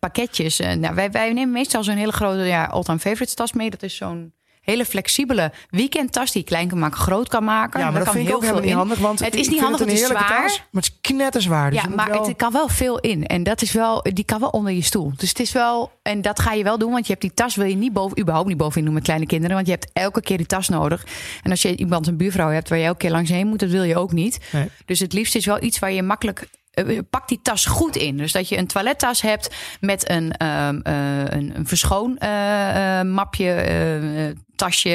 pakketjes. 0.00 0.58
Nou, 0.58 0.94
wij, 0.94 1.10
wij 1.10 1.32
nemen 1.32 1.52
meestal 1.52 1.84
zo'n 1.84 1.96
hele 1.96 2.12
grote 2.12 2.42
ja, 2.42 2.64
all-time 2.64 2.98
favorites 2.98 3.34
tas 3.34 3.52
mee. 3.52 3.70
Dat 3.70 3.82
is 3.82 3.96
zo'n 3.96 4.32
hele 4.62 4.84
flexibele 4.84 5.52
weekendtas 5.70 6.32
die 6.32 6.40
je 6.42 6.48
klein 6.48 6.68
kan 6.68 6.78
maken, 6.78 6.98
groot 6.98 7.28
kan 7.28 7.44
maken. 7.44 7.80
Ja, 7.80 7.86
maar 7.86 7.94
dat 7.94 8.04
kan 8.04 8.12
vind 8.14 8.28
ik 8.28 8.34
ook 8.34 8.40
heel 8.42 8.50
helemaal 8.50 8.62
veel 8.62 8.80
niet 8.80 8.88
in. 8.90 8.96
handig. 8.96 8.98
Want 8.98 9.18
Het 9.24 9.34
ik 9.34 9.40
is 9.40 9.48
niet 9.48 9.60
handig, 9.60 9.78
het 9.80 9.88
het 9.90 9.98
is 10.00 10.06
zwaar. 10.06 10.28
tas, 10.42 10.58
maar 10.70 10.82
het 10.82 10.92
is 10.92 10.98
knetterzwaar. 11.00 11.70
Dus 11.70 11.82
ja, 11.82 11.88
maar 11.88 12.08
wel- 12.10 12.26
het 12.26 12.36
kan 12.36 12.52
wel 12.52 12.68
veel 12.68 12.98
in. 12.98 13.26
En 13.26 13.42
dat 13.42 13.62
is 13.62 13.72
wel, 13.72 14.02
die 14.12 14.24
kan 14.24 14.40
wel 14.40 14.48
onder 14.48 14.72
je 14.72 14.82
stoel. 14.82 15.12
Dus 15.16 15.28
het 15.28 15.40
is 15.40 15.52
wel, 15.52 15.90
en 16.02 16.22
dat 16.22 16.40
ga 16.40 16.52
je 16.52 16.64
wel 16.64 16.78
doen, 16.78 16.90
want 16.92 17.04
je 17.06 17.10
hebt 17.10 17.22
die 17.24 17.34
tas 17.34 17.54
wil 17.56 17.66
je 17.66 17.76
niet 17.76 17.92
boven, 17.92 18.18
überhaupt 18.20 18.48
niet 18.48 18.56
bovenin 18.56 18.84
doen 18.84 18.94
met 18.94 19.02
kleine 19.02 19.26
kinderen, 19.26 19.54
want 19.54 19.66
je 19.66 19.72
hebt 19.72 19.90
elke 19.92 20.20
keer 20.20 20.36
die 20.36 20.46
tas 20.46 20.68
nodig. 20.68 21.06
En 21.42 21.50
als 21.50 21.62
je 21.62 21.76
iemand 21.76 22.06
een 22.06 22.16
buurvrouw 22.16 22.48
hebt 22.50 22.68
waar 22.68 22.78
je 22.78 22.84
elke 22.84 22.98
keer 22.98 23.10
langs 23.10 23.30
heen 23.30 23.46
moet, 23.46 23.58
dat 23.58 23.70
wil 23.70 23.82
je 23.82 23.96
ook 23.96 24.12
niet. 24.12 24.38
Nee. 24.52 24.68
Dus 24.84 24.98
het 24.98 25.12
liefst 25.12 25.34
is 25.34 25.46
wel 25.46 25.62
iets 25.62 25.78
waar 25.78 25.92
je 25.92 26.02
makkelijk 26.02 26.46
eh, 26.72 26.98
pak 27.10 27.28
die 27.28 27.40
tas 27.42 27.66
goed 27.66 27.96
in. 27.96 28.16
Dus 28.16 28.32
dat 28.32 28.48
je 28.48 28.56
een 28.58 28.66
toilettas 28.66 29.22
hebt 29.22 29.54
met 29.80 30.10
een, 30.10 30.32
ehm, 30.36 30.80
eh, 30.82 30.94
een, 31.24 31.52
een 31.56 31.66
verschoon 31.66 32.18
eh, 32.18 32.98
eh, 33.00 33.06
mapje, 33.06 33.50
eh, 33.52 34.26
eh, 34.28 34.36
tasje 34.62 34.88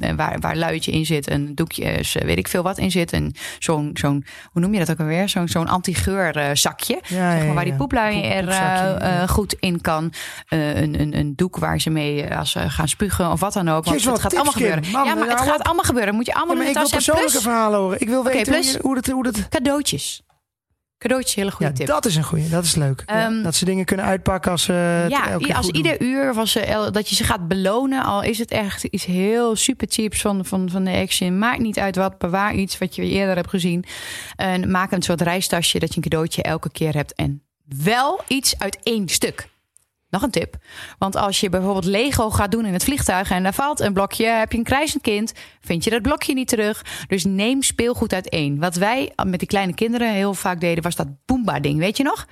eh, 0.00 0.10
waar, 0.16 0.38
waar 0.40 0.56
luidje 0.56 0.90
in 0.92 1.06
zit, 1.06 1.30
een 1.30 1.54
doekjes, 1.54 2.16
eh, 2.16 2.24
weet 2.24 2.38
ik 2.38 2.48
veel 2.48 2.62
wat 2.62 2.78
in 2.78 2.90
zit. 2.90 3.12
En 3.12 3.32
zo'n, 3.58 3.90
zo'n 3.94 4.24
hoe 4.52 4.62
noem 4.62 4.72
je 4.72 4.78
dat 4.78 4.90
ook 4.90 4.98
alweer? 5.00 5.28
Zo'n, 5.28 5.48
zo'n 5.48 5.68
anti-geur 5.68 6.36
eh, 6.36 6.50
zakje. 6.52 7.00
Ja, 7.08 7.36
zeg 7.36 7.44
maar, 7.46 7.54
waar 7.54 7.64
die 7.64 7.74
poeplui 7.74 8.20
Poep- 8.20 8.30
er 8.30 9.28
goed 9.28 9.52
in 9.60 9.80
kan. 9.80 10.12
Een, 10.48 11.00
een, 11.00 11.16
een 11.18 11.32
doek 11.36 11.56
waar 11.58 11.80
ze 11.80 11.90
mee 11.90 12.34
als 12.34 12.50
ze 12.50 12.70
gaan 12.70 12.88
spugen 12.88 13.30
of 13.30 13.40
wat 13.40 13.52
dan 13.52 13.68
ook. 13.68 13.84
Want 13.84 14.04
het 14.04 14.20
gaat 14.20 14.34
allemaal 14.34 14.52
Kim. 14.52 14.62
gebeuren. 14.62 14.90
Man, 14.92 15.04
ja, 15.04 15.14
maar 15.14 15.28
het 15.28 15.40
gaat 15.40 15.62
allemaal 15.62 15.84
gebeuren. 15.84 16.14
Moet 16.14 16.26
je 16.26 16.34
allemaal 16.34 16.56
Ja, 16.56 16.62
maar 16.62 16.70
in 16.70 16.76
ik 16.76 16.82
de 16.82 16.88
wil 16.88 16.98
persoonlijke 16.98 17.30
Plus 17.32 17.42
verhalen 17.42 17.78
horen. 17.80 18.00
Ik 18.00 18.08
wil 18.08 18.24
weten 18.24 18.38
hoe, 18.52 18.52
plus- 18.52 18.72
je- 18.72 19.12
hoe, 19.12 19.26
het... 19.26 19.48
cadeautjes. 19.48 20.22
Cadeautjes, 20.98 21.34
hele 21.34 21.50
goede 21.50 21.64
Ja, 21.72 21.72
tip. 21.78 21.86
dat 21.86 22.04
is 22.04 22.16
een 22.16 22.22
goeie. 22.24 22.48
Dat 22.48 22.64
is 22.64 22.74
leuk. 22.74 23.02
Ja, 23.06 23.24
Ehm, 23.26 23.42
dat 23.42 23.54
ze 23.54 23.64
dingen 23.64 23.84
kunnen 23.84 24.06
uitpakken 24.06 24.50
als 24.50 24.62
ze 24.62 24.72
het 24.72 25.10
ja, 25.10 25.54
als 25.54 25.66
doen. 25.66 25.76
ieder 25.76 26.02
uur 26.02 26.34
was 26.34 26.52
ze, 26.52 26.88
dat 26.92 27.08
je 27.08 27.14
ze 27.14 27.24
gaat 27.24 27.48
belonen, 27.48 28.04
al 28.04 28.22
is 28.22 28.38
het 28.38 28.50
echt 28.50 28.84
iets 28.84 29.04
heel 29.04 29.56
super 29.56 29.86
cheaps 29.90 30.20
van, 30.20 30.44
van, 30.44 30.70
van 30.70 30.84
de 30.84 30.90
Action. 30.90 31.38
Maakt 31.38 31.60
niet 31.60 31.78
uit 31.78 31.96
wat, 31.96 32.18
bewaar 32.18 32.54
iets 32.54 32.78
wat 32.78 32.94
je 32.94 33.02
eerder 33.02 33.36
hebt 33.36 33.48
gezien. 33.50 33.84
En 34.36 34.70
maak 34.70 34.92
een 34.92 35.02
soort 35.02 35.20
reistasje 35.20 35.78
dat 35.78 35.88
je 35.90 35.96
een 35.96 36.02
cadeautje 36.02 36.42
elke 36.42 36.70
keer 36.70 36.94
hebt. 36.94 37.14
En 37.14 37.42
wel 37.82 38.20
iets 38.28 38.58
uit 38.58 38.78
één 38.82 39.08
stuk. 39.08 39.48
Nog 40.10 40.22
een 40.22 40.30
tip. 40.30 40.56
Want 40.98 41.16
als 41.16 41.40
je 41.40 41.48
bijvoorbeeld 41.48 41.84
Lego 41.84 42.30
gaat 42.30 42.50
doen 42.50 42.64
in 42.64 42.72
het 42.72 42.84
vliegtuig 42.84 43.30
en 43.30 43.42
daar 43.42 43.54
valt 43.54 43.80
een 43.80 43.92
blokje, 43.92 44.26
heb 44.26 44.52
je 44.52 44.58
een 44.58 44.64
krijzend 44.64 45.02
kind, 45.02 45.32
vind 45.60 45.84
je 45.84 45.90
dat 45.90 46.02
blokje 46.02 46.34
niet 46.34 46.48
terug. 46.48 46.84
Dus 47.08 47.24
neem 47.24 47.62
speelgoed 47.62 48.12
uit 48.12 48.28
één. 48.28 48.58
Wat 48.58 48.74
wij 48.76 49.12
met 49.26 49.38
die 49.38 49.48
kleine 49.48 49.74
kinderen 49.74 50.12
heel 50.12 50.34
vaak 50.34 50.60
deden, 50.60 50.82
was 50.82 50.96
dat 50.96 51.08
Boomba-ding. 51.26 51.78
Weet 51.78 51.96
je 51.96 52.02
nog? 52.02 52.26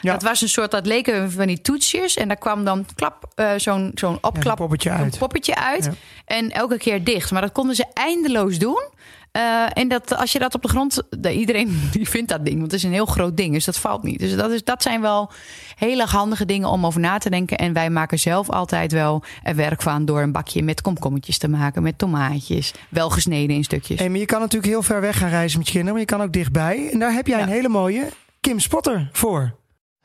Ja. 0.00 0.12
Dat 0.12 0.22
was 0.22 0.40
een 0.40 0.48
soort, 0.48 0.70
dat 0.70 0.86
leken 0.86 1.30
van 1.32 1.46
die 1.46 1.60
toetsjes. 1.60 2.16
En 2.16 2.28
daar 2.28 2.36
kwam 2.36 2.64
dan 2.64 2.86
klap, 2.94 3.32
eh, 3.34 3.50
zo'n 3.56 3.90
zo'n 3.94 4.18
opklap, 4.20 4.56
poppetje 4.56 4.90
zo'n 4.90 4.98
uit. 4.98 5.18
poppetje 5.18 5.54
uit. 5.54 5.84
Ja. 5.84 5.92
En 6.24 6.50
elke 6.50 6.76
keer 6.76 7.04
dicht. 7.04 7.30
Maar 7.30 7.40
dat 7.42 7.52
konden 7.52 7.76
ze 7.76 7.86
eindeloos 7.94 8.58
doen. 8.58 8.90
Eh, 9.32 9.42
en 9.72 9.88
dat, 9.88 10.16
als 10.16 10.32
je 10.32 10.38
dat 10.38 10.54
op 10.54 10.62
de 10.62 10.68
grond... 10.68 11.02
de- 11.10 11.32
Iedereen 11.34 11.80
die 11.92 12.08
vindt 12.08 12.28
dat 12.30 12.44
ding, 12.44 12.58
want 12.58 12.70
het 12.70 12.80
is 12.80 12.86
een 12.86 12.92
heel 12.92 13.06
groot 13.06 13.36
ding. 13.36 13.52
Dus 13.52 13.64
dat 13.64 13.76
valt 13.76 14.02
niet. 14.02 14.18
Dus 14.18 14.34
dat, 14.36 14.50
is, 14.50 14.64
dat 14.64 14.82
zijn 14.82 15.00
wel 15.00 15.30
hele 15.76 16.04
handige 16.06 16.44
dingen 16.44 16.68
om 16.68 16.86
over 16.86 17.00
na 17.00 17.18
te 17.18 17.30
denken. 17.30 17.56
En 17.58 17.72
wij 17.72 17.90
maken 17.90 18.18
zelf 18.18 18.50
altijd 18.50 18.92
wel 18.92 19.22
er 19.42 19.56
werk 19.56 19.82
van... 19.82 20.04
door 20.04 20.22
een 20.22 20.32
bakje 20.32 20.62
met 20.62 20.80
komkommetjes 20.80 21.38
te 21.38 21.48
maken. 21.48 21.82
Met 21.82 21.98
tomaatjes. 21.98 22.72
Wel 22.88 23.10
gesneden 23.10 23.56
in 23.56 23.64
stukjes. 23.64 23.98
Hey, 23.98 24.08
maar 24.08 24.18
je 24.18 24.26
kan 24.26 24.40
natuurlijk 24.40 24.72
heel 24.72 24.82
ver 24.82 25.00
weg 25.00 25.18
gaan 25.18 25.28
reizen 25.28 25.58
met 25.58 25.66
je 25.66 25.72
kinderen, 25.72 25.98
maar 26.00 26.08
je 26.10 26.16
kan 26.16 26.26
ook 26.26 26.32
dichtbij. 26.32 26.88
En 26.92 26.98
daar 26.98 27.12
heb 27.12 27.26
jij 27.26 27.38
Ja. 27.38 27.42
een 27.44 27.48
hele 27.50 27.68
mooie 27.68 28.08
Kim 28.40 28.58
Spotter 28.60 29.08
voor. 29.12 29.54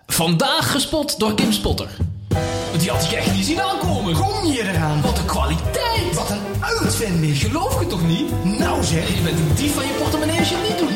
Vandaag 0.05 0.71
gespot 0.71 1.19
door 1.19 1.33
Kim 1.35 1.51
Spotter. 1.51 1.89
Die 2.77 2.89
had 2.89 3.03
ik 3.03 3.11
echt 3.11 3.33
niet 3.35 3.45
zien 3.45 3.61
aankomen. 3.61 4.13
Kom 4.13 4.45
je 4.51 4.61
eraan? 4.69 5.01
Wat 5.01 5.17
een 5.17 5.25
kwaliteit. 5.25 6.13
Wat 6.15 6.29
een 6.29 6.39
uitvinding. 6.61 7.37
Geloof 7.37 7.73
ik 7.73 7.79
het 7.79 7.89
toch 7.89 8.07
niet? 8.07 8.31
Je 8.89 9.21
bent 9.23 9.39
een 9.39 9.55
dief 9.55 9.73
van 9.73 9.87
je 9.87 9.93
portemonnee 9.93 10.39
als 10.39 10.49
je 10.49 10.67
niet 10.67 10.77
doet. 10.77 10.95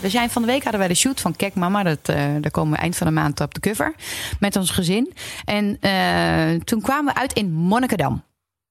We 0.00 0.08
zijn 0.10 0.30
van 0.30 0.42
de 0.42 0.48
week 0.48 0.62
hadden 0.62 0.80
wij 0.80 0.88
de 0.88 0.94
shoot 0.94 1.20
van 1.20 1.36
Kek 1.36 1.54
Mama. 1.54 1.82
Dat, 1.82 1.98
eh, 2.02 2.16
daar 2.40 2.50
komen 2.50 2.72
we 2.72 2.78
eind 2.78 2.96
van 2.96 3.06
de 3.06 3.12
maand 3.12 3.40
op 3.40 3.54
de 3.54 3.60
cover. 3.60 3.94
Met 4.40 4.56
ons 4.56 4.70
gezin. 4.70 5.12
En 5.44 5.76
eh, 5.80 6.60
toen 6.64 6.80
kwamen 6.80 7.14
we 7.14 7.20
uit 7.20 7.32
in 7.32 7.52
Monnikendam. 7.52 8.22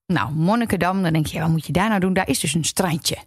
Nou, 0.05 0.31
Monnikendam, 0.33 1.03
dan 1.03 1.13
denk 1.13 1.25
je, 1.25 1.39
wat 1.39 1.49
moet 1.49 1.65
je 1.65 1.73
daar 1.73 1.87
nou 1.89 1.99
doen? 1.99 2.13
Daar 2.13 2.27
is 2.29 2.39
dus 2.39 2.53
een 2.53 2.63
strandje. 2.63 3.17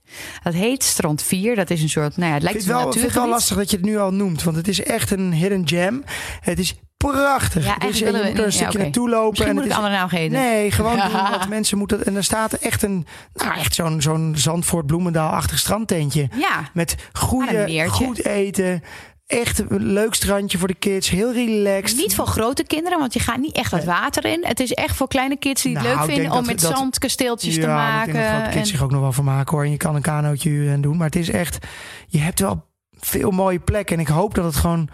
Dat 0.43 0.55
heet 0.55 0.83
Strand 0.85 1.23
4. 1.23 1.57
Dat 1.57 1.71
is 1.71 1.83
een 1.83 1.89
soort, 1.89 2.17
nou 2.17 2.29
ja, 2.29 2.35
het 2.35 2.43
lijkt 2.43 2.61
een 2.63 2.69
wel, 2.69 2.87
ik 2.87 2.93
vind 2.93 3.05
het 3.05 3.15
wel 3.15 3.29
lastig 3.29 3.57
dat 3.57 3.71
je 3.71 3.77
het 3.77 3.87
nu 3.87 3.99
al 3.99 4.13
noemt, 4.13 4.43
want 4.43 4.57
het 4.57 4.69
is 4.69 4.83
echt 4.83 5.11
een 5.11 5.33
hidden 5.33 5.69
gem. 5.69 6.05
Het 6.41 6.59
is 6.59 6.75
prachtig. 6.97 7.65
Ja, 7.65 7.77
dus 7.79 7.99
je 7.99 8.05
moet 8.05 8.15
er 8.15 8.21
een 8.21 8.27
niet- 8.27 8.37
ja, 8.37 8.51
stukje 8.51 8.69
oké. 8.69 8.79
naartoe 8.79 9.09
lopen. 9.09 9.29
Misschien 9.29 9.49
en 9.49 9.55
moet 9.55 9.63
het 9.63 9.73
is- 9.73 9.79
andere 9.79 9.95
naam 9.97 10.09
geven. 10.09 10.39
Nee, 10.39 10.71
gewoon 10.71 10.97
doen 11.11 11.31
wat 11.31 11.49
mensen 11.49 11.79
moeten. 11.79 12.05
En 12.07 12.17
er 12.17 12.25
staat 12.25 12.53
echt 12.53 12.83
een, 12.83 13.07
nou 13.35 13.59
echt 13.59 13.75
zo'n 13.75 14.03
zo'n 14.03 14.35
Zandvoort 14.37 14.87
Bloemendaal-achtig 14.87 15.59
strandtentje. 15.59 16.29
Ja, 16.37 16.71
Met 16.75 16.95
goede, 17.13 17.85
goed 17.89 18.25
eten. 18.25 18.83
Echt 19.27 19.59
een 19.71 19.83
leuk 19.87 20.15
strandje 20.15 20.59
voor 20.59 20.69
de 20.69 20.75
kids. 20.75 21.09
Heel 21.11 21.33
relaxed. 21.33 21.97
niet 21.99 22.15
voor 22.15 22.27
grote 22.27 22.65
kinderen, 22.65 22.99
want 22.99 23.13
je 23.13 23.21
gaat 23.21 23.39
niet 23.39 23.57
echt 23.57 23.71
het 23.71 23.85
water 23.85 24.25
in. 24.25 24.45
Het 24.47 24.61
is 24.61 24.73
echt 24.73 24.97
voor 24.97 25.09
kleine 25.09 25.37
kids 25.37 25.63
die 25.63 25.75
het 25.77 25.83
Nou, 25.87 25.97
leuk 25.97 26.07
vinden 26.07 26.31
om 26.31 26.37
dat- 26.37 26.47
met 26.47 26.61
dat- 26.61 26.77
zandkasteeltjes 26.77 27.55
te 27.55 27.61
ja, 27.61 27.75
maken. 27.75 28.15
Dat 28.15 28.23
grote 28.25 28.45
kids 28.45 28.57
En- 28.57 28.67
zich 28.67 28.83
ook 28.83 28.91
nog 28.91 29.01
wel 29.01 29.13
van 29.13 29.25
maken 29.25 29.55
hoor. 29.57 29.65
En 29.65 29.71
je 29.71 29.77
kan 29.77 29.95
een 29.95 30.03
kanootje 30.03 30.81
doen. 30.81 30.97
Maar 30.97 31.07
het 31.07 31.17
is 31.17 31.31
echt, 31.31 31.67
je 32.07 32.19
hebt 32.19 32.41
wel 32.41 32.65
veel 32.93 33.31
mooie 33.31 33.59
plekken. 33.59 33.95
En 33.97 34.03
ik 34.03 34.09
hoop 34.09 34.35
dat 34.35 34.45
het 34.45 34.57
gewoon 34.57 34.89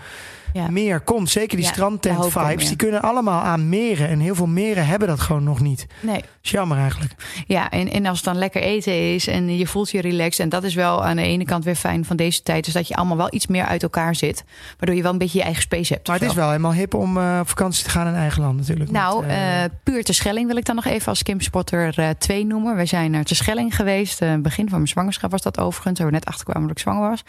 Ja. 0.52 0.70
meer 0.70 1.00
komt. 1.00 1.30
Zeker 1.30 1.56
die 1.56 1.66
Ja, 1.66 1.72
strandtent 1.72 2.26
vibes. 2.26 2.68
Die 2.68 2.76
kunnen 2.76 3.02
allemaal 3.02 3.40
aan 3.40 3.68
meren. 3.68 4.08
En 4.08 4.20
heel 4.20 4.34
veel 4.34 4.46
meren 4.46 4.86
hebben 4.86 5.08
dat 5.08 5.20
gewoon 5.20 5.44
nog 5.44 5.60
niet. 5.60 5.86
Nee, 6.00 6.24
is 6.42 6.50
jammer 6.50 6.78
eigenlijk. 6.78 7.14
Ja, 7.46 7.70
en, 7.70 7.90
en 7.90 8.06
als 8.06 8.16
het 8.16 8.26
dan 8.26 8.36
lekker 8.36 8.62
eten 8.62 9.14
is 9.14 9.26
en 9.26 9.56
je 9.56 9.66
voelt 9.66 9.90
je 9.90 10.00
relaxed. 10.00 10.40
En 10.40 10.48
dat 10.48 10.64
is 10.64 10.74
wel 10.74 11.04
aan 11.04 11.16
de 11.16 11.22
ene 11.22 11.44
kant 11.44 11.64
weer 11.64 11.74
fijn 11.74 12.04
van 12.04 12.16
deze 12.16 12.42
tijd. 12.42 12.66
Is 12.66 12.72
dat 12.72 12.88
je 12.88 12.94
allemaal 12.94 13.16
wel 13.16 13.28
iets 13.30 13.46
meer 13.46 13.64
uit 13.64 13.82
elkaar 13.82 14.14
zit. 14.14 14.44
Waardoor 14.78 14.96
je 14.96 15.02
wel 15.02 15.12
een 15.12 15.18
beetje 15.18 15.38
je 15.38 15.44
eigen 15.44 15.62
space 15.62 15.92
hebt. 15.92 16.06
Maar 16.06 16.18
het 16.18 16.28
is 16.28 16.34
wel 16.34 16.48
helemaal 16.48 16.72
hip 16.72 16.94
om 16.94 17.18
eh, 17.18 17.38
op 17.40 17.48
vakantie 17.48 17.84
te 17.84 17.90
gaan 17.90 18.06
in 18.06 18.14
eigen 18.14 18.42
land 18.42 18.56
natuurlijk. 18.56 18.90
Nou, 18.90 19.20
Met, 19.20 19.30
eh, 19.30 19.64
eh, 19.64 19.70
puur 19.82 20.04
te 20.04 20.12
Schelling 20.12 20.46
wil 20.46 20.56
ik 20.56 20.64
dan 20.64 20.74
nog 20.74 20.84
even 20.84 21.08
als 21.08 21.22
Kim 21.22 21.40
Spotter 21.40 21.98
eh 21.98 22.08
2 22.18 22.46
noemen. 22.46 22.76
We 22.76 22.86
zijn 22.86 23.10
naar 23.10 23.24
te 23.24 23.34
Schelling 23.34 23.76
geweest. 23.76 24.20
Begin 24.42 24.68
van 24.68 24.76
mijn 24.76 24.88
zwangerschap 24.88 25.30
was 25.30 25.42
dat 25.42 25.58
overigens. 25.58 25.98
Waar 25.98 26.08
we 26.08 26.14
net 26.14 26.24
achterkwamen 26.24 26.68
dat 26.68 26.76
ik 26.76 26.82
zwanger 26.82 27.08
was. 27.08 27.24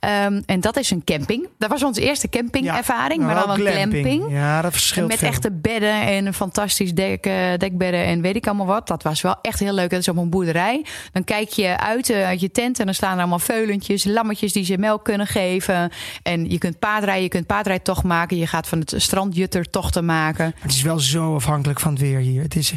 Ehm, 0.00 0.40
en 0.46 0.60
dat 0.60 0.76
is 0.76 0.90
een 0.90 1.04
camping. 1.04 1.48
Dat 1.58 1.70
was 1.70 1.82
onze 1.82 2.00
eerste 2.00 2.28
campingervaring. 2.64 3.20
ja, 3.20 3.26
maar 3.26 3.34
dan 3.34 3.46
wel 3.56 3.66
een 3.66 3.72
glamping. 3.72 4.24
Ja, 4.30 4.62
dat 4.62 4.72
verschilt 4.72 5.08
Met 5.08 5.18
veel. 5.18 5.28
echte 5.28 5.50
bedden 5.52 6.02
en 6.02 6.26
een 6.26 6.34
fantastisch 6.34 6.94
dek, 6.94 7.26
eh, 7.26 7.34
dekbedden 7.58 8.04
en 8.04 8.20
weet 8.20 8.36
ik 8.36 8.46
allemaal 8.46 8.66
wat. 8.66 8.86
Dat 8.86 9.02
was 9.02 9.20
wel 9.20 9.36
echt 9.42 9.58
heel 9.58 9.72
leuk. 9.74 9.90
Dat 9.90 10.00
is 10.00 10.08
op 10.08 10.16
een 10.16 10.30
boerderij. 10.30 10.84
Dan 11.12 11.24
kijk 11.24 11.48
je 11.48 11.78
uit, 11.78 12.10
eh, 12.10 12.24
uit 12.26 12.40
je 12.40 12.50
tent 12.50 12.78
en 12.78 12.84
dan 12.84 12.94
staan 12.94 13.12
er 13.14 13.18
allemaal 13.18 13.38
veulentjes, 13.38 14.04
lammetjes 14.04 14.52
die 14.52 14.64
ze 14.64 14.78
melk 14.78 15.04
kunnen 15.04 15.26
geven. 15.26 15.90
En 16.22 16.50
je 16.50 16.58
kunt 16.58 16.78
paardrijden, 16.78 17.22
je 17.22 17.28
kunt 17.28 17.46
paardrijtocht 17.46 18.02
maken. 18.02 18.36
Je 18.36 18.46
gaat 18.46 18.68
van 18.68 18.78
het 18.78 18.94
strandjutter 18.96 19.70
tochten 19.70 20.04
maken. 20.04 20.54
Het 20.58 20.72
is 20.72 20.82
wel 20.82 20.98
zo 20.98 21.34
afhankelijk 21.34 21.80
van 21.80 21.92
het 21.92 22.00
weer 22.00 22.18
hier. 22.18 22.42
Het 22.42 22.56
is, 22.56 22.72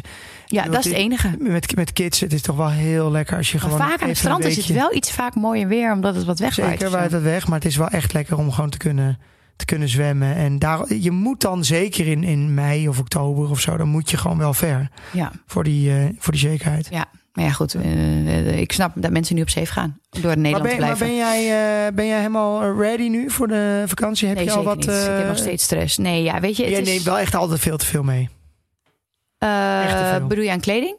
Ja, 0.46 0.64
dat 0.64 0.78
is 0.78 0.84
het 0.84 0.94
enige. 0.94 1.34
Met, 1.38 1.76
met 1.76 1.92
kids, 1.92 2.20
het 2.20 2.32
is 2.32 2.42
toch 2.42 2.56
wel 2.56 2.70
heel 2.70 3.10
lekker 3.10 3.36
als 3.36 3.50
je 3.52 3.58
Maar 3.60 3.70
gewoon. 3.70 3.88
vaak 3.88 4.02
aan 4.02 4.08
het 4.08 4.18
strand 4.18 4.44
is 4.44 4.56
het 4.56 4.66
wel 4.66 4.94
iets 4.94 5.10
vaak 5.12 5.34
mooier 5.34 5.68
weer, 5.68 5.92
omdat 5.92 6.14
het 6.14 6.24
wat 6.24 6.38
wegwaait. 6.38 6.70
Zeker 6.78 6.90
waait 6.96 7.12
het 7.12 7.22
weg, 7.22 7.46
maar 7.46 7.58
het 7.58 7.68
is 7.68 7.76
wel 7.76 7.88
echt 7.88 8.12
lekker 8.12 8.38
om 8.38 8.52
gewoon 8.52 8.70
te 8.70 8.78
kunnen, 8.78 9.18
te 9.56 9.64
kunnen 9.64 9.88
zwemmen. 9.88 10.34
En 10.34 10.58
daar, 10.58 10.94
je 10.94 11.10
moet 11.10 11.40
dan 11.40 11.64
zeker 11.64 12.06
in, 12.06 12.24
in 12.24 12.54
mei 12.54 12.88
of 12.88 12.98
oktober 12.98 13.50
of 13.50 13.60
zo, 13.60 13.76
dan 13.76 13.88
moet 13.88 14.10
je 14.10 14.16
gewoon 14.16 14.38
wel 14.38 14.54
ver 14.54 14.88
Ja, 15.12 15.32
voor 15.46 15.64
die, 15.64 15.90
eh, 15.90 16.04
voor 16.18 16.32
die 16.32 16.40
zekerheid. 16.42 16.88
ja. 16.90 17.04
Maar 17.32 17.44
ja, 17.44 17.50
goed. 17.52 17.74
eh, 17.74 18.58
ik 18.60 18.72
snap 18.72 18.92
dat 18.94 19.10
mensen 19.10 19.34
nu 19.34 19.42
op 19.42 19.48
safe 19.48 19.72
gaan 19.72 19.98
door 20.10 20.22
Maar 20.22 20.36
Nederland 20.36 20.62
ben, 20.62 20.74
te 20.74 20.80
maar 20.80 20.96
blijven. 20.96 21.06
ben, 21.06 21.16
jij, 21.16 21.86
eh, 21.86 21.94
ben 21.94 22.06
jij 22.06 22.16
helemaal 22.16 22.76
ready 22.78 23.08
nu 23.08 23.30
voor 23.30 23.48
de 23.48 23.84
vakantie? 23.86 24.28
Heb 24.28 24.36
nee, 24.36 24.44
je 24.44 24.52
al 24.52 24.62
wat? 24.62 24.84
ik 24.84 24.90
heb 24.90 25.26
nog 25.26 25.36
steeds 25.38 25.64
stress. 25.64 25.96
Nee, 25.96 26.22
ja, 26.22 26.40
weet 26.40 26.56
je. 26.56 26.62
Het 26.62 26.72
Jij 26.72 26.80
is, 26.80 26.88
neemt 26.88 27.02
wel 27.02 27.18
echt 27.18 27.34
altijd 27.34 27.60
veel 27.60 27.76
te 27.76 27.86
veel 27.86 28.02
mee. 28.02 28.28
echt 29.38 29.96
te 29.98 30.14
veel. 30.18 30.26
bedoel 30.26 30.44
je 30.44 30.50
aan 30.50 30.60
kleding? 30.60 30.96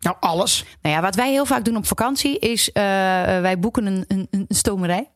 Nou, 0.00 0.16
alles. 0.20 0.64
Nou 0.82 0.94
ja, 0.94 1.00
wat 1.00 1.14
wij 1.14 1.30
heel 1.30 1.46
vaak 1.46 1.64
doen 1.64 1.76
op 1.76 1.86
vakantie 1.86 2.38
is 2.38 2.70
wij 2.72 3.58
boeken 3.58 3.86
een, 3.86 4.04
een, 4.08 4.26
een 4.30 4.44
stomerij. 4.48 5.10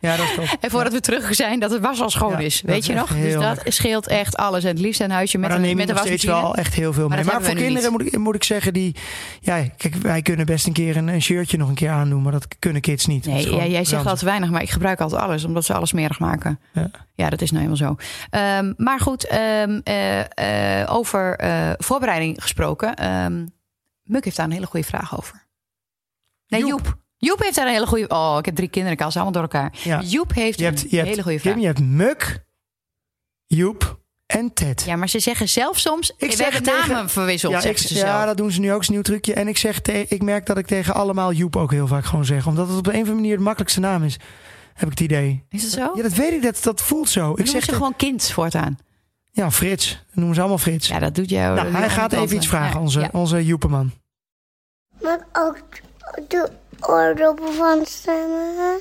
Ja, 0.00 0.16
dat 0.16 0.26
is 0.26 0.34
top. 0.34 0.58
En 0.60 0.70
voordat 0.70 0.92
we 0.92 1.00
terug 1.00 1.34
zijn, 1.34 1.60
dat 1.60 1.70
het 1.70 1.80
was 1.82 2.00
al 2.00 2.10
schoon 2.10 2.30
Ja, 2.32 2.38
is. 2.38 2.62
Weet 2.62 2.78
is 2.78 2.86
je 2.86 2.94
nog? 2.94 3.08
Dus 3.16 3.32
dat 3.32 3.42
lekker. 3.42 3.72
scheelt 3.72 4.06
echt 4.06 4.36
alles. 4.36 4.62
En 4.64 4.70
het 4.70 4.78
liefst 4.78 5.00
een 5.00 5.10
huisje 5.10 5.38
met 5.38 5.48
Maar 5.48 5.58
dan 5.58 5.68
een, 5.68 5.76
neem 5.76 5.86
je 5.86 5.86
met 5.86 5.96
een 5.96 6.04
nog 6.04 6.06
steeds 6.06 6.24
wasmachine. 6.24 6.52
wel 6.54 6.64
echt 6.64 6.74
heel 6.74 6.92
veel 6.92 7.08
Maar 7.08 7.16
mee. 7.16 7.26
dat 7.26 7.34
Maar, 7.34 7.42
voor 7.44 7.54
kinderen 7.54 7.92
moet 7.92 8.06
ik, 8.06 8.18
moet 8.18 8.34
ik 8.34 8.44
zeggen 8.44 8.72
die... 8.72 8.96
Ja, 9.40 9.64
kijk, 9.76 9.94
wij 9.94 10.22
kunnen 10.22 10.46
best 10.46 10.66
een 10.66 10.72
keer 10.72 10.96
een, 10.96 11.08
een 11.08 11.22
shirtje 11.22 11.56
nog 11.56 11.68
een 11.68 11.74
keer 11.74 11.90
aandoen. 11.90 12.22
Maar 12.22 12.32
dat 12.32 12.46
kunnen 12.58 12.82
kids 12.82 13.06
niet. 13.06 13.26
Is 13.26 13.32
Nee, 13.32 13.54
ja, 13.54 13.56
jij 13.66 13.70
zegt 13.70 13.90
ranzig. 13.90 14.06
al 14.10 14.16
te 14.16 14.24
weinig, 14.24 14.50
maar 14.50 14.62
ik 14.62 14.70
gebruik 14.70 15.00
altijd 15.00 15.20
alles, 15.22 15.44
omdat 15.44 15.64
ze 15.64 15.74
alles 15.74 15.88
smerig 15.88 16.18
maken. 16.18 16.60
Ja. 16.72 16.90
Ja, 17.14 17.30
dat 17.30 17.40
is 17.40 17.50
nou 17.50 17.64
helemaal 17.64 17.96
zo. 17.96 18.04
Ehm, 18.30 18.72
maar 18.76 19.00
goed, 19.00 19.26
ehm, 19.26 19.80
eh, 19.84 20.80
eh, 20.82 20.94
over 20.94 21.36
eh, 21.36 21.70
voorbereiding 21.78 22.42
gesproken. 22.42 22.94
ehm 22.94 23.46
Muk 24.04 24.24
heeft 24.24 24.36
daar 24.36 24.46
een 24.46 24.52
hele 24.52 24.66
goede 24.66 24.86
vraag 24.86 25.16
over. 25.18 25.46
Nee, 26.48 26.60
Joep. 26.60 26.68
Joep. 26.84 26.96
Joep 27.18 27.38
heeft 27.40 27.54
daar 27.54 27.66
een 27.66 27.72
hele 27.72 27.86
goede... 27.86 28.08
Oh, 28.08 28.36
ik 28.38 28.44
heb 28.44 28.54
drie 28.54 28.68
kinderen, 28.68 28.96
ik 28.96 29.00
haal 29.02 29.10
ze 29.10 29.20
allemaal 29.20 29.42
door 29.42 29.52
elkaar. 29.52 29.72
Ja. 29.84 30.00
Joep 30.00 30.34
heeft 30.34 30.58
Je 30.58 30.64
hebt, 30.64 30.82
een 30.82 30.88
je 30.90 30.96
hebt, 30.96 31.08
hele 31.08 31.22
goede 31.22 31.38
vraag. 31.38 31.52
Kim, 31.52 31.60
je 31.62 31.66
hebt 31.68 31.80
Muk, 31.80 32.44
Joep 33.46 33.98
en 34.26 34.52
Ted. 34.54 34.82
Ja, 34.86 34.96
maar 34.96 35.08
ze 35.08 35.18
zeggen 35.18 35.48
zelf 35.48 35.78
soms... 35.78 36.10
Ik 36.16 36.30
we 36.30 36.36
zeg 36.36 36.52
hebben 36.52 36.72
tegen- 36.72 36.88
namen 36.90 37.10
verwisseld, 37.10 37.52
Ja, 37.52 37.58
ik, 37.58 37.64
zeggen 37.64 37.88
ze 37.88 37.94
ja, 37.94 38.00
zelf. 38.00 38.24
dat 38.24 38.36
doen 38.36 38.50
ze 38.50 38.60
nu 38.60 38.72
ook, 38.72 38.80
is 38.80 38.86
een 38.88 38.92
nieuw 38.94 39.02
trucje. 39.02 39.34
En 39.34 39.48
ik, 39.48 39.56
zeg 39.56 39.80
te- 39.80 40.06
ik 40.08 40.22
merk 40.22 40.46
dat 40.46 40.58
ik 40.58 40.66
tegen 40.66 40.94
allemaal 40.94 41.32
Joep 41.32 41.56
ook 41.56 41.70
heel 41.70 41.86
vaak 41.86 42.04
gewoon 42.04 42.24
zeg. 42.24 42.46
Omdat 42.46 42.68
het 42.68 42.76
op 42.78 42.86
een 42.86 42.92
of 42.92 42.98
andere 42.98 43.14
manier 43.16 43.36
de 43.36 43.42
makkelijkste 43.42 43.80
naam 43.80 44.02
is. 44.02 44.16
Heb 44.74 44.84
ik 44.84 44.90
het 44.90 45.00
idee. 45.00 45.44
Is 45.48 45.62
het 45.62 45.72
zo? 45.72 45.92
Ja, 45.94 46.02
dat 46.02 46.12
weet 46.12 46.32
ik, 46.32 46.42
dat, 46.42 46.62
dat 46.62 46.82
voelt 46.82 47.08
zo. 47.08 47.32
Ik 47.32 47.38
Ik 47.38 47.46
zeg 47.46 47.60
ze 47.64 47.68
te- 47.70 47.74
gewoon 47.74 47.96
kind 47.96 48.30
voortaan. 48.30 48.78
Ja, 49.32 49.50
Frits. 49.50 50.04
Noemen 50.12 50.34
ze 50.34 50.40
allemaal 50.40 50.58
Frits. 50.58 50.88
Ja, 50.88 50.98
dat 50.98 51.14
doet 51.14 51.30
jou. 51.30 51.54
nou, 51.56 51.68
hij 51.74 51.90
gaat 51.90 52.12
even 52.12 52.36
iets 52.36 52.48
vragen, 52.48 52.80
onze, 52.80 53.00
Ja. 53.00 53.08
onze 53.12 53.44
Joepeman. 53.44 53.92
Ik 55.00 55.24
ook 55.32 55.58
doe 56.28 56.48
oordoppen 56.80 57.54
van 57.54 57.86
stemmen. 57.86 58.78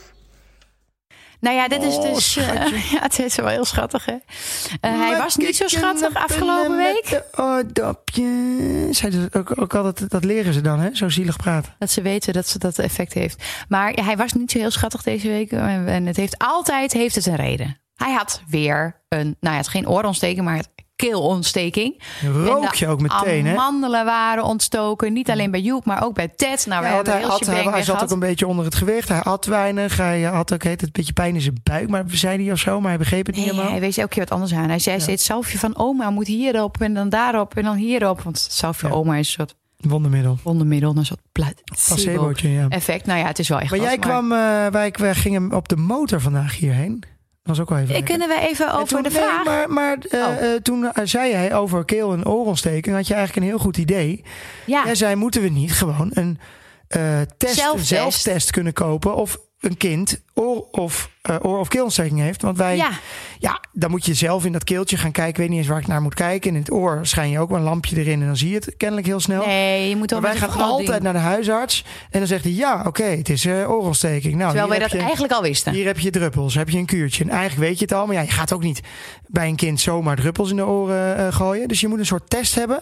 Nou 1.39 1.55
ja, 1.55 1.67
dit 1.67 1.83
is 1.83 1.95
Oh, 1.95 2.13
dus... 2.13 2.35
eh, 2.37 2.91
ja, 2.91 3.01
het 3.01 3.19
is 3.19 3.35
wel 3.35 3.47
heel 3.47 3.65
schattig, 3.65 4.05
hè? 4.05 4.15
Eh, 4.81 4.99
hij 4.99 5.17
was 5.17 5.35
niet 5.35 5.55
zo 5.55 5.67
schattig 5.67 6.13
afgelopen 6.13 6.77
week. 6.77 7.21
Oordopje. 7.35 8.87
Zij 8.91 9.09
dus 9.09 9.33
ook, 9.33 9.61
ook 9.61 9.75
altijd, 9.75 10.09
dat 10.09 10.23
leren 10.23 10.53
ze 10.53 10.61
dan, 10.61 10.79
hè? 10.79 10.89
Zo 10.95 11.09
zielig 11.09 11.35
praten. 11.37 11.75
Dat 11.79 11.89
ze 11.91 12.01
weten 12.01 12.33
dat 12.33 12.47
ze 12.47 12.59
dat 12.59 12.79
effect 12.79 13.13
heeft. 13.13 13.43
Maar 13.67 13.95
ja, 13.95 14.03
hij 14.03 14.17
was 14.17 14.33
niet 14.33 14.51
zo 14.51 14.57
heel 14.57 14.71
schattig 14.71 15.01
deze 15.03 15.27
week. 15.27 15.51
En 15.51 15.87
en 15.87 16.05
het 16.05 16.15
heeft 16.15 16.37
altijd 16.37 16.93
heeft 16.93 17.15
het 17.15 17.25
een 17.25 17.35
reden. 17.35 17.79
Hij 17.95 18.13
had 18.13 18.41
weer 18.47 19.03
een, 19.09 19.25
nou 19.39 19.53
ja, 19.53 19.55
het 19.55 19.65
is 19.65 19.71
geen 19.71 19.87
oorontsteking, 19.87 20.45
maar 20.45 20.55
het 20.55 20.69
keelontsteking. 20.95 22.01
Rook 22.33 22.73
je 22.75 22.87
ook 22.87 23.01
meteen, 23.01 23.45
hè? 23.45 23.51
amandelen 23.53 24.05
waren 24.05 24.43
ontstoken. 24.43 25.13
Niet 25.13 25.29
alleen 25.29 25.51
bij 25.51 25.61
Joep, 25.61 25.85
maar 25.85 26.03
ook 26.03 26.13
bij 26.13 26.27
Ted. 26.27 26.65
Nou, 26.65 26.81
we 26.81 26.87
Ja, 26.87 26.93
hebben 26.95 27.13
hij, 27.13 27.21
heel 27.21 27.71
hij, 27.71 27.83
zat 27.83 28.03
ook 28.03 28.11
een 28.11 28.19
beetje 28.19 28.47
onder 28.47 28.65
het 28.65 28.75
gewicht. 28.75 29.07
Hij 29.09 29.21
had 29.23 29.45
weinig. 29.45 29.97
Hij 29.97 30.21
had 30.21 30.53
ook 30.53 30.63
heet 30.63 30.71
het, 30.81 30.83
een 30.83 30.89
beetje 30.91 31.13
pijn 31.13 31.35
in 31.35 31.41
zijn 31.41 31.59
buik. 31.63 31.89
Maar 31.89 32.03
zei 32.07 32.43
hij 32.43 32.51
of 32.51 32.59
zo, 32.59 32.79
maar 32.79 32.89
hij 32.89 32.97
begreep 32.97 33.25
het 33.25 33.35
niet 33.35 33.43
Nee, 33.45 33.53
helemaal. 33.53 33.71
hij 33.73 33.81
wees 33.81 33.97
elke 33.97 34.09
keer 34.13 34.23
wat 34.23 34.31
anders 34.31 34.53
aan. 34.53 34.69
Hij 34.69 34.79
zei 34.79 34.99
steeds 35.01 35.25
salfje 35.25 35.57
van 35.59 35.77
oma 35.77 36.09
moet 36.09 36.27
hierop 36.27 36.81
en 36.81 36.93
dan 36.93 37.09
daarop 37.09 37.55
en 37.57 37.63
dan 37.63 37.75
hierop. 37.75 38.21
Want 38.21 38.47
salfje 38.49 38.87
Ja. 38.87 38.93
oma 38.93 39.13
is 39.15 39.27
een 39.27 39.33
soort 39.33 39.55
Wondermiddel. 39.77 40.37
wondermiddel, 40.43 40.93
een 40.97 41.05
soort 41.05 41.19
placebo 41.31 41.61
Placebootje, 41.85 42.49
ja. 42.49 42.65
effect. 42.69 43.05
Nou 43.05 43.19
ja, 43.19 43.25
het 43.27 43.39
is 43.39 43.49
wel 43.49 43.59
echt 43.59 43.69
Maar 43.71 43.79
jij 43.79 43.97
kwam, 43.97 44.31
eh, 44.31 44.37
wij, 44.67 44.93
wij 44.97 45.15
gingen 45.15 45.51
op 45.53 45.67
de 45.69 45.75
motor 45.75 46.21
vandaag 46.21 46.57
hierheen. 46.57 47.03
Dat 47.45 47.57
was 47.57 47.59
ook 47.59 47.69
wel 47.69 47.77
even. 47.77 47.89
Eh, 47.95 47.99
lekker. 47.99 48.17
Kunnen 48.17 48.37
we 48.37 48.47
even 48.47 48.67
En 48.67 48.73
over 48.73 48.87
toen- 48.87 49.03
de 49.03 49.09
nee, 49.09 49.17
vraag? 49.21 49.43
maar 49.45 49.69
maar 49.69 49.97
eh, 50.09 50.19
Oh. 50.19 50.43
eh, 50.53 50.61
toen 50.61 50.85
eh, 50.93 51.05
zei 51.05 51.33
hij 51.33 51.53
over 51.55 51.85
keel- 51.85 52.13
en 52.13 52.25
oorontsteking, 52.27 52.95
had 52.95 53.07
je 53.07 53.13
eigenlijk 53.13 53.45
een 53.45 53.51
heel 53.51 53.61
goed 53.61 53.77
idee. 53.77 54.23
ja, 54.65 54.83
Jij 54.85 54.95
zei, 54.95 55.15
moeten 55.15 55.41
we 55.41 55.49
niet 55.49 55.73
gewoon 55.73 56.09
een 56.13 56.39
eh, 56.87 57.21
test, 57.37 57.65
zelftest 57.77 58.51
kunnen 58.51 58.73
kopen 58.73 59.15
of 59.15 59.37
een 59.65 59.77
kind 59.77 60.21
oor- 60.33 60.65
of, 60.71 61.09
eh, 61.21 61.35
oor- 61.41 61.59
of 61.59 61.67
keelontsteking 61.67 62.19
heeft? 62.19 62.41
Want 62.41 62.57
wij, 62.57 62.75
ja. 62.77 62.89
ja, 63.39 63.59
dan 63.71 63.89
moet 63.91 64.05
je 64.05 64.13
zelf 64.13 64.45
in 64.45 64.51
dat 64.51 64.63
keeltje 64.63 64.97
gaan 64.97 65.11
kijken. 65.11 65.31
Ik 65.31 65.37
weet 65.37 65.49
niet 65.49 65.57
eens 65.57 65.67
waar 65.67 65.79
ik 65.79 65.87
naar 65.87 66.01
moet 66.01 66.13
kijken. 66.13 66.51
In 66.51 66.57
het 66.57 66.71
oor 66.71 66.99
schijn 67.01 67.29
je 67.29 67.39
ook 67.39 67.49
wel 67.49 67.57
een 67.57 67.63
lampje 67.63 67.97
erin 67.97 68.19
en 68.21 68.25
dan 68.27 68.37
zie 68.37 68.49
je 68.49 68.55
het 68.55 68.73
kennelijk 68.77 69.07
heel 69.07 69.19
snel. 69.19 69.45
nee, 69.45 69.89
je 69.89 69.95
moet 69.95 70.11
wel 70.11 70.19
maar 70.21 70.29
wij 70.31 70.39
gaan 70.39 70.61
altijd 70.61 71.01
naar 71.01 71.13
de 71.13 71.19
huisarts 71.19 71.83
en 72.09 72.19
dan 72.19 72.27
zegt 72.27 72.43
hij, 72.43 72.53
ja, 72.53 72.83
oké, 72.87 73.03
het 73.03 73.29
is 73.29 73.45
eh 73.45 73.69
oorontsteking. 73.71 74.33
Nou, 74.35 74.45
Terwijl 74.49 74.69
wij 74.69 74.79
dat 74.79 74.91
je- 74.91 74.97
eigenlijk 74.97 75.33
al 75.33 75.41
wisten. 75.41 75.73
hier 75.73 75.85
heb 75.85 75.99
je 75.99 76.09
druppels, 76.09 76.55
heb 76.55 76.69
je 76.69 76.77
een 76.77 76.85
kuurtje. 76.85 77.23
En 77.23 77.29
eigenlijk 77.29 77.67
weet 77.69 77.79
je 77.79 77.85
het 77.85 77.93
al, 77.93 78.05
maar 78.05 78.15
ja, 78.15 78.21
je 78.21 78.31
gaat 78.31 78.53
ook 78.53 78.63
niet 78.63 78.81
bij 79.27 79.47
een 79.47 79.55
kind 79.55 79.79
zomaar 79.79 80.15
druppels 80.15 80.49
in 80.49 80.55
de 80.55 80.65
oren 80.65 81.17
eh, 81.17 81.33
gooien. 81.33 81.67
Dus 81.67 81.79
je 81.79 81.87
moet 81.87 81.99
een 81.99 82.05
soort 82.05 82.29
test 82.29 82.55
hebben. 82.55 82.81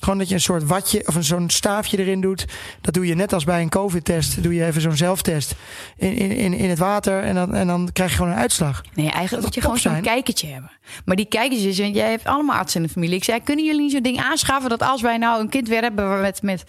Gewoon 0.00 0.18
dat 0.18 0.28
je 0.28 0.34
een 0.34 0.40
soort 0.40 0.66
watje 0.66 1.06
of 1.06 1.14
een 1.14 1.24
zo'n 1.24 1.50
staafje 1.50 1.98
erin 1.98 2.20
doet. 2.20 2.44
Dat 2.80 2.94
doe 2.94 3.06
je 3.06 3.14
net 3.14 3.32
als 3.32 3.44
bij 3.44 3.62
een 3.62 3.68
COVID-test. 3.68 4.42
Doe 4.42 4.54
je 4.54 4.64
even 4.64 4.80
zo'n 4.80 4.96
zelftest 4.96 5.54
in, 5.96 6.16
in, 6.16 6.52
in, 6.52 6.70
het 6.70 6.78
water 6.78 7.22
en 7.22 7.34
dan, 7.34 7.54
en 7.54 7.66
dan 7.66 7.88
krijg 7.92 8.10
je 8.10 8.16
gewoon 8.16 8.32
een 8.32 8.38
uitslag. 8.38 8.82
Nee, 8.94 9.10
eigenlijk 9.10 9.30
Dat 9.30 9.42
moet 9.42 9.54
je 9.54 9.60
gewoon 9.60 9.78
zo'n 9.78 10.00
kijkertje 10.00 10.46
hebben. 10.46 10.70
Maar 11.04 11.16
die 11.16 11.26
kijkertjes, 11.26 11.78
en 11.78 11.92
jij 11.92 12.10
hebt 12.10 12.24
allemaal 12.24 12.56
artsen 12.56 12.80
in 12.80 12.86
de 12.86 12.92
familie. 12.92 13.16
Ik 13.16 13.24
zei, 13.24 13.42
kunnen 13.42 13.64
jullie 13.64 13.80
niet 13.80 13.92
zo'n 13.92 14.02
ding 14.02 14.20
aanschaffen 14.20 14.70
dat 14.70 14.82
als 14.82 15.02
wij 15.02 15.16
nou 15.16 15.40
een 15.40 15.48
kind 15.48 15.68
weer 15.68 15.82
hebben 15.82 16.20
met, 16.20 16.42
met 16.42 16.64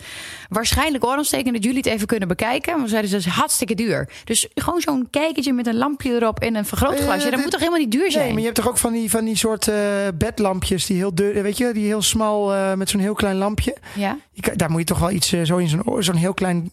waarschijnlijk 0.50 1.06
oorontsteking, 1.06 1.54
dat 1.54 1.64
jullie 1.64 1.78
het 1.78 1.88
even 1.88 2.08
kunnen 2.08 2.28
bekijken? 2.28 2.74
Maar 2.74 2.84
we 2.84 2.90
zeiden, 2.90 3.12
dat 3.12 3.20
is 3.20 3.26
hartstikke 3.26 3.76
duur. 3.76 4.10
Dus 4.24 4.48
gewoon 4.56 4.82
zo'n 4.82 5.08
kijkertje 5.10 5.54
met 5.54 5.68
een 5.68 5.78
lampje 5.78 6.14
erop 6.14 6.40
en 6.40 6.56
een 6.56 6.66
vergrootglasje. 6.66 7.14
Eh, 7.14 7.22
dat 7.22 7.32
dit- 7.32 7.42
moet 7.42 7.52
toch 7.52 7.60
helemaal 7.60 7.80
niet 7.80 7.92
duur 7.92 8.12
zijn? 8.12 8.24
Nee, 8.24 8.32
maar 8.32 8.40
je 8.42 8.48
hebt 8.48 8.58
toch 8.58 8.68
ook 8.68 8.78
van 8.78 8.94
die, 8.94 9.10
van 9.10 9.26
die 9.26 9.38
soort 9.38 9.68
eh, 9.68 9.76
bedlampjes 10.14 10.86
die 10.86 10.98
heel 10.98 11.16
dun, 11.16 11.42
weet 11.42 11.58
je, 11.58 11.74
die 11.74 11.86
heel 11.86 12.02
smal 12.02 12.54
eh, 12.54 12.74
met 12.74 12.90
zo'n 12.90 13.00
heel 13.00 13.14
klein 13.14 13.27
lampje. 13.36 13.78
Ja? 13.96 14.18
Je 14.32 14.52
daar 14.56 14.70
moet 14.72 14.80
je 14.80 14.86
toch 14.86 15.00
wel 15.00 15.12
iets 15.12 15.32
eh, 15.34 15.42
zo 15.44 15.58
in 15.58 15.68
zo'n 15.68 15.86
oor, 15.88 16.04
zo'n 16.04 16.16
heel 16.16 16.34
klein 16.34 16.72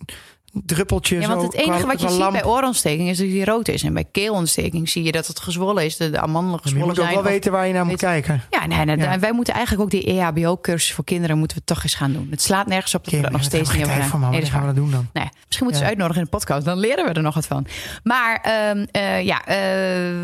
druppeltje. 0.65 1.21
ja, 1.21 1.29
want 1.29 1.43
het 1.43 1.55
enige 1.55 1.79
qua- 1.79 1.87
wat 1.87 2.01
je 2.01 2.09
ziet 2.09 2.19
lamp. 2.19 2.33
bij 2.33 2.45
oorontsteking 2.45 3.09
is 3.09 3.19
dat 3.19 3.27
die 3.27 3.45
rood 3.45 3.69
is. 3.69 3.83
En 3.83 3.95
bij 3.95 4.05
keelontsteking 4.13 4.89
zie 4.89 5.03
je 5.03 5.13
dat 5.13 5.27
het 5.27 5.41
gezwollen 5.41 5.85
is, 5.85 5.97
de, 5.97 6.11
de 6.11 6.19
amandelen 6.21 6.51
Maar 6.51 6.57
je 6.57 6.63
gezwollen 6.63 6.89
moet 6.89 6.99
ook 6.99 7.05
zijn. 7.05 7.23
wel 7.23 7.33
weten 7.33 7.53
waar 7.53 7.67
je 7.67 7.73
naar 7.73 7.87
moet 7.87 7.99
kijken. 7.99 8.43
Ja, 8.51 8.67
nee, 8.67 8.85
nee, 8.85 8.97
Ja. 8.97 9.13
en 9.13 9.21
wij 9.21 9.33
moeten 9.33 9.55
eigenlijk 9.55 9.85
ook 9.85 9.91
die 9.91 10.05
EHBO-cursus 10.21 10.93
voor 10.93 11.05
kinderen 11.05 11.39
moeten 11.39 11.57
we 11.57 11.65
toch 11.65 11.83
eens 11.83 11.95
gaan 11.95 12.13
doen. 12.13 12.27
Het 12.31 12.43
slaat 12.43 12.67
nergens 12.67 12.95
op 12.95 13.05
dat 13.05 13.15
we 13.15 13.21
dat 13.21 13.31
nog 13.31 13.43
steeds 13.43 13.73
niet 13.73 13.87
hebben 13.87 14.05
gedaan. 14.11 14.31
Nee, 14.31 14.41
dat 14.41 14.49
gaan 14.51 14.61
we 14.61 14.67
dat 14.67 14.77
doen 14.77 14.91
dan. 14.91 15.07
Nee, 15.13 15.29
misschien 15.47 15.67
moeten 15.67 15.77
ze 15.77 15.83
Ja. 15.83 15.89
uitnodigen 15.89 16.19
in 16.19 16.25
de 16.25 16.37
podcast. 16.37 16.65
Dan 16.65 16.79
leren 16.79 17.05
we 17.05 17.13
er 17.13 17.23
nog 17.23 17.35
wat 17.35 17.47
van. 17.47 17.67
Maar 18.03 18.41
ehm, 18.43 18.87
eh, 18.91 19.23
ja, 19.23 19.45
eh, 19.45 19.57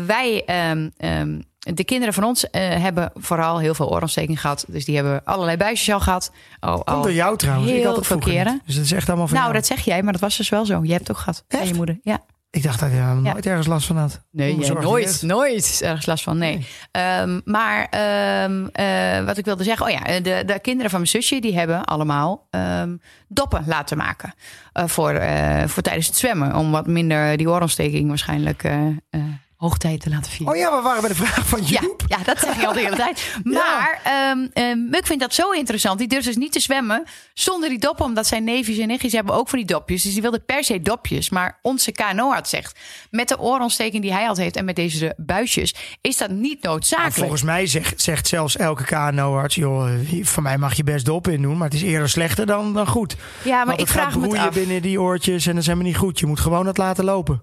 wij, 0.05 0.43
ehm, 0.45 1.39
de 1.61 1.83
kinderen 1.83 2.13
van 2.13 2.23
ons 2.23 2.49
eh, 2.49 2.61
hebben 2.69 3.11
vooral 3.15 3.59
heel 3.59 3.73
veel 3.73 3.89
oorontsteking 3.91 4.41
gehad. 4.41 4.65
Dus 4.67 4.85
die 4.85 4.95
hebben 4.95 5.21
allerlei 5.25 5.57
buisjes 5.57 5.93
al 5.93 5.99
gehad. 5.99 6.31
Al, 6.59 6.73
Komt 6.73 6.87
al 6.87 7.01
door 7.01 7.13
jou 7.13 7.37
trouwens. 7.37 7.71
ik 7.71 7.83
had 7.83 7.95
het 7.95 8.07
veel 8.07 8.17
keren. 8.19 8.61
Dus 8.65 8.75
dat 8.75 8.83
is 8.83 8.91
echt 8.91 9.07
allemaal 9.07 9.27
van 9.27 9.35
Nou, 9.37 9.49
jou. 9.49 9.59
dat 9.59 9.69
zeg 9.77 9.85
jij, 9.85 10.03
maar 10.03 10.11
dat 10.11 10.21
was 10.21 10.37
dus 10.37 10.49
wel 10.49 10.65
zo. 10.65 10.79
Je 10.83 10.91
hebt 10.91 11.07
het 11.07 11.11
ook 11.17 11.23
gehad. 11.23 11.43
Bij 11.47 11.67
je 11.67 11.73
moeder. 11.73 11.99
Ja. 12.03 12.19
Ik 12.49 12.63
dacht 12.63 12.79
dat 12.79 12.91
je 12.91 12.97
er 12.97 13.15
nooit 13.15 13.45
ergens 13.45 13.67
last 13.67 13.87
van 13.87 13.97
had. 13.97 14.21
Nee, 14.31 14.57
nooit, 14.57 15.21
nooit 15.21 15.81
ergens 15.83 16.05
last 16.05 16.23
van. 16.23 16.37
Nee. 16.37 16.67
Ehm, 16.91 17.39
maar 17.45 17.87
ehm, 17.89 18.65
eh, 18.71 19.25
wat 19.25 19.37
ik 19.37 19.45
wilde 19.45 19.63
zeggen, 19.63 19.85
oh 19.85 19.91
ja, 19.91 20.19
de, 20.19 20.43
de 20.45 20.59
kinderen 20.61 20.89
van 20.89 20.99
mijn 20.99 21.11
zusje 21.11 21.39
die 21.41 21.57
hebben 21.57 21.85
allemaal 21.85 22.47
ehm, 22.49 22.95
doppen 23.27 23.63
laten 23.67 23.97
maken 23.97 24.33
Eh, 24.73 24.87
voor, 24.87 25.11
eh, 25.11 25.67
voor 25.67 25.83
tijdens 25.83 26.07
het 26.07 26.17
zwemmen, 26.17 26.55
om 26.55 26.71
wat 26.71 26.87
minder 26.87 27.37
die 27.37 27.49
oorontsteking 27.49 28.07
waarschijnlijk 28.07 28.63
eh 29.61 29.67
eh, 29.67 29.69
hoogtijd 29.69 30.01
te 30.01 30.09
laten 30.09 30.31
vieren. 30.31 30.53
Oh 30.55 30.59
ja, 30.59 30.75
we 30.77 30.81
waren 30.81 31.01
bij 31.01 31.09
de 31.09 31.15
vraag 31.15 31.47
van 31.47 31.59
Ja, 31.65 31.81
Joep. 31.81 32.03
ja, 32.07 32.17
dat 32.23 32.39
zeg 32.39 32.59
je 32.59 32.67
al 32.67 32.73
de 32.73 32.79
hele 32.79 32.95
tijd. 32.95 33.35
Maar 33.43 33.99
ehm 34.03 34.47
ehm, 34.53 34.89
Muk 34.89 35.05
vindt 35.05 35.21
dat 35.21 35.33
zo 35.33 35.51
interessant. 35.51 35.99
Die 35.99 36.07
durft 36.07 36.25
dus 36.25 36.35
niet 36.35 36.51
te 36.51 36.59
zwemmen 36.59 37.03
zonder 37.33 37.69
die 37.69 37.79
doppen. 37.79 38.05
Omdat 38.05 38.27
zijn 38.27 38.43
neefjes 38.43 38.77
en 38.77 38.87
nichtjes 38.87 39.11
hebben 39.11 39.35
ook 39.35 39.49
van 39.49 39.57
die 39.59 39.67
dopjes. 39.67 40.03
Dus 40.03 40.13
die 40.13 40.21
wilde 40.21 40.39
per 40.39 40.63
se 40.63 40.81
dopjes. 40.81 41.29
Maar 41.29 41.59
onze 41.61 41.91
KNO-arts 41.91 42.49
zegt... 42.49 42.79
met 43.09 43.27
de 43.27 43.39
oorontsteking 43.39 44.01
die 44.01 44.11
hij 44.11 44.21
altijd 44.21 44.39
heeft... 44.43 44.55
en 44.55 44.65
met 44.65 44.75
deze 44.75 45.13
buisjes... 45.17 45.75
is 46.01 46.17
dat 46.17 46.29
niet 46.29 46.61
Nou, 46.61 46.73
noodzakelijk. 46.73 47.15
volgens 47.15 47.41
mij 47.43 47.65
zegt, 47.67 48.01
zegt 48.01 48.27
zelfs 48.27 48.57
elke 48.57 48.83
KNO-arts... 48.83 49.55
joh, 49.55 49.89
hier- 50.05 50.25
van 50.25 50.43
mij 50.43 50.57
mag 50.57 50.73
je 50.73 50.83
best 50.83 51.05
dop 51.05 51.27
in 51.27 51.41
doen... 51.41 51.57
maar 51.57 51.67
het 51.67 51.73
is 51.77 51.81
eerder 51.83 52.09
slechter 52.09 52.45
dan, 52.45 52.73
dan 52.73 52.87
goed. 52.87 53.15
ja, 53.43 53.55
maar 53.57 53.65
Want 53.65 53.79
ik 53.79 53.87
het 53.87 53.95
gaat 53.95 54.11
vraag 54.11 54.27
me 54.29 54.39
af. 54.39 54.53
binnen 54.53 54.81
die 54.81 55.01
oortjes... 55.01 55.45
en 55.45 55.51
dat 55.51 55.61
is 55.61 55.67
helemaal 55.67 55.87
niet 55.87 55.97
goed. 55.97 56.19
Je 56.19 56.25
moet 56.25 56.39
gewoon 56.39 56.67
het 56.67 56.77
laten 56.77 57.03
lopen. 57.05 57.41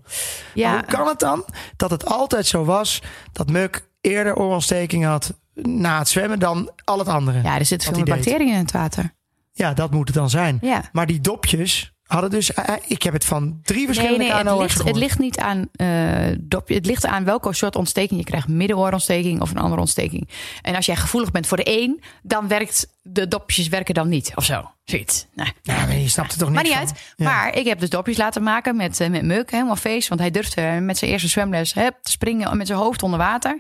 Ja, 0.55 0.73
Hoe 0.73 0.83
kan 0.85 1.07
het 1.07 1.19
dan 1.19 1.45
dat 1.77 1.91
het 1.91 2.05
altijd 2.09 2.47
zo 2.47 2.65
was... 2.65 3.03
dat 3.33 3.51
Muk 3.51 3.89
eerder 4.01 4.37
oorontsteking 4.37 5.05
had 5.05 5.35
na 5.55 5.99
het 5.99 6.09
zwemmen... 6.09 6.39
dan 6.39 6.71
al 6.85 6.99
het 6.99 7.09
andere? 7.09 7.43
ja, 7.43 7.59
er 7.59 7.65
zitten 7.65 7.95
veel 7.95 8.05
bacteriën 8.05 8.53
in 8.53 8.59
het 8.59 8.73
water. 8.73 9.15
Ja, 9.53 9.75
dat 9.75 9.91
moet 9.91 10.07
het 10.07 10.17
dan 10.17 10.31
zijn. 10.31 10.59
Ja. 10.61 10.89
Maar 10.93 11.07
die 11.07 11.21
dopjes 11.21 11.93
hadden 12.09 12.31
dus... 12.31 12.53
eh, 12.55 12.75
ik 12.87 13.03
heb 13.03 13.13
het 13.13 13.25
van 13.25 13.61
drie 13.63 13.87
verschillende 13.87 14.19
Nee, 14.19 14.29
nee, 14.33 14.37
het 14.39 14.59
ligt, 14.59 14.63
het 14.73 14.73
gehoord. 14.81 14.97
ligt 14.97 15.19
niet 15.19 15.39
aan 15.39 15.69
eh, 15.73 16.37
dopje. 16.41 16.75
Het 16.75 16.87
ligt 16.87 17.07
aan 17.07 17.25
welke 17.25 17.53
soort 17.55 17.77
ontsteking 17.77 18.21
je 18.21 18.27
krijgt. 18.27 18.49
Middenoorontsteking 18.49 19.41
of 19.41 19.51
een 19.51 19.59
andere 19.59 19.81
ontsteking. 19.81 20.29
En 20.63 20.75
als 20.75 20.87
jij 20.87 20.97
gevoelig 20.97 21.31
bent 21.31 21.47
voor 21.47 21.57
de 21.57 21.81
een, 21.83 22.03
dan 22.23 22.49
werkt 22.49 22.89
de 23.03 23.29
dopjes 23.29 23.69
werken 23.69 23.95
dan 23.95 24.09
niet 24.09 24.33
of 24.35 24.45
zo. 24.45 24.71
Zoiets. 24.85 25.27
Nee. 25.35 25.53
Ja, 25.63 25.87
maar 25.87 25.97
je 25.97 26.09
snapt 26.09 26.31
het 26.31 26.39
toch 26.39 26.49
niet 26.49 26.57
Maar 26.57 26.65
niet 26.67 26.73
van? 26.75 26.83
uit. 26.83 27.15
Ja. 27.17 27.25
Maar 27.25 27.57
ik 27.57 27.67
heb 27.67 27.81
dus 27.81 27.91
dopjes 27.91 28.17
laten 28.17 28.43
maken 28.43 28.77
met, 28.77 29.01
eh, 29.01 29.09
met 29.09 29.23
Muk. 29.23 29.51
Helemaal 29.51 29.77
feest. 29.77 30.09
Want 30.09 30.21
hij 30.21 30.31
durfde 30.31 30.61
eh, 30.61 30.79
met 30.79 30.99
zijn 30.99 31.11
eerste 31.11 31.29
zwemles 31.29 31.75
hè, 31.75 31.87
te 32.03 32.11
springen 32.11 32.57
met 32.57 32.67
zijn 32.67 32.79
hoofd 32.79 33.03
onder 33.03 33.19
water. 33.19 33.59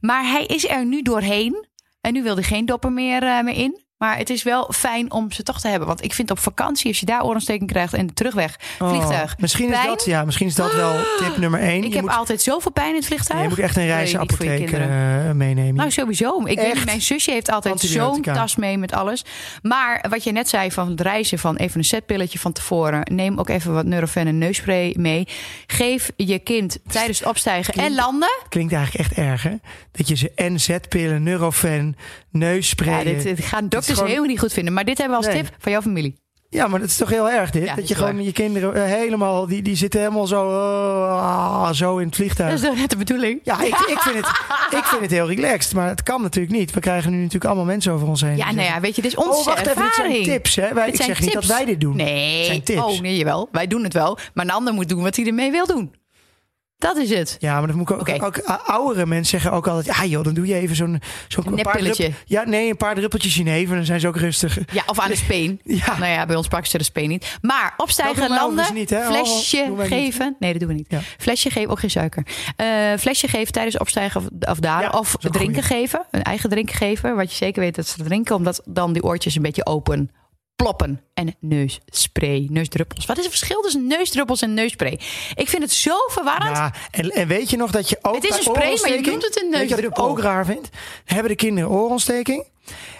Maar 0.00 0.24
hij 0.24 0.44
is 0.44 0.68
er 0.68 0.86
nu 0.86 1.02
doorheen. 1.02 1.66
En 2.00 2.12
nu 2.12 2.22
wil 2.22 2.34
hij 2.34 2.42
geen 2.42 2.66
doppen 2.66 2.94
meer, 2.94 3.22
eh, 3.22 3.42
meer 3.42 3.56
in. 3.56 3.83
Maar 4.04 4.16
het 4.18 4.30
is 4.30 4.42
wel 4.42 4.72
fijn 4.74 5.12
om 5.12 5.32
ze 5.32 5.42
toch 5.42 5.60
te 5.60 5.68
hebben. 5.68 5.88
Want 5.88 6.04
ik 6.04 6.14
vind 6.14 6.30
op 6.30 6.38
vakantie, 6.38 6.88
als 6.88 7.00
je 7.00 7.06
daar 7.06 7.24
oorontsteking 7.24 7.70
krijgt 7.70 7.94
en 7.94 8.06
de 8.06 8.12
terugweg, 8.12 8.56
Oh, 8.78 8.88
vliegtuig. 8.88 9.38
misschien, 9.38 9.72
is 9.72 9.84
dat, 9.84 10.04
ja, 10.04 10.24
misschien 10.24 10.46
is 10.46 10.54
dat 10.54 10.74
wel 10.74 10.96
tip 11.18 11.36
nummer 11.36 11.60
één. 11.60 11.82
Ik 11.82 11.88
je, 11.88 11.94
heb 11.94 12.04
moet, 12.04 12.14
altijd 12.14 12.42
zoveel 12.42 12.70
pijn 12.72 12.88
in 12.88 12.94
het 12.94 13.06
vliegtuig. 13.06 13.42
je 13.42 13.48
moet 13.48 13.58
echt 13.58 13.76
een 13.76 13.86
reisapotheek 13.86 14.56
kinderen? 14.56 15.28
eh, 15.28 15.32
meenemen. 15.32 15.74
Nou, 15.74 15.90
sowieso. 15.90 16.44
Ik 16.44 16.58
weet 16.58 16.74
niet, 16.74 16.84
mijn 16.84 17.02
zusje 17.02 17.30
heeft 17.30 17.50
altijd 17.50 17.80
zo'n 17.80 18.22
tas 18.22 18.56
mee 18.56 18.78
met 18.78 18.92
alles. 18.92 19.24
Maar 19.62 20.04
wat 20.08 20.24
je 20.24 20.32
net 20.32 20.48
zei 20.48 20.72
van 20.72 20.90
het 20.90 21.00
reizen 21.00 21.38
van 21.38 21.56
even 21.56 21.78
een 21.78 21.84
setpilletje 21.84 22.38
van 22.38 22.52
tevoren. 22.52 23.00
Neem 23.12 23.38
ook 23.38 23.48
even 23.48 23.72
wat 23.74 23.84
Nurofen 23.84 24.26
en 24.26 24.38
neusspray 24.38 24.94
mee. 24.98 25.28
Geef 25.66 26.10
je 26.16 26.38
kind 26.38 26.78
tijdens 26.88 27.18
het 27.18 27.28
opstijgen 27.28 27.74
en 27.74 27.94
landen. 27.94 28.30
Klinkt 28.48 28.72
eigenlijk 28.72 29.08
echt 29.08 29.18
erg, 29.18 29.42
hè? 29.42 29.54
Dat 29.92 30.08
je 30.08 30.16
ze 30.16 30.32
NZ-pillen, 30.36 31.22
Nurofen, 31.22 31.96
neusspray... 32.34 32.98
Ja, 32.98 33.04
dit, 33.04 33.22
dit 33.22 33.40
gaan 33.44 33.68
dokters 33.68 33.86
gewoon- 33.94 34.06
helemaal 34.08 34.28
niet 34.28 34.38
goed 34.38 34.52
vinden. 34.52 34.72
Maar 34.72 34.84
dit 34.84 34.98
hebben 34.98 35.18
we 35.18 35.24
als 35.26 35.34
Nee. 35.34 35.42
tip 35.44 35.54
van 35.58 35.72
jouw 35.72 35.82
familie. 35.82 36.22
Ja, 36.50 36.66
maar 36.66 36.80
dat 36.80 36.88
is 36.88 36.96
toch 36.96 37.08
heel 37.10 37.30
erg 37.30 37.50
dit? 37.50 37.64
Ja, 37.64 37.74
dat 37.74 37.88
je 37.88 37.94
gewoon 37.94 38.14
waar. 38.14 38.22
je 38.24 38.32
kinderen 38.32 38.74
eh, 38.74 38.82
helemaal... 38.84 39.46
Die, 39.46 39.62
die 39.62 39.76
zitten 39.76 40.00
helemaal 40.00 40.26
zo, 40.26 40.50
eh, 40.50 41.72
zo 41.72 41.98
in 41.98 42.06
het 42.06 42.16
vliegtuig. 42.16 42.50
Dat 42.50 42.58
is 42.62 42.68
toch 42.68 42.76
net 42.78 42.90
de 42.90 42.96
bedoeling? 42.96 43.40
Ja, 43.44 43.60
ik, 43.62 43.66
ik, 43.66 43.98
vind 43.98 44.16
het, 44.16 44.26
ik 44.78 44.84
vind 44.84 45.00
het 45.00 45.10
heel 45.10 45.26
relaxed. 45.28 45.74
Maar 45.74 45.88
het 45.88 46.02
kan 46.02 46.22
natuurlijk 46.22 46.54
niet. 46.54 46.72
We 46.72 46.80
krijgen 46.80 47.10
nu 47.10 47.16
natuurlijk 47.16 47.44
allemaal 47.44 47.64
mensen 47.64 47.92
over 47.92 48.08
ons 48.08 48.20
heen. 48.20 48.36
Ja, 48.36 48.52
nou 48.52 48.66
ja, 48.68 48.80
weet 48.80 48.96
je, 48.96 49.02
dit 49.02 49.10
is 49.10 49.16
onze 49.16 49.30
Oh, 49.38 49.44
wacht 49.44 49.58
even, 49.66 49.74
dit 49.74 49.84
ervaring. 49.84 50.24
zijn 50.24 50.36
tips, 50.36 50.56
hè? 50.56 50.74
Wij, 50.74 50.88
ik 50.88 50.96
zeg 51.02 51.20
niet 51.20 51.32
dat 51.32 51.44
wij 51.46 51.64
dit 51.64 51.80
doen. 51.80 51.96
Nee. 51.96 52.36
Het 52.36 52.46
zijn 52.46 52.62
tips. 52.62 52.82
Oh, 52.82 53.00
nee, 53.00 53.16
jawel. 53.16 53.48
Wij 53.52 53.66
doen 53.66 53.82
het 53.84 53.92
wel. 53.92 54.18
Maar 54.34 54.44
een 54.44 54.50
ander 54.50 54.74
moet 54.74 54.88
doen 54.88 55.02
wat 55.02 55.16
hij 55.16 55.26
ermee 55.26 55.50
wil 55.50 55.66
doen. 55.66 55.94
Dat 56.84 56.96
is 56.96 57.10
het. 57.10 57.36
Ja, 57.38 57.58
maar 57.58 57.66
dat 57.66 57.76
moet 57.76 57.90
ik 57.90 57.96
ook, 57.96 58.22
ook 58.24 58.40
o- 58.44 58.52
oudere 58.72 59.06
mensen 59.06 59.26
zeggen 59.40 59.52
ook 59.52 59.66
altijd, 59.66 59.96
ja 59.96 60.04
joh, 60.04 60.24
dan 60.24 60.34
doe 60.34 60.46
je 60.46 60.54
even 60.54 60.76
zo'n 60.76 61.00
zo'n 61.28 61.58
paar 61.62 61.82
Ja, 62.24 62.44
nee, 62.44 62.70
een 62.70 62.76
paar 62.76 62.94
druppeltjes 62.94 63.34
jenever, 63.34 63.76
dan 63.76 63.84
zijn 63.84 64.00
ze 64.00 64.08
ook 64.08 64.16
rustig. 64.16 64.58
Ja, 64.72 64.82
of 64.86 64.98
aan 65.00 65.08
de 65.08 65.16
speen. 65.16 65.60
Ja. 65.84 65.98
Nou 65.98 66.12
ja, 66.12 66.26
bij 66.26 66.36
ons 66.36 66.48
pakken 66.48 66.70
ze 66.70 66.78
de 66.78 66.84
speen 66.84 67.08
niet. 67.08 67.38
Maar 67.40 67.74
opstijgen 67.76 68.28
landen, 68.28 68.42
overigens 68.44 68.78
niet, 68.78 68.90
hè? 68.90 68.98
Oh, 68.98 69.06
flesje 69.06 69.66
niet. 69.78 69.86
geven. 69.88 70.36
Nee, 70.38 70.50
dat 70.50 70.60
doen 70.60 70.68
we 70.68 70.74
niet. 70.74 70.86
Ja. 70.88 71.00
Flesje 71.18 71.50
geven, 71.50 71.70
ook 71.70 71.78
geen 71.78 71.90
suiker. 71.90 72.26
Eh, 72.56 72.66
flesje 72.98 73.28
geven 73.28 73.52
tijdens 73.52 73.78
opstijgen 73.78 74.20
of, 74.20 74.48
of 74.48 74.58
dalen. 74.58 74.90
Ja, 74.92 74.98
of 74.98 75.16
drinken 75.20 75.62
goeie. 75.62 75.62
geven. 75.80 76.06
Een 76.10 76.22
eigen 76.22 76.50
drinken 76.50 76.74
geven. 76.74 77.16
Wat 77.16 77.30
je 77.30 77.36
zeker 77.36 77.60
weet 77.62 77.74
dat 77.74 77.86
ze 77.86 78.02
drinken. 78.02 78.34
Omdat 78.34 78.62
dan 78.64 78.92
die 78.92 79.02
oortjes 79.02 79.34
een 79.34 79.42
beetje 79.42 79.66
open 79.66 80.10
ploppen. 80.56 81.00
En 81.14 81.36
neusspray, 81.40 82.46
neusdruppels. 82.50 83.06
Wat 83.06 83.18
is 83.18 83.24
het 83.24 83.34
verschil 83.36 83.60
tussen 83.60 83.86
neusdruppels 83.86 84.42
en 84.42 84.54
neusspray? 84.54 85.00
Ik 85.34 85.48
vind 85.48 85.62
het 85.62 85.72
zo 85.72 85.94
verwarrend. 86.06 86.56
Ja, 86.56 86.74
en, 86.90 87.10
en 87.10 87.28
weet 87.28 87.50
je 87.50 87.56
nog 87.56 87.70
dat 87.70 87.88
je 87.88 87.98
ook 88.02 88.14
Het 88.14 88.24
is 88.24 88.36
een 88.36 88.42
spray, 88.42 88.78
maar 88.80 88.92
je 88.92 89.00
noemt 89.00 89.22
het 89.22 89.42
een 89.42 89.50
neusdruppel. 89.50 90.08
ook 90.08 90.20
raar 90.20 90.44
vind? 90.44 90.68
Hebben 91.04 91.30
de 91.30 91.36
kinderen 91.36 91.70
oorontsteking. 91.70 92.46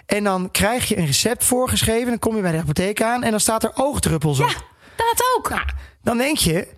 En 0.07 0.25
dan 0.25 0.51
krijg 0.51 0.89
je 0.89 0.97
een 0.97 1.07
recept 1.07 1.45
voorgeschreven. 1.45 2.09
Dan 2.09 2.19
kom 2.19 2.37
je 2.37 2.43
bij 2.43 2.53
de 2.53 2.59
apotheek 2.59 3.03
aan 3.03 3.23
en 3.23 3.31
dan 3.31 3.41
staat 3.41 3.65
er 3.65 3.73
oogdruppels 3.75 4.41
op. 4.41 4.49
Ja, 4.49 4.55
dat 4.97 5.25
ook. 5.37 5.53
Dan 6.03 6.17
denk 6.17 6.37
je, 6.39 6.69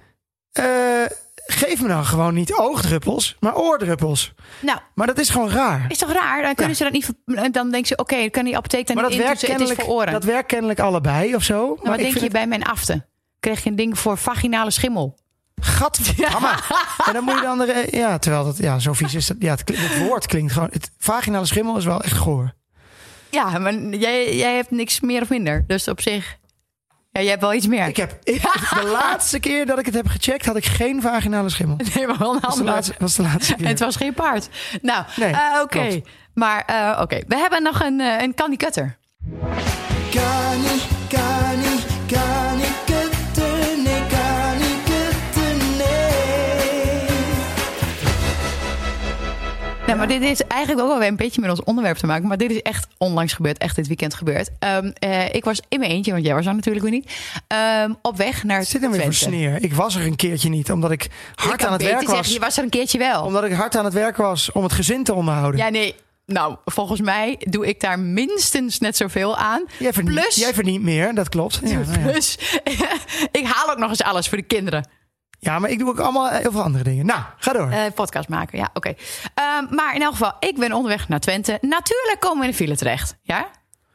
eh, 0.53 1.17
geef 1.47 1.83
me 1.83 1.89
dan 1.89 2.05
gewoon 2.07 2.35
niet 2.35 2.53
oogdruppels, 2.55 3.37
maar 3.41 3.57
oordruppels. 3.57 4.33
Nou, 4.61 4.79
Maar 4.95 5.07
dat 5.07 5.19
is 5.19 5.31
gewoon 5.31 5.51
raar. 5.51 5.85
is 5.89 5.99
toch 5.99 6.13
raar? 6.13 6.43
Dan 6.43 6.55
kunnen 6.55 6.77
Ja. 6.77 6.85
ze 6.85 6.85
dat 6.85 6.93
niet. 6.93 7.53
Dan 7.55 7.71
denken 7.71 7.87
ze, 7.87 7.97
oké, 7.97 8.17
dan 8.17 8.31
kan 8.31 8.45
die 8.45 8.57
apotheek 8.57 8.87
dan 8.87 8.97
Maar 8.97 9.05
dat 9.05 9.15
werkt. 9.15 9.31
Het 9.33 9.43
is 9.43 9.49
kennelijk, 9.49 9.81
voor 9.81 9.93
oren. 9.95 10.13
dat 10.13 10.25
werkt 10.25 10.47
kennelijk 10.49 10.81
allebei 10.81 11.35
of 11.35 11.43
zo. 11.43 11.55
Nou, 11.67 11.79
maar 11.83 11.91
wat 11.91 11.99
denk 12.01 12.17
je 12.19 12.31
bij 12.31 12.47
mijn 12.47 12.65
afte? 12.65 13.07
Kreeg 13.41 13.63
je 13.65 13.71
een 13.71 13.77
ding 13.77 13.99
voor 13.99 14.19
vaginale 14.19 14.71
schimmel? 14.71 15.19
gadverdamme. 15.61 16.49
En 17.07 17.13
dan 17.13 17.25
moet 17.25 17.35
je 17.35 17.41
dan... 17.41 17.61
Er, 17.69 17.97
ja, 17.97 18.19
terwijl 18.19 18.45
dat... 18.45 18.57
Ja, 18.57 18.79
zo 18.79 18.93
vies 18.93 19.15
is 19.15 19.27
dat. 19.27 19.37
Ja, 19.39 19.51
het 19.65 19.99
woord 19.99 20.27
klinkt 20.27 20.53
gewoon... 20.53 20.69
Het 20.73 20.91
vaginale 20.99 21.47
schimmel 21.47 21.77
is 21.77 21.85
wel 21.85 22.03
echt 22.03 22.17
goor. 22.17 22.53
Ja, 23.31 23.59
maar 23.59 23.75
jij, 23.79 24.37
jij 24.37 24.55
hebt 24.55 24.71
niks 24.71 25.01
meer 25.01 25.23
of 25.23 25.29
minder. 25.29 25.65
Dus 25.67 25.89
op 25.89 26.01
zich, 26.01 26.37
ja, 27.17 27.23
jij 27.23 27.31
hebt 27.31 27.43
wel 27.43 27.55
iets 27.55 27.67
meer. 27.67 27.87
Ik 27.87 27.97
heb... 27.97 28.19
Ik, 28.23 28.41
de 28.43 28.89
laatste 29.03 29.39
keer 29.39 29.67
dat 29.67 29.79
ik 29.79 29.87
het 29.87 29.95
heb 29.95 30.07
gecheckt, 30.07 30.47
had 30.47 30.57
ik 30.57 30.65
geen 30.65 31.03
vaginale 31.03 31.49
schimmel. 31.49 31.77
Nee, 31.95 32.07
maar 32.07 32.19
wel 32.19 32.35
een 32.35 32.41
was 32.41 32.57
de 32.57 32.65
laatste, 32.65 32.95
was 32.99 33.15
de 33.15 33.23
laatste 33.23 33.55
keer. 33.55 33.65
En 33.65 33.71
het 33.71 33.81
was 33.81 33.97
geen 33.97 34.15
paard. 34.15 34.49
Nou, 34.83 35.05
Nee, 35.17 35.33
eh, 35.33 35.61
oké. 35.63 36.01
Maar 36.35 36.63
eh, 36.67 37.01
oké, 37.03 37.21
we 37.29 37.37
hebben 37.37 37.63
nog 37.63 37.83
een, 37.83 38.01
eh, 38.01 38.23
een 38.23 38.35
candy 38.35 38.57
cutter. 38.57 38.99
Maar 50.07 50.19
dit 50.21 50.31
is 50.31 50.43
eigenlijk 50.43 50.83
ook 50.83 50.89
wel 50.89 50.99
weer 50.99 51.09
een 51.09 51.17
beetje 51.17 51.41
met 51.41 51.51
ons 51.51 51.63
onderwerp 51.65 51.97
te 51.97 52.07
maken. 52.07 52.29
Maar 52.29 52.37
dit 52.37 52.51
is 52.51 52.63
echt 52.63 52.87
onlangs 52.99 53.33
gebeurd, 53.33 53.59
echt 53.59 53.77
dit 53.77 53.87
weekend 53.87 54.15
gebeurd. 54.15 54.51
Ehm, 54.59 54.91
eh, 54.99 55.35
ik 55.35 55.45
was 55.45 55.61
in 55.69 55.79
mijn 55.79 55.91
eentje, 55.91 56.13
want 56.13 56.25
jij 56.25 56.35
was 56.35 56.47
er 56.47 56.55
natuurlijk 56.55 56.85
weer 56.85 56.95
niet. 56.95 57.13
ehm, 57.47 57.93
op 58.03 58.17
weg 58.17 58.45
naar 58.45 58.65
Zit 58.65 58.81
hem 58.81 58.91
weer 58.91 59.03
voor 59.03 59.15
sneer. 59.15 59.63
Ik 59.63 59.75
was 59.75 59.95
er 59.95 60.07
een 60.07 60.17
keertje 60.17 60.49
niet, 60.49 60.71
omdat 60.71 60.91
ik 60.91 61.09
hard 61.35 61.65
aan 61.65 61.73
het 61.73 61.83
werk 61.83 61.99
zeggen, 61.99 62.17
was. 62.17 62.33
je 62.33 62.39
was 62.39 62.57
er 62.57 62.65
een 62.65 62.71
keertje 62.71 62.99
wel. 62.99 63.23
Omdat 63.23 63.45
ik 63.45 63.53
hard 63.53 63.77
aan 63.77 63.85
het 63.85 63.95
werk 63.95 64.17
was 64.17 64.53
om 64.53 64.63
het 64.63 64.73
gezin 64.73 65.05
te 65.05 65.15
onderhouden. 65.15 65.61
Ja, 65.61 65.69
nee. 65.69 65.95
Nou, 66.27 66.57
volgens 66.65 67.01
mij 67.01 67.37
doe 67.39 67.67
ik 67.67 67.81
daar 67.81 67.99
minstens 67.99 68.79
net 68.79 68.97
zoveel 68.97 69.37
aan. 69.37 69.65
Jij, 69.79 69.93
verdient, 69.93 70.21
Plus, 70.21 70.35
jij 70.35 70.55
verdient 70.55 70.83
meer, 70.83 71.15
dat 71.15 71.29
klopt. 71.29 71.61
Ja, 71.65 71.79
nou 71.79 72.01
ja. 72.01 72.11
plus 72.11 72.39
ik 73.41 73.47
haal 73.47 73.71
ook 73.71 73.79
nog 73.79 73.89
eens 73.89 74.03
alles 74.03 74.29
voor 74.29 74.39
de 74.39 74.45
kinderen. 74.45 74.89
Ja, 75.47 75.59
maar 75.59 75.71
ik 75.71 75.79
doe 75.79 75.89
ook 75.89 75.99
allemaal 75.99 76.29
heel 76.29 76.51
veel 76.51 76.63
andere 76.63 76.85
dingen. 76.85 77.07
Nou, 77.07 77.21
ga 77.39 77.53
door. 77.53 77.71
Eh, 77.71 77.93
podcast 77.95 78.29
maken, 78.29 78.59
ja, 78.59 78.71
oké. 78.75 78.95
Ehm, 79.35 79.75
maar 79.75 79.95
in 79.95 80.03
elk 80.03 80.13
geval, 80.13 80.33
ik 80.41 80.59
ben 80.59 80.73
onderweg 80.73 81.09
naar 81.09 81.21
Twente. 81.21 81.59
Natuurlijk 81.61 82.17
komen 82.21 82.39
we 82.39 82.45
in 82.45 82.51
de 82.51 82.57
file 82.57 82.77
terecht, 82.77 83.17
ja? 83.23 83.49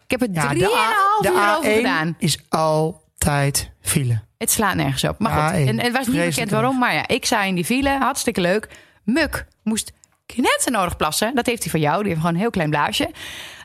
Ik 0.08 0.20
heb 0.20 0.22
er 0.22 0.28
ja, 0.32 0.48
drieënhalf 0.48 1.26
uur 1.26 1.32
de 1.32 1.56
over 1.58 1.72
A1 1.72 1.76
gedaan. 1.76 2.16
is 2.18 2.40
altijd 2.50 3.72
file. 3.82 4.22
Het 4.38 4.52
slaat 4.52 4.76
nergens 4.76 5.04
op. 5.04 5.20
Maar 5.20 5.32
goed, 5.32 5.60
A1. 5.60 5.68
en 5.68 5.80
het 5.80 5.92
was 5.92 6.08
niet 6.08 6.26
bekend 6.26 6.52
waarom. 6.52 6.80
Maar 6.80 6.94
ja, 6.94 7.08
ik 7.08 7.26
sta 7.26 7.44
in 7.44 7.56
die 7.56 7.66
file, 7.66 7.90
hartstikke 7.90 8.42
leuk. 8.42 8.70
Muk 9.04 9.46
moest 9.64 9.92
knetten 10.26 10.72
nodig 10.72 10.96
plassen. 10.96 11.36
Dat 11.36 11.46
heeft 11.46 11.62
hij 11.62 11.72
van 11.72 11.80
jou, 11.80 11.98
die 11.98 12.08
heeft 12.08 12.20
gewoon 12.20 12.34
een 12.34 12.42
heel 12.42 12.50
klein 12.50 12.70
blaasje. 12.70 13.12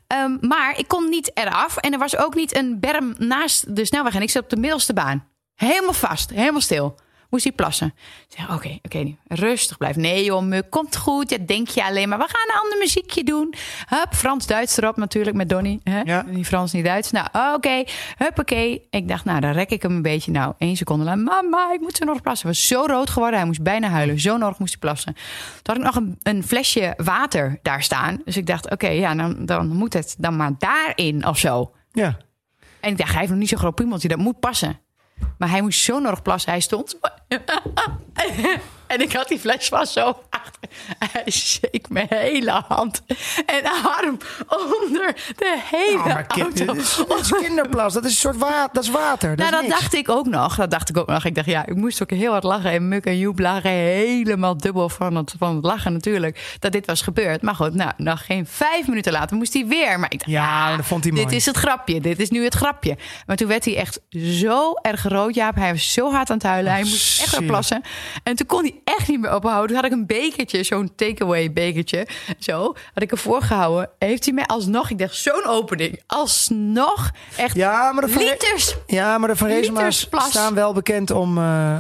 Ehm, 0.07 0.37
maar 0.41 0.79
ik 0.79 0.89
kon 0.89 1.09
niet 1.09 1.31
eraf. 1.35 1.77
En 1.77 1.93
er 1.93 1.99
was 1.99 2.17
ook 2.17 2.35
niet 2.35 2.57
een 2.57 2.81
berm 2.81 3.15
naast 3.19 3.77
de 3.77 3.85
snelweg. 3.85 4.15
En 4.15 4.23
ik 4.23 4.31
zat 4.31 4.43
op 4.43 4.51
de 4.51 4.57
middelste 4.57 4.93
baan. 4.93 5.25
Helemaal 5.55 5.93
vast, 5.93 6.31
helemaal 6.31 6.61
stil. 6.61 6.99
Moest 7.31 7.45
hij 7.45 7.53
plassen. 7.53 7.95
Zeg, 8.29 8.55
oké, 8.55 8.79
oké, 8.83 9.17
rustig 9.29 9.77
blijven. 9.77 10.03
Nee 10.03 10.25
joh, 10.25 10.59
komt 10.71 10.97
goed. 10.97 11.31
Ja, 11.31 11.37
denk 11.47 11.69
je 11.69 11.85
alleen 11.85 12.09
maar. 12.09 12.19
We 12.19 12.25
gaan 12.29 12.55
een 12.55 12.63
ander 12.63 12.79
muziekje 12.79 13.25
doen. 13.25 13.55
Hup, 13.87 14.15
Frans-Duits 14.15 14.77
erop 14.77 14.97
natuurlijk 14.97 15.37
met 15.37 15.49
Donny. 15.49 15.81
Hè? 15.83 16.01
Ja. 16.01 16.25
Niet 16.27 16.47
Frans, 16.47 16.73
niet 16.73 16.85
Duits. 16.85 17.11
Nou, 17.11 17.55
oké, 17.55 17.85
huppakee. 18.17 18.87
Ik 18.91 19.09
dacht, 19.09 19.25
nou, 19.25 19.41
dan 19.41 19.51
rek 19.51 19.71
ik 19.71 19.83
hem 19.83 19.93
een 19.93 20.03
beetje. 20.03 20.31
Nou, 20.31 20.55
één 20.59 20.77
seconde 20.77 21.05
lang. 21.05 21.25
Mama, 21.25 21.73
ik 21.73 21.81
moet 21.81 21.97
zo 21.97 22.05
nog 22.05 22.23
plassen. 22.23 22.49
Hij 22.49 22.57
was 22.57 22.67
zo 22.67 22.85
rood 22.87 23.11
geworden. 23.11 23.39
Hij 23.39 23.47
moest 23.47 23.63
bijna 23.63 23.89
huilen. 23.89 24.21
Zo 24.21 24.37
nodig 24.37 24.59
moest 24.59 24.71
hij 24.71 24.81
plassen. 24.81 25.15
Toen 25.63 25.75
had 25.75 25.77
ik 25.77 25.83
nog 25.83 25.95
een, 25.97 26.19
een 26.23 26.45
flesje 26.45 26.95
water 26.97 27.59
daar 27.63 27.83
staan. 27.83 28.21
Dus 28.25 28.37
ik 28.37 28.47
dacht, 28.47 28.71
oké, 28.71 28.89
ja, 28.89 29.15
dan, 29.15 29.47
dan 29.47 29.69
moet 29.69 29.93
het 29.93 30.15
dan 30.19 30.37
maar 30.37 30.53
daarin 30.59 31.27
of 31.27 31.39
zo. 31.39 31.73
Ja. 31.93 32.17
En 32.81 32.91
ik 32.91 32.99
dacht, 32.99 33.11
hij 33.11 33.19
heeft 33.19 33.31
nog 33.31 33.41
niet 33.41 33.49
zo'n 33.49 33.59
groot 33.59 33.75
piemeltje. 33.75 34.09
Dat 34.09 34.19
moet 34.19 34.41
passen. 34.41 34.81
Maar 35.39 35.51
hij 35.51 35.63
moest 35.63 35.81
zo 35.83 35.99
nodig 35.99 36.23
plassen. 36.23 36.51
Hij 36.51 36.61
stond. 36.61 36.99
En 38.87 39.01
ik 39.01 39.13
had 39.13 39.29
die 39.29 39.39
fles 39.39 39.69
vast 39.69 39.93
zo 39.93 40.19
achter. 40.47 40.69
Hij 41.13 41.23
zeek 41.27 41.89
mijn 41.89 42.07
hele 42.11 42.63
hand 42.69 43.03
en 43.47 43.65
arm 43.65 44.19
onder 44.49 45.15
de 45.37 45.59
hele 45.71 45.97
maar 45.99 46.27
kind, 46.27 46.59
auto. 46.61 46.73
dit, 46.73 46.83
is, 46.83 46.97
dit 47.09 47.21
is 47.21 47.33
kinderplas. 47.33 47.93
Dat 47.93 48.05
is 48.05 48.11
een 48.11 48.17
soort 48.17 48.37
water. 48.37 48.69
Dat 48.73 48.83
is 48.83 48.91
water. 48.91 49.37
Dat 49.37 49.51
nou, 49.51 49.63
is 49.65 49.71
dat 49.71 49.79
dacht 49.81 49.95
ik 49.95 50.09
ook 50.09 50.27
nog. 50.27 50.57
Dat 50.57 50.71
dacht 50.71 50.89
ik 50.89 50.97
ook 50.97 51.07
nog. 51.07 51.25
Ik 51.25 51.35
dacht, 51.35 51.47
ja, 51.47 51.67
ik 51.67 51.75
moest 51.75 52.03
ook 52.03 52.11
heel 52.11 52.31
hard 52.31 52.45
lachen. 52.45 52.71
En 52.71 52.89
Muk 52.89 53.05
en 53.07 53.19
Joep 53.19 53.39
lagen 53.39 53.71
helemaal 53.71 54.57
dubbel 54.57 54.89
van 54.89 55.15
het, 55.17 55.35
van 55.39 55.55
het 55.57 55.65
lachen 55.65 55.93
natuurlijk. 55.93 56.57
Dat 56.59 56.73
dit 56.73 56.87
was 56.87 57.03
gebeurd. 57.03 57.43
Maar 57.43 57.55
goed, 57.55 57.75
nou, 57.75 57.91
nog 57.97 58.25
geen 58.27 58.47
vijf 58.47 58.87
minuten 58.87 59.13
later 59.13 59.37
moest 59.37 59.53
hij 59.53 59.67
weer. 59.67 59.99
Maar 60.01 60.13
ik 60.13 60.19
dacht, 60.19 60.31
Ja, 60.31 60.69
maar 60.69 60.77
dat 60.77 60.87
vond 60.87 61.05
hij 61.05 61.13
dit 61.13 61.23
mooi. 61.25 61.37
is 61.37 61.47
het 61.47 61.57
grapje. 61.57 62.01
Dit 62.01 62.19
is 62.21 62.31
nu 62.31 62.45
het 62.45 62.55
grapje. 62.55 62.97
Maar 63.27 63.37
toen 63.37 63.49
werd 63.49 63.65
hij 63.65 63.77
echt 63.77 64.01
zo 64.41 64.73
erg 64.83 65.03
rood, 65.03 65.35
Jaap. 65.35 65.55
Hij 65.55 65.73
was 65.73 65.93
zo 65.93 66.11
hard 66.13 66.31
aan 66.31 66.37
het 66.37 66.47
huilen. 66.47 66.73
hij 66.73 66.81
moest 66.83 67.23
echt 67.23 67.47
plassen. 67.47 67.83
En 68.23 68.37
toen 68.37 68.47
kon 68.47 68.61
hij 68.61 68.75
echt 68.85 69.09
niet 69.09 69.21
meer 69.21 69.35
ophouden. 69.35 69.67
Toen 69.67 69.77
had 69.77 69.85
ik 69.85 69.93
een 69.93 70.07
bekertje, 70.37 70.65
zo'n 70.65 70.95
takeaway 70.95 71.53
bekertje. 71.53 72.07
Zo, 72.39 72.75
had 72.95 73.03
ik 73.03 73.11
ervoor 73.11 73.43
gehouden. 73.43 73.91
Heeft 73.99 74.25
hij 74.25 74.35
mij 74.35 74.47
alsnog, 74.47 74.91
ik 74.91 74.99
dacht, 74.99 75.17
zo'n 75.17 75.45
opening. 75.47 76.03
Alsnog, 76.07 77.11
echt 77.37 77.57
Ja, 77.57 77.93
maar 77.93 78.07
de 78.07 78.15
liters 78.17 78.77
ja, 78.87 79.19
maar 79.19 79.29
de 79.29 79.37
Van 79.37 79.49
Reesema's 79.49 80.09
plas. 80.09 80.29
staan 80.29 80.55
wel 80.55 80.73
bekend 80.73 81.11
om... 81.11 81.39
eh, 81.39 81.79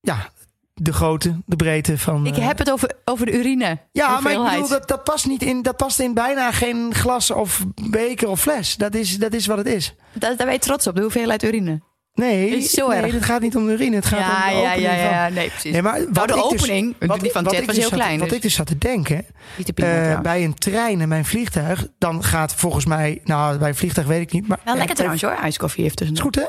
ja, 0.00 0.30
de 0.74 0.92
grootte, 0.92 1.40
de 1.46 1.56
breedte 1.56 1.98
van... 1.98 2.26
Ik 2.26 2.36
eh, 2.36 2.46
heb 2.46 2.58
het 2.58 2.70
over, 2.70 2.90
over 3.04 3.26
de 3.26 3.32
urine. 3.38 3.78
Ja, 3.92 4.20
maar 4.20 4.32
ik 4.32 4.42
bedoel, 4.42 4.68
dat, 4.68 4.88
dat, 4.88 5.04
past 5.04 5.26
niet 5.26 5.42
in, 5.42 5.62
dat 5.62 5.76
past 5.76 6.00
in 6.00 6.14
bijna 6.14 6.52
geen 6.52 6.94
glas 6.94 7.30
of 7.30 7.64
beker 7.90 8.28
of 8.28 8.40
fles. 8.40 8.76
Dat 8.76 8.94
is, 8.94 9.18
dat 9.18 9.32
is 9.32 9.46
wat 9.46 9.58
het 9.58 9.66
is. 9.66 9.94
Dat, 10.12 10.38
daar 10.38 10.46
ben 10.46 10.52
je 10.52 10.58
trots 10.58 10.86
op, 10.86 10.94
de 10.94 11.02
hoeveelheid 11.02 11.42
urine. 11.42 11.80
Nee, 12.14 12.48
Is 12.56 12.70
zo 12.70 12.88
nee 12.88 13.00
erg. 13.02 13.12
het 13.12 13.24
gaat 13.24 13.40
niet 13.40 13.56
om 13.56 13.66
de 13.66 13.72
urine. 13.72 13.96
Het 13.96 14.06
gaat 14.06 14.18
Ja, 14.18 14.26
om 14.46 14.54
de 14.56 14.60
ja, 14.60 14.68
opening 14.70 14.82
ja, 14.92 14.94
ja, 14.94 15.24
van... 15.24 15.34
nee, 15.34 15.48
precies. 15.48 15.72
Nee, 15.72 15.82
maar 15.82 15.92
Nou, 15.98 16.08
wat 16.12 16.28
de 16.28 16.34
ik 16.34 16.42
dus- 16.50 16.60
opening, 16.62 16.94
wat- 17.06 17.20
die 17.20 17.30
van 17.30 17.44
Ted 17.44 17.52
ik 17.52 17.58
was 17.58 17.66
dus 17.66 17.76
heel 17.76 17.88
zat- 17.88 17.98
klein. 17.98 18.18
Wat 18.18 18.28
dus. 18.28 18.36
ik 18.36 18.42
dus 18.42 18.54
zat 18.54 18.66
te 18.66 18.78
denken, 18.78 19.26
te 19.64 19.72
eh, 19.84 20.20
bij 20.20 20.44
een 20.44 20.54
trein 20.54 21.00
en 21.00 21.08
bij 21.08 21.18
een 21.18 21.24
vliegtuig, 21.24 21.86
dan 21.98 22.24
gaat 22.24 22.54
volgens 22.54 22.86
mij, 22.86 23.20
nou 23.24 23.58
bij 23.58 23.68
een 23.68 23.74
vliegtuig 23.74 24.06
weet 24.06 24.20
ik 24.20 24.32
niet, 24.32 24.48
maar 24.48 24.58
Wel 24.64 24.72
eh, 24.72 24.78
lekker 24.78 24.94
trouwens 24.96 25.22
hoor, 25.22 25.30
ijskoffie 25.32 25.82
heeft 25.82 26.00
is 26.00 26.06
tussen. 26.08 26.24
goed 26.26 26.34
hè? 26.34 26.44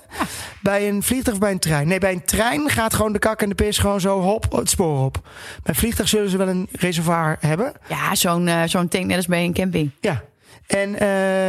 Bij 0.61 0.87
een 0.89 1.03
vliegtuig 1.03 1.35
of 1.35 1.41
bij 1.41 1.51
een 1.51 1.59
trein? 1.59 1.87
Nee, 1.87 1.99
bij 1.99 2.11
een 2.13 2.25
trein 2.25 2.69
gaat 2.69 2.93
gewoon 2.93 3.13
de 3.13 3.19
kak 3.19 3.41
en 3.41 3.49
de 3.49 3.55
pis 3.55 3.77
gewoon 3.77 4.01
zo 4.01 4.21
hop 4.21 4.51
het 4.51 4.69
spoor 4.69 5.05
op. 5.05 5.19
Bij 5.23 5.73
een 5.73 5.75
vliegtuig 5.75 6.09
zullen 6.09 6.29
ze 6.29 6.37
wel 6.37 6.47
een 6.47 6.67
reservoir 6.71 7.37
hebben. 7.39 7.73
Ja, 7.89 8.15
zo'n 8.15 8.47
eh, 8.47 8.61
zo'n 8.65 8.87
tank 8.87 9.05
net 9.05 9.15
als 9.17 9.25
bij 9.27 9.43
een 9.43 9.53
camping. 9.53 9.91
Ja. 10.01 10.23
En 10.67 10.99
eh, 10.99 11.07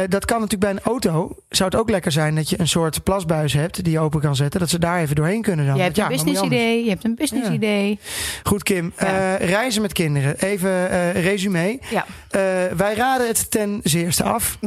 dat 0.09 0.25
kan 0.25 0.39
natuurlijk 0.41 0.71
bij 0.71 0.81
een 0.81 0.91
auto. 0.91 1.35
Zou 1.49 1.69
het 1.69 1.79
ook 1.79 1.89
lekker 1.89 2.11
zijn 2.11 2.35
dat 2.35 2.49
je 2.49 2.59
een 2.59 2.67
soort 2.67 3.03
plasbuis 3.03 3.53
hebt 3.53 3.83
die 3.83 3.93
je 3.93 3.99
open 3.99 4.21
kan 4.21 4.35
zetten. 4.35 4.59
Dat 4.59 4.69
ze 4.69 4.79
daar 4.79 4.99
even 5.01 5.15
doorheen 5.15 5.41
kunnen 5.41 5.65
dan. 5.65 5.75
Je 5.75 5.81
hebt 5.81 5.97
een 5.97 6.07
business 6.07 6.41
idee, 6.41 6.83
je 6.83 6.89
hebt 6.89 7.03
een 7.03 7.15
business 7.15 7.47
Ja. 7.47 7.53
idee. 7.53 7.99
Goed 8.43 8.63
Kim, 8.63 8.93
Ja. 8.99 9.37
Eh, 9.37 9.47
reizen 9.47 9.81
met 9.81 9.93
kinderen. 9.93 10.39
Even 10.39 10.89
eh 10.89 11.23
resume. 11.23 11.79
Ja. 11.89 12.05
Wij 12.75 12.93
raden 12.95 13.27
het 13.27 13.51
ten 13.51 13.79
zeerste 13.83 14.23
af. 14.23 14.57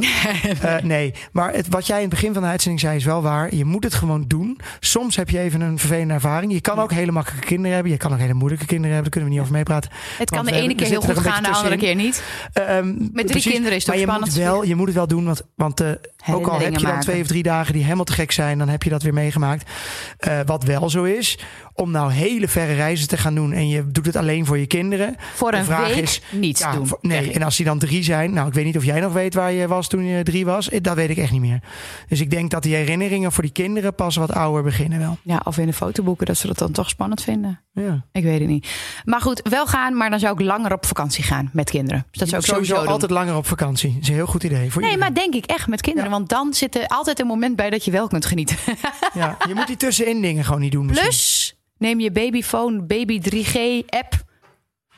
Nee, 0.83 1.13
maar 1.31 1.53
het, 1.53 1.67
wat 1.67 1.87
jij 1.87 1.95
in 1.95 2.01
het 2.01 2.11
begin 2.13 2.33
van 2.33 2.41
de 2.41 2.47
uitzending 2.47 2.81
zei 2.81 2.95
is 2.95 3.05
wel 3.05 3.21
waar. 3.21 3.55
Je 3.55 3.65
moet 3.65 3.83
het 3.83 3.93
gewoon 3.93 4.23
doen. 4.27 4.59
Soms 4.79 5.15
heb 5.15 5.29
je 5.29 5.39
even 5.39 5.61
een 5.61 5.79
vervelende 5.79 6.13
ervaring. 6.13 6.51
Je 6.51 6.61
kan 6.61 6.79
ook 6.79 6.91
hele 6.91 7.11
makkelijke 7.11 7.47
kinderen 7.47 7.73
hebben. 7.73 7.91
Je 7.91 7.97
kan 7.97 8.13
ook 8.13 8.19
hele 8.19 8.33
moeilijke 8.33 8.65
kinderen 8.65 8.93
hebben. 8.95 9.11
Daar 9.11 9.21
kunnen 9.21 9.29
we 9.29 9.35
niet 9.35 9.43
over 9.45 9.53
meepraten. 9.53 9.91
Het 10.17 10.29
kan 10.29 10.45
de 10.45 10.51
ene 10.51 10.75
keer 10.75 10.87
heel 10.87 11.01
goed 11.01 11.19
gaan, 11.19 11.43
de 11.43 11.49
andere 11.49 11.77
keer 11.77 11.95
niet. 11.95 12.23
Eh, 12.53 12.77
ehm, 12.77 12.87
Met 12.87 13.09
drie 13.13 13.25
precies. 13.25 13.51
kinderen 13.51 13.77
is 13.77 13.85
je 13.85 13.97
spannend 13.97 14.33
wel, 14.39 14.63
je 14.63 14.75
moet 14.75 14.85
het 14.87 14.95
wel 14.95 15.07
doen, 15.07 15.25
want, 15.25 15.41
want 15.55 15.79
eh, 15.81 15.87
ook 16.31 16.47
al 16.47 16.59
heb 16.59 16.77
je 16.77 16.85
dan 16.85 16.99
twee 16.99 17.21
of 17.21 17.27
drie 17.27 17.43
dagen 17.43 17.73
die 17.73 17.83
helemaal 17.83 18.03
te 18.05 18.13
gek 18.13 18.31
zijn, 18.31 18.57
dan 18.57 18.69
heb 18.69 18.83
je 18.83 18.89
dat 18.89 19.01
weer 19.03 19.13
meegemaakt. 19.13 19.69
Eh, 20.17 20.39
wat 20.45 20.63
wel 20.63 20.89
zo 20.89 21.03
is, 21.03 21.39
om 21.73 21.91
nou 21.91 22.11
hele 22.11 22.47
verre 22.47 22.73
reizen 22.73 23.07
te 23.07 23.17
gaan 23.17 23.35
doen 23.35 23.51
en 23.53 23.67
je 23.69 23.87
doet 23.91 24.05
het 24.05 24.15
alleen 24.15 24.45
voor 24.45 24.57
je 24.57 24.65
kinderen. 24.67 25.15
Voor 25.35 25.51
De 25.51 25.57
een 25.57 25.65
vraag 25.65 25.87
week 25.87 25.95
is, 25.97 26.21
niets 26.31 26.59
Ja, 26.59 26.71
doen. 26.71 26.87
voor- 26.87 26.97
nee, 27.01 27.31
en 27.31 27.43
als 27.43 27.55
die 27.55 27.65
dan 27.65 27.79
drie 27.79 28.03
zijn, 28.03 28.33
nou 28.33 28.47
ik 28.47 28.53
weet 28.53 28.65
niet 28.65 28.77
of 28.77 28.83
jij 28.85 28.99
nog 28.99 29.13
weet 29.13 29.33
waar 29.33 29.51
je 29.51 29.67
was 29.67 29.87
toen 29.87 30.03
je 30.05 30.23
drie 30.23 30.45
was, 30.45 30.69
Eh, 30.69 30.81
dat 30.81 30.95
weet 30.95 31.09
ik 31.09 31.17
echt 31.17 31.31
niet 31.31 31.41
meer. 31.41 31.59
Dus 32.07 32.19
ik 32.21 32.29
denk 32.31 32.51
dat 32.51 32.63
die 32.63 32.75
herinneringen 32.75 33.31
voor 33.31 33.43
die 33.43 33.51
kinderen 33.51 33.95
pas 33.95 34.15
wat 34.15 34.31
ouder 34.33 34.63
beginnen 34.63 34.99
wel. 34.99 35.17
Ja, 35.23 35.41
of 35.43 35.57
in 35.57 35.65
de 35.67 35.73
fotoboeken 35.73 36.25
dat 36.25 36.37
ze 36.37 36.47
dat 36.47 36.57
dan 36.57 36.71
toch 36.71 36.89
spannend 36.89 37.21
vinden. 37.23 37.59
Ja. 37.73 38.03
Ik 38.11 38.23
weet 38.23 38.39
het 38.39 38.49
niet. 38.49 38.67
Maar 39.05 39.21
goed, 39.21 39.41
wel 39.49 39.67
gaan, 39.67 39.97
maar 39.97 40.09
dan 40.09 40.19
zou 40.19 40.33
ik 40.33 40.45
langer 40.45 40.73
op 40.73 40.85
vakantie 40.85 41.23
gaan 41.23 41.49
met 41.53 41.69
kinderen. 41.69 42.05
Dus 42.11 42.19
dat 42.19 42.29
zou 42.29 42.41
ik 42.41 42.47
sowieso, 42.47 42.75
altijd 42.91 43.11
langer 43.11 43.35
op 43.35 43.45
vakantie. 43.47 43.93
Dat 43.93 44.01
is 44.01 44.07
heel 44.09 44.27
goed 44.29 44.43
idee. 44.43 44.71
Voor 44.71 44.81
Nee, 44.81 44.97
maar 44.97 45.13
denk 45.13 45.33
ik 45.33 45.45
echt 45.45 45.67
met 45.67 45.81
kinderen. 45.81 46.09
Ja. 46.09 46.15
Want 46.15 46.29
dan 46.29 46.53
zit 46.53 46.75
er 46.75 46.87
altijd 46.87 47.19
een 47.19 47.27
moment 47.27 47.55
bij 47.55 47.69
dat 47.69 47.85
je 47.85 47.91
wel 47.91 48.07
kunt 48.07 48.25
genieten. 48.25 48.57
ja, 49.13 49.37
je 49.47 49.53
moet 49.55 49.67
die 49.67 49.77
tussenin 49.77 50.21
dingen 50.21 50.45
gewoon 50.45 50.61
niet 50.61 50.71
doen. 50.71 50.85
misschien. 50.85 51.07
Plus, 51.07 51.55
neem 51.77 51.99
je 51.99 52.11
babyphone, 52.11 52.81
baby 52.81 53.21
3G-app. 53.21 54.27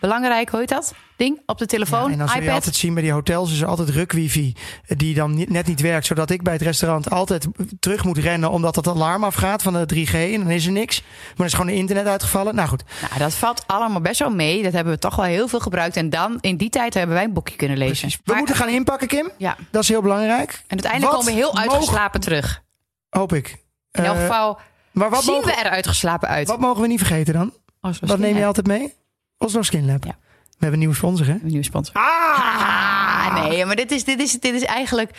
Belangrijk, 0.01 0.49
hoe 0.49 0.59
heet 0.59 0.69
dat? 0.69 0.93
Ding 1.15 1.41
op 1.45 1.57
de 1.57 1.65
telefoon, 1.65 2.05
Ja, 2.05 2.11
en 2.11 2.17
dan 2.17 2.27
zul 2.27 2.35
je 2.37 2.41
iPad. 2.43 2.55
altijd 2.55 2.75
zien 2.75 2.93
bij 2.93 3.03
die 3.03 3.11
hotels 3.11 3.51
is 3.51 3.61
er 3.61 3.67
altijd 3.67 3.89
ruk-wifi 3.89 4.53
eh, 4.87 4.97
die 4.97 5.13
dan 5.15 5.33
niet- 5.33 5.49
net 5.49 5.67
niet 5.67 5.81
werkt. 5.81 6.05
Zodat 6.05 6.29
ik 6.29 6.43
bij 6.43 6.53
het 6.53 6.61
restaurant 6.61 7.09
altijd 7.09 7.47
terug 7.79 8.03
moet 8.03 8.17
rennen 8.17 8.49
omdat 8.51 8.75
het 8.75 8.87
alarm 8.87 9.23
afgaat 9.23 9.61
van 9.61 9.73
de 9.73 9.85
3G. 9.85 10.13
En 10.33 10.39
dan 10.39 10.49
is 10.49 10.65
er 10.65 10.71
niks. 10.71 11.01
Maar 11.01 11.33
er 11.37 11.45
is 11.45 11.51
gewoon 11.53 11.67
de 11.67 11.73
internet 11.75 12.05
uitgevallen. 12.07 12.55
Nou 12.55 12.67
goed, 12.67 12.83
Nou, 13.07 13.19
dat 13.19 13.33
valt 13.33 13.63
allemaal 13.67 14.01
best 14.01 14.19
wel 14.19 14.29
mee. 14.31 14.63
Dat 14.63 14.73
hebben 14.73 14.93
we 14.93 14.99
toch 14.99 15.15
wel 15.15 15.25
heel 15.25 15.47
veel 15.47 15.59
gebruikt. 15.59 15.97
En 15.97 16.09
dan, 16.09 16.37
in 16.39 16.57
die 16.57 16.69
tijd, 16.69 16.93
hebben 16.93 17.15
wij 17.15 17.23
een 17.25 17.33
boekje 17.33 17.55
kunnen 17.55 17.77
lezen. 17.77 17.97
precies. 17.97 18.15
We 18.15 18.21
Maar- 18.25 18.37
moeten 18.37 18.55
gaan 18.55 18.69
inpakken, 18.69 19.07
Kim. 19.07 19.31
Ja, 19.37 19.55
Dat 19.71 19.81
is 19.83 19.89
heel 19.89 20.01
belangrijk. 20.01 20.51
en 20.51 20.59
uiteindelijk 20.69 21.11
Wat 21.11 21.19
komen 21.19 21.25
we 21.33 21.39
heel 21.39 21.53
mogen- 21.53 21.69
uitgeslapen 21.71 22.19
terug. 22.19 22.61
Hoop 23.09 23.33
ik. 23.33 23.57
In 23.91 24.03
elk 24.03 24.15
Eh, 24.15 24.21
geval 24.21 24.59
maar 24.91 25.09
wat 25.09 25.23
zien 25.23 25.33
mogen, 25.33 25.47
we 25.49 25.55
er 25.61 25.69
uitgeslapen 25.69 26.27
uit. 26.29 26.47
wat 26.47 26.59
mogen 26.59 26.81
we 26.81 26.87
niet 26.87 26.99
vergeten 26.99 27.33
dan? 27.33 27.53
Als 27.81 27.99
we 27.99 28.07
Wat 28.07 28.17
neem 28.19 28.37
je 28.37 28.45
altijd 28.45 28.67
mee? 28.67 28.93
Oslo 29.41 29.61
Skin 29.61 29.85
Lab. 29.85 30.03
Ja. 30.03 30.17
We 30.19 30.67
hebben 30.67 30.73
een 30.73 30.79
nieuwe 30.79 30.95
sponsor, 30.95 31.25
hè? 31.25 31.33
Een 31.33 31.39
nieuwe 31.43 31.63
sponsor. 31.63 31.95
Ah! 31.95 33.27
Ah, 33.27 33.49
nee, 33.49 33.65
maar 33.65 33.75
dit 33.75 33.91
is, 33.91 34.03
dit, 34.03 34.19
is, 34.19 34.31
dit 34.31 34.53
is 34.53 34.63
eigenlijk 34.63 35.11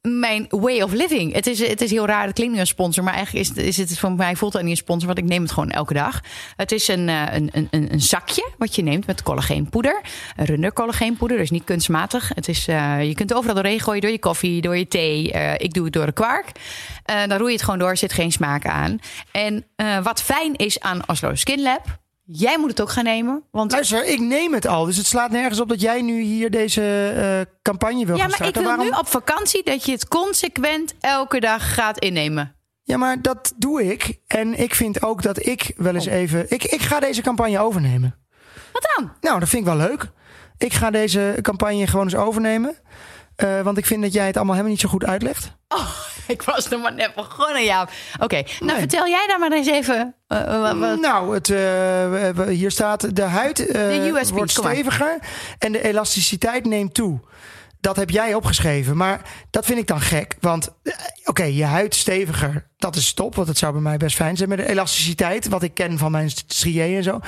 mijn 0.00 0.46
way 0.48 0.80
of 0.80 0.92
living. 0.92 1.32
Het 1.32 1.46
is, 1.46 1.68
het 1.68 1.80
is 1.80 1.90
heel 1.90 2.06
raar, 2.06 2.26
het 2.26 2.34
klinkt 2.34 2.54
nu 2.54 2.60
een 2.60 2.66
sponsor, 2.66 3.04
maar 3.04 3.14
eigenlijk 3.14 3.48
is, 3.48 3.64
is 3.64 3.76
het 3.76 3.98
voor 3.98 4.12
mij 4.12 4.36
voelt 4.36 4.52
het 4.52 4.62
niet 4.62 4.70
een 4.70 4.76
sponsor, 4.76 5.06
want 5.06 5.18
ik 5.18 5.24
neem 5.24 5.42
het 5.42 5.52
gewoon 5.52 5.70
elke 5.70 5.94
dag. 5.94 6.20
Het 6.56 6.72
is 6.72 6.88
een, 6.88 7.08
eh, 7.08 7.22
een, 7.30 7.50
een, 7.52 7.68
een, 7.70 8.00
zakje 8.00 8.50
wat 8.58 8.74
je 8.74 8.82
neemt 8.82 9.06
met 9.06 9.22
collageenpoeder. 9.22 10.00
Een 10.36 10.44
runder 10.44 10.72
collageenpoeder, 10.72 11.36
dus 11.36 11.50
niet 11.50 11.64
kunstmatig. 11.64 12.30
Het 12.34 12.48
is, 12.48 12.68
eh, 12.68 13.02
je 13.02 13.14
kunt 13.14 13.28
het 13.28 13.38
overal 13.38 13.54
doorheen 13.54 13.80
gooien, 13.80 14.00
door 14.00 14.10
je 14.10 14.18
koffie, 14.18 14.60
door 14.60 14.76
je 14.76 14.88
thee. 14.88 15.32
Eh, 15.32 15.54
ik 15.56 15.72
doe 15.72 15.84
het 15.84 15.92
door 15.92 16.06
de 16.06 16.12
kwark. 16.12 16.52
Dan 17.04 17.38
roei 17.38 17.50
je 17.50 17.56
het 17.56 17.62
gewoon 17.62 17.78
door, 17.78 17.96
zit 17.96 18.12
geen 18.12 18.32
smaak 18.32 18.66
aan. 18.66 18.98
En 19.32 19.64
wat 20.02 20.22
fijn 20.22 20.56
is 20.56 20.80
aan 20.80 21.08
Oslo 21.08 21.34
Skin 21.34 21.62
Lab, 21.62 21.98
jij 22.30 22.58
moet 22.58 22.70
het 22.70 22.80
ook 22.80 22.90
gaan 22.90 23.04
nemen, 23.04 23.42
want 23.50 23.72
Luister, 23.72 24.04
ik 24.06 24.20
neem 24.20 24.52
het 24.54 24.66
al. 24.66 24.84
Dus 24.84 24.96
het 24.96 25.06
slaat 25.06 25.30
nergens 25.30 25.60
op 25.60 25.68
dat 25.68 25.80
jij 25.80 26.02
nu 26.02 26.20
hier 26.20 26.50
deze 26.50 27.12
eh, 27.16 27.54
campagne 27.62 28.06
wil 28.06 28.16
Ja, 28.16 28.20
gaan 28.20 28.30
maar 28.30 28.40
ik 28.40 28.54
starten. 28.54 28.62
wil 28.62 28.70
Waarom- 28.70 28.86
nu 28.94 28.98
op 28.98 29.08
vakantie 29.08 29.62
dat 29.64 29.84
je 29.84 29.92
het 29.92 30.08
consequent 30.08 30.94
elke 31.00 31.40
dag 31.40 31.74
gaat 31.74 31.98
innemen. 31.98 32.54
Ja, 32.82 32.96
maar 32.96 33.22
dat 33.22 33.52
doe 33.56 33.84
ik. 33.92 34.18
En 34.26 34.58
ik 34.58 34.74
vind 34.74 35.02
ook 35.02 35.22
dat 35.22 35.46
ik 35.46 35.72
wel 35.76 35.94
eens 35.94 36.06
even... 36.06 36.44
Ik, 36.48 36.64
ik 36.64 36.80
ga 36.80 37.00
deze 37.00 37.22
campagne 37.22 37.58
overnemen. 37.58 38.14
Wat 38.72 38.88
dan? 38.96 39.12
Nou, 39.20 39.40
dat 39.40 39.48
vind 39.48 39.66
ik 39.66 39.68
wel 39.74 39.86
leuk. 39.88 40.06
Ik 40.58 40.72
ga 40.72 40.90
deze 40.90 41.38
campagne 41.42 41.86
gewoon 41.86 42.04
eens 42.04 42.14
overnemen. 42.14 42.76
Eh, 43.38 43.60
want 43.60 43.78
ik 43.78 43.86
vind 43.86 44.02
dat 44.02 44.12
jij 44.12 44.26
het 44.26 44.36
allemaal 44.36 44.54
helemaal 44.54 44.74
niet 44.74 44.82
zo 44.84 44.88
goed 44.88 45.04
uitlegt. 45.04 45.52
Oh, 45.68 45.88
ik 46.26 46.42
was 46.42 46.68
nog 46.68 46.82
maar 46.82 46.94
net 46.94 47.14
begonnen, 47.14 47.62
ja. 47.64 47.88
Oké, 48.20 48.34
nou 48.34 48.64
Nee. 48.70 48.76
vertel 48.78 49.06
jij 49.08 49.24
dan 49.26 49.40
maar 49.40 49.52
eens 49.52 49.66
even. 49.66 50.14
eh, 50.26 50.40
eh, 50.40 50.60
wat- 50.60 50.78
wat- 50.78 51.00
Nou, 51.00 51.34
het, 51.34 51.46
hier 52.48 52.70
staat 52.70 53.16
de 53.16 53.22
huid 53.22 53.56
De 53.56 54.26
wordt 54.32 54.50
steviger 54.50 55.18
en 55.58 55.72
de 55.72 55.82
elasticiteit 55.82 56.64
neemt 56.64 56.94
toe. 56.94 57.20
Dat 57.80 57.96
heb 57.96 58.10
jij 58.10 58.34
opgeschreven, 58.34 58.96
maar 58.96 59.20
dat 59.50 59.66
vind 59.66 59.78
ik 59.78 59.86
dan 59.86 60.00
gek. 60.00 60.34
Want 60.40 60.68
oké, 61.24 61.42
je 61.42 61.64
huid 61.64 61.94
steviger, 61.94 62.66
dat 62.78 62.96
is 62.96 63.12
top. 63.12 63.34
Want 63.34 63.48
het 63.48 63.58
zou 63.58 63.72
bij 63.72 63.82
mij 63.82 63.96
best 63.96 64.16
fijn 64.16 64.36
zijn. 64.36 64.48
Maar 64.48 64.58
de 64.58 64.68
elasticiteit, 64.68 65.48
wat 65.48 65.62
ik 65.62 65.74
ken 65.74 65.98
van 65.98 66.10
mijn 66.10 66.30
striën 66.30 66.96
en 66.96 67.02
zo, 67.02 67.20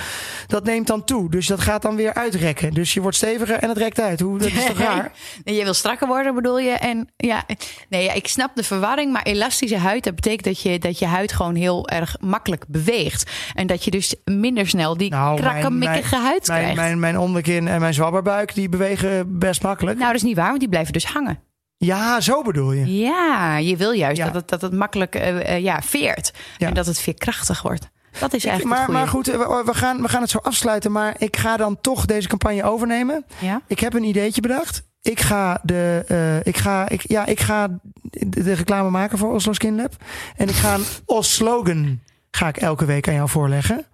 dat 0.46 0.64
neemt 0.64 0.86
dan 0.86 1.04
toe. 1.04 1.30
Dus 1.30 1.46
dat 1.46 1.60
gaat 1.60 1.82
dan 1.82 1.96
weer 1.96 2.14
uitrekken. 2.14 2.74
Dus 2.74 2.94
je 2.94 3.00
wordt 3.00 3.16
steviger 3.16 3.56
en 3.56 3.68
het 3.68 3.78
rekt 3.78 4.00
uit. 4.00 4.20
Hoe, 4.20 4.38
dat 4.38 4.48
is 4.50 4.64
toch 4.66 4.78
raar? 4.88 5.12
Nee, 5.44 5.54
je 5.56 5.62
wil 5.64 5.74
strakker 5.74 6.06
worden, 6.06 6.34
bedoel 6.34 6.58
je? 6.58 6.70
En 6.70 7.08
ja, 7.16 7.44
nee, 7.88 8.04
ja, 8.04 8.12
ik 8.12 8.26
snap 8.28 8.50
de 8.56 8.62
verwarring, 8.64 9.12
maar 9.12 9.22
elastische 9.22 9.76
huid, 9.78 10.04
dat 10.04 10.14
betekent 10.14 10.44
dat 10.44 10.60
je, 10.62 10.78
dat 10.78 10.98
je 10.98 11.06
huid 11.06 11.32
gewoon 11.32 11.54
heel 11.54 11.88
erg 11.88 12.16
makkelijk 12.20 12.64
beweegt. 12.68 13.30
En 13.54 13.66
dat 13.66 13.84
je 13.84 13.90
dus 13.90 14.14
minder 14.24 14.68
snel 14.68 14.96
die 14.96 15.10
Nou, 15.10 15.40
mijn- 15.40 15.50
krakkemikkige 15.52 16.16
huid 16.16 16.46
Mijn, 16.46 16.60
krijgt. 16.60 16.76
mijn, 16.80 16.98
mijn 16.98 17.18
onderkin 17.18 17.68
en 17.68 17.80
mijn 17.80 17.94
zwabberbuik, 17.94 18.54
die 18.54 18.68
bewegen 18.68 19.38
best 19.38 19.62
makkelijk. 19.62 19.96
Nou, 19.98 20.12
dat 20.12 20.22
is 20.22 20.26
niet 20.28 20.36
waar, 20.36 20.48
want 20.48 20.60
die 20.60 20.68
blijven 20.68 20.92
dus 20.92 21.04
hangen. 21.04 21.38
Ja, 21.84 22.20
zo 22.20 22.42
bedoel 22.42 22.72
je. 22.72 22.98
Ja, 22.98 23.56
je 23.56 23.76
wil 23.76 23.92
juist 23.92 24.16
Ja. 24.16 24.24
dat, 24.24 24.34
het, 24.34 24.48
dat 24.48 24.60
het 24.60 24.72
makkelijk 24.72 25.14
eh, 25.14 25.54
eh, 25.54 25.62
ja, 25.62 25.82
veert. 25.82 26.32
Ja. 26.58 26.66
En 26.66 26.74
dat 26.74 26.86
het 26.86 27.00
veerkrachtig 27.00 27.62
wordt. 27.62 27.88
Dat 28.18 28.32
is 28.34 28.44
eigenlijk 28.44 28.86
maar, 28.88 28.98
het 29.00 29.08
goede. 29.08 29.36
maar 29.36 29.48
goed, 29.48 29.64
we, 29.66 29.72
we 29.72 29.78
gaan, 29.78 30.02
we 30.02 30.08
gaan 30.08 30.20
het 30.20 30.30
zo 30.30 30.38
afsluiten. 30.38 30.92
Maar 30.92 31.14
ik 31.18 31.36
ga 31.36 31.56
dan 31.56 31.80
toch 31.80 32.04
deze 32.04 32.28
campagne 32.28 32.62
overnemen. 32.62 33.24
Ja? 33.38 33.60
Ik 33.66 33.80
heb 33.80 33.94
een 33.94 34.04
ideetje 34.04 34.40
bedacht. 34.40 34.82
Ik 35.02 35.20
ga 35.20 35.60
de, 35.62 36.04
eh, 36.08 36.46
ik 36.52 36.56
ga, 36.56 36.88
ik, 36.88 37.08
ja, 37.08 37.26
ik 37.26 37.40
ga 37.40 37.68
de, 38.02 38.28
de 38.28 38.52
reclame 38.52 38.90
maken 38.90 39.18
voor 39.18 39.34
Oslo 39.34 39.52
Skin 39.52 39.76
Lab. 39.76 39.92
En 40.36 40.48
ik 40.48 40.54
ga 40.54 40.74
een 40.74 40.84
Os-slogan 41.16 42.00
ga 42.30 42.48
ik 42.48 42.56
elke 42.56 42.84
week 42.84 43.08
aan 43.08 43.14
jou 43.14 43.28
voorleggen. 43.28 43.76
Vind 43.76 43.86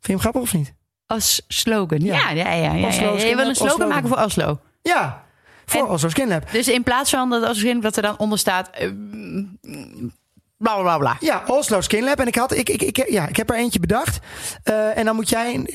je 0.00 0.12
hem 0.12 0.20
grappig 0.20 0.42
of 0.42 0.54
niet? 0.54 0.74
Als 1.06 1.44
slogan. 1.48 2.00
Ja. 2.00 2.14
Ja, 2.14 2.30
ja, 2.30 2.52
ja. 2.52 2.74
ja. 2.74 3.10
Je 3.12 3.36
wil 3.36 3.48
een 3.48 3.54
slogan 3.54 3.88
maken 3.88 4.08
voor 4.08 4.18
Oslo. 4.18 4.58
Ja, 4.82 5.23
voor 5.64 5.88
Oslo 5.88 6.08
Skin 6.08 6.28
Lab. 6.28 6.52
Dus 6.52 6.68
in 6.68 6.82
plaats 6.82 7.10
van 7.10 7.30
dat 7.30 7.42
als 7.44 7.64
dat 7.80 7.96
er 7.96 8.02
dan 8.02 8.18
onder 8.18 8.38
staat. 8.38 8.70
eh, 8.70 8.90
bla 10.56 10.80
bla 10.80 10.98
bla. 10.98 11.16
Ja, 11.20 11.42
Oslo 11.46 11.80
Skin 11.80 12.04
Lab. 12.04 12.20
En 12.20 12.26
ik, 12.26 12.34
had, 12.34 12.52
ik, 12.56 12.68
ik, 12.68 12.82
ik, 12.82 13.08
ja, 13.10 13.28
ik 13.28 13.36
heb 13.36 13.50
er 13.50 13.56
eentje 13.56 13.80
bedacht. 13.80 14.18
Eh, 14.62 14.98
en 14.98 15.04
dan 15.04 15.14
moet 15.14 15.28
jij, 15.28 15.66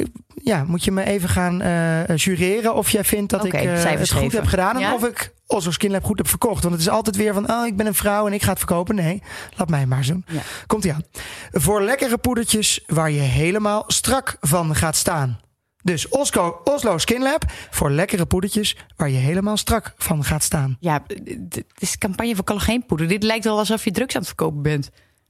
ja, 0.43 0.63
moet 0.67 0.83
je 0.83 0.91
me 0.91 1.03
even 1.03 1.29
gaan 1.29 1.61
eh, 1.61 2.15
jureren 2.15 2.75
of 2.75 2.89
jij 2.89 3.03
vindt 3.03 3.29
dat 3.31 3.45
ik 3.45 3.51
het 3.51 4.11
goed 4.11 4.31
heb 4.31 4.45
gedaan. 4.45 4.75
En 4.75 4.81
Ja? 4.81 4.93
of 4.93 5.05
ik 5.05 5.33
Oslo 5.47 5.71
Skin 5.71 5.91
Lab 5.91 6.03
goed 6.03 6.17
heb 6.17 6.27
verkocht. 6.27 6.61
Want 6.63 6.73
het 6.75 6.83
is 6.83 6.89
altijd 6.89 7.15
weer 7.15 7.33
van, 7.33 7.51
oh, 7.51 7.65
ik 7.65 7.77
ben 7.77 7.85
een 7.85 7.93
vrouw 7.93 8.27
en 8.27 8.33
ik 8.33 8.41
ga 8.41 8.49
het 8.49 8.57
verkopen. 8.57 8.95
Nee, 8.95 9.21
laat 9.55 9.69
mij 9.69 9.85
maar 9.85 10.05
doen. 10.05 10.25
Ja. 10.27 10.41
Komt 10.67 10.85
ie 10.85 10.93
aan. 10.93 11.03
Voor 11.51 11.81
lekkere 11.81 12.17
poedertjes 12.17 12.83
waar 12.87 13.11
je 13.11 13.19
helemaal 13.19 13.83
strak 13.87 14.37
van 14.41 14.75
gaat 14.75 14.95
staan. 14.95 15.39
Dus 15.83 16.07
Oslo, 16.07 16.61
Oslo 16.63 16.97
Skin 16.97 17.21
Lab 17.21 17.43
voor 17.69 17.91
lekkere 17.91 18.25
poedertjes 18.25 18.75
waar 18.95 19.09
je 19.09 19.17
helemaal 19.17 19.57
strak 19.57 19.93
van 19.97 20.23
gaat 20.23 20.43
staan. 20.43 20.77
Ja, 20.79 21.03
dit 21.41 21.65
is 21.77 21.97
campagne 21.97 22.35
voor 22.35 22.43
collageenpoeder. 22.43 23.07
Dit 23.07 23.23
lijkt 23.23 23.43
wel 23.43 23.57
alsof 23.57 23.83
je 23.83 23.91
drugs 23.91 24.13
aan 24.13 24.19
het 24.19 24.29
verkopen 24.29 24.61
bent. 24.61 24.89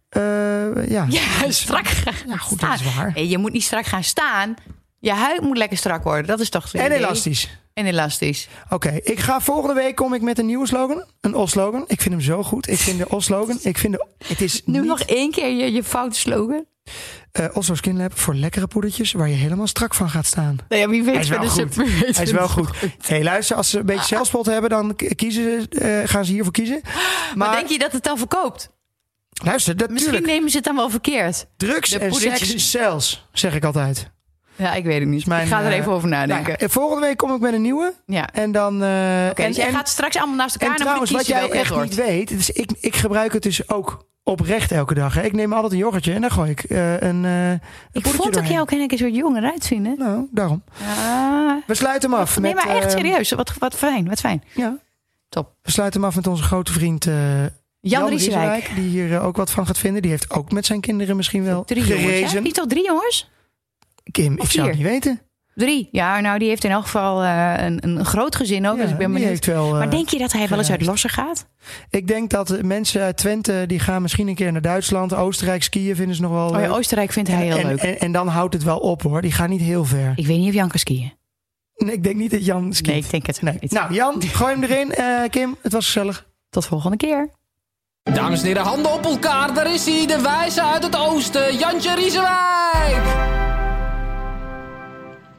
Eh, 0.10 0.22
ja. 0.89 1.06
Ja, 1.39 1.52
strak 1.52 1.88
gaan 1.88 2.14
Ja, 2.28 2.38
goed, 2.38 2.60
dat 2.60 2.74
is 2.80 2.95
waar. 2.95 3.12
Nee, 3.16 3.28
je 3.28 3.38
moet 3.38 3.52
niet 3.52 3.64
strak 3.64 3.86
gaan 3.86 4.04
staan. 4.04 4.54
Je 5.00 5.12
huid 5.12 5.41
moet 5.41 5.58
lekker 5.58 5.78
strak 5.78 6.04
worden. 6.04 6.26
Dat 6.28 6.39
is 6.39 6.50
toch 6.50 6.74
En 6.74 6.86
idee? 6.86 6.97
elastisch. 6.97 7.50
En 7.80 7.86
elastisch. 7.86 8.47
Oké, 8.69 8.99
ik 9.03 9.19
ga 9.19 9.41
volgende 9.41 9.73
week 9.73 9.95
kom 9.95 10.13
ik 10.13 10.21
met 10.21 10.39
een 10.39 10.45
nieuwe 10.45 10.67
slogan. 10.67 11.03
Een 11.21 11.36
Os-slogan. 11.36 11.84
Ik 11.88 12.01
vind 12.01 12.13
hem 12.15 12.23
zo 12.23 12.43
goed. 12.43 12.67
Ik 12.69 12.77
vind 12.77 12.97
de 12.97 13.09
Os-slogan. 13.09 13.57
Ik 13.61 13.77
vind 13.77 13.93
de, 13.93 14.05
het 14.27 14.41
is 14.41 14.61
Nu 14.65 14.80
niet, 14.80 14.88
nog 14.88 14.99
één 15.01 15.32
keer 15.32 15.49
je, 15.49 15.71
je 15.71 15.84
foute 15.84 16.19
slogan. 16.19 16.65
eh, 17.32 17.45
Oslo 17.53 17.75
Skin 17.75 17.97
Lab 17.97 18.19
voor 18.19 18.36
lekkere 18.36 18.67
poedertjes 18.67 19.11
waar 19.11 19.30
je 19.30 19.36
helemaal 19.36 19.67
strak 19.67 19.93
van 19.93 20.09
gaat 20.09 20.25
staan. 20.25 20.57
Nou 20.69 20.82
ja, 20.82 20.89
wie 20.89 21.03
weet 21.03 21.13
Hij 21.13 21.23
is 21.23 21.30
wel 21.30 21.49
goed. 21.49 21.75
weet 21.75 22.15
Hij 22.15 22.25
is 22.25 22.32
wel 22.32 22.47
goed. 22.47 22.69
hey, 23.01 23.23
luister, 23.23 23.55
als 23.55 23.69
ze 23.69 23.80
een 23.80 23.86
beetje 23.86 24.05
zelfspot 24.05 24.45
hebben, 24.45 24.69
dan 24.69 24.95
kiezen 25.15 25.43
ze, 25.43 25.80
eh, 25.80 26.09
gaan 26.09 26.25
ze 26.25 26.32
hiervoor 26.32 26.53
kiezen. 26.53 26.80
Maar, 26.84 27.34
Maar 27.36 27.55
denk 27.55 27.69
je 27.69 27.80
dat 27.80 27.91
het 27.91 28.03
dan 28.03 28.17
verkoopt? 28.17 28.69
luister, 29.43 29.77
dat 29.77 29.89
Misschien 29.89 30.23
nemen 30.23 30.49
ze 30.49 30.55
het 30.55 30.65
dan 30.65 30.75
wel 30.75 30.89
verkeerd. 30.89 31.45
Drugs 31.57 31.89
de 31.89 31.99
en 31.99 32.13
seks 32.13 32.71
sales, 32.71 33.27
zeg 33.34 33.55
ik 33.55 33.63
altijd. 33.63 34.11
Ja, 34.60 34.74
ik 34.74 34.84
weet 34.86 34.99
het 34.99 35.07
niet. 35.10 35.26
mijn, 35.26 35.41
ik 35.41 35.47
ga 35.47 35.62
er 35.62 35.72
eh, 35.72 35.78
even 35.78 35.91
over 35.91 36.07
nadenken. 36.10 36.55
Nou, 36.57 36.72
volgende 36.72 37.05
week 37.07 37.18
kom 37.18 37.34
ik 37.34 37.39
met 37.39 37.53
een 37.53 37.62
nieuwe. 37.62 37.93
ja. 38.05 38.30
En 38.34 38.51
dan. 38.51 38.76
Oké, 38.76 38.86
en, 38.86 39.47
dus 39.47 39.55
jij 39.55 39.68
en- 39.68 39.74
gaat 39.74 39.89
straks 39.89 40.18
allemaal 40.18 40.36
naast 40.36 40.55
elkaar 40.55 40.70
En 40.70 40.76
en 40.76 40.82
trouwens, 40.82 41.12
wat 41.12 41.28
jij 41.28 41.49
echt 41.49 41.76
niet 41.82 41.95
weet, 41.95 42.28
dus 42.30 42.49
ik, 42.49 42.72
ik 42.80 42.95
gebruik 42.95 43.34
het 43.34 43.43
dus 43.43 43.70
ook 43.70 44.07
oprecht 44.24 44.72
elke 44.72 44.93
dag. 44.93 45.14
Hè. 45.14 45.22
Ik 45.22 45.34
neem 45.34 45.53
altijd 45.53 45.72
een 45.72 45.78
yoghurtje 45.78 46.14
en 46.14 46.22
dan 46.22 46.32
gooi 46.32 46.49
ik 46.51 46.64
een, 46.70 47.24
een 47.24 47.62
Ik 47.91 48.05
vond 48.07 48.28
ook 48.28 48.34
doorheen. 48.34 48.51
jou 48.51 48.82
ik 48.84 48.91
een 48.91 48.97
soort 48.97 49.16
jonger 49.16 49.43
uitzien, 49.43 49.86
hè? 49.86 49.93
Nou, 49.97 50.28
daarom. 50.32 50.64
We 51.66 51.76
sluiten 51.76 52.12
hem 52.12 52.20
af 52.20 52.39
Nee, 52.39 52.53
met... 52.53 52.66
maar 52.66 52.76
echt 52.76 52.91
serieus. 52.91 53.32
Wat, 53.32 53.53
wat 53.60 53.76
fijn, 53.76 54.07
wat 54.07 54.20
fijn. 54.20 54.43
Ja. 54.53 54.78
Top. 55.30 55.53
We 55.62 55.72
sluiten 55.72 55.99
hem 55.99 56.10
af 56.10 56.16
met 56.16 56.28
onze 56.28 56.43
grote 56.43 56.72
vriend 56.72 57.07
Jan, 57.80 58.10
Riesenwijk. 58.10 58.72
Die 58.76 58.89
hier 58.89 59.22
ook 59.22 59.38
wat 59.38 59.51
van 59.51 59.66
gaat 59.66 59.78
vinden. 59.78 60.01
Die 60.01 60.12
heeft 60.12 60.32
ook 60.34 60.51
met 60.51 60.66
zijn 60.66 60.82
kinderen 60.82 61.16
misschien 61.16 61.43
wel 61.43 61.64
Drie 61.64 61.86
jongens. 61.86 62.34
Niet 62.39 62.53
toch 62.53 62.68
drie 62.68 62.86
jongens? 62.86 63.30
Kim, 64.12 64.39
Of 64.39 64.45
ik 64.45 64.51
zou 64.51 64.68
het 64.68 64.78
niet 64.78 64.86
weten. 64.88 65.22
Drie. 65.55 65.89
Ja, 65.91 66.20
nou, 66.20 66.39
die 66.39 66.47
heeft 66.47 66.64
in 66.64 66.72
elk 66.72 66.84
geval 66.84 67.24
eh, 67.24 67.53
een, 67.57 67.88
een 67.88 68.05
groot 68.05 68.36
gezin 68.36 68.68
ook. 68.68 68.76
Ja, 68.76 68.82
dus 68.82 68.91
ik 68.91 68.97
ben 68.97 69.12
benieuwd. 69.12 69.30
heeft 69.30 69.45
wel, 69.45 69.72
maar 69.72 69.82
eh, 69.82 69.91
denk 69.91 70.10
je 70.10 70.18
dat 70.18 70.32
hij 70.32 70.47
wel 70.47 70.57
eens 70.57 70.72
uit 70.72 70.86
lossen 70.86 71.10
gaat? 71.10 71.47
Ik 71.89 72.07
denk 72.07 72.30
dat 72.30 72.62
mensen 72.62 73.01
uit 73.01 73.18
Twente, 73.18 73.64
die 73.68 73.80
gaan 73.80 74.01
misschien 74.01 74.28
een 74.28 74.36
keer 74.36 74.51
naar 74.51 74.62
Duitsland. 74.62 75.14
Oostenrijk 75.14 75.64
skiën 75.64 75.95
vinden 75.95 76.16
ze 76.16 76.22
nog 76.22 76.32
wel 76.32 76.49
Oh 76.49 76.62
ja. 76.62 76.68
Oostenrijk 76.68 77.12
vindt 77.12 77.30
hij 77.30 77.43
heel 77.45 77.57
en, 77.57 77.66
leuk. 77.68 77.80
En, 77.80 77.99
en 77.99 78.12
dan 78.12 78.28
houdt 78.28 78.53
het 78.53 78.64
wel 78.64 78.78
op 78.78 79.01
hoor. 79.01 79.22
Die 79.22 79.32
gaan 79.32 79.49
niet 79.49 79.62
heel 79.62 79.86
ver. 79.86 80.14
ik 80.16 80.26
weet 80.28 80.38
niet 80.38 80.47
of 80.47 80.53
Jan 80.53 80.70
kan 80.70 80.80
skiën. 80.80 81.14
Nee, 81.76 81.93
ik 81.93 82.03
denk 82.03 82.16
niet 82.16 82.32
dat 82.32 82.45
Jan 82.45 82.74
skiet. 82.74 82.88
Nee, 82.88 82.97
ik 82.97 83.10
denk 83.10 83.26
het 83.28 83.41
Nee. 83.41 83.57
niet. 83.60 83.72
Nou, 83.72 83.93
Jan, 83.93 84.22
gooi 84.24 84.53
hem 84.53 84.64
erin. 84.64 84.91
Eh, 84.93 85.30
Kim, 85.30 85.55
het 85.62 85.72
was 85.74 85.86
gezellig. 85.86 86.28
Tot 86.49 86.66
volgende 86.66 86.97
keer. 86.97 87.30
Dames 88.03 88.39
en 88.41 88.45
heren, 88.47 88.64
handen 88.64 88.93
op 88.93 89.05
elkaar. 89.05 89.53
Daar 89.53 89.74
is 89.74 89.86
hij, 89.86 90.05
de 90.07 90.22
wijze 90.22 90.64
uit 90.64 90.84
het 90.84 90.95
oosten. 90.97 91.57
Jantje 91.57 91.95
Riesenwijk. 91.95 93.39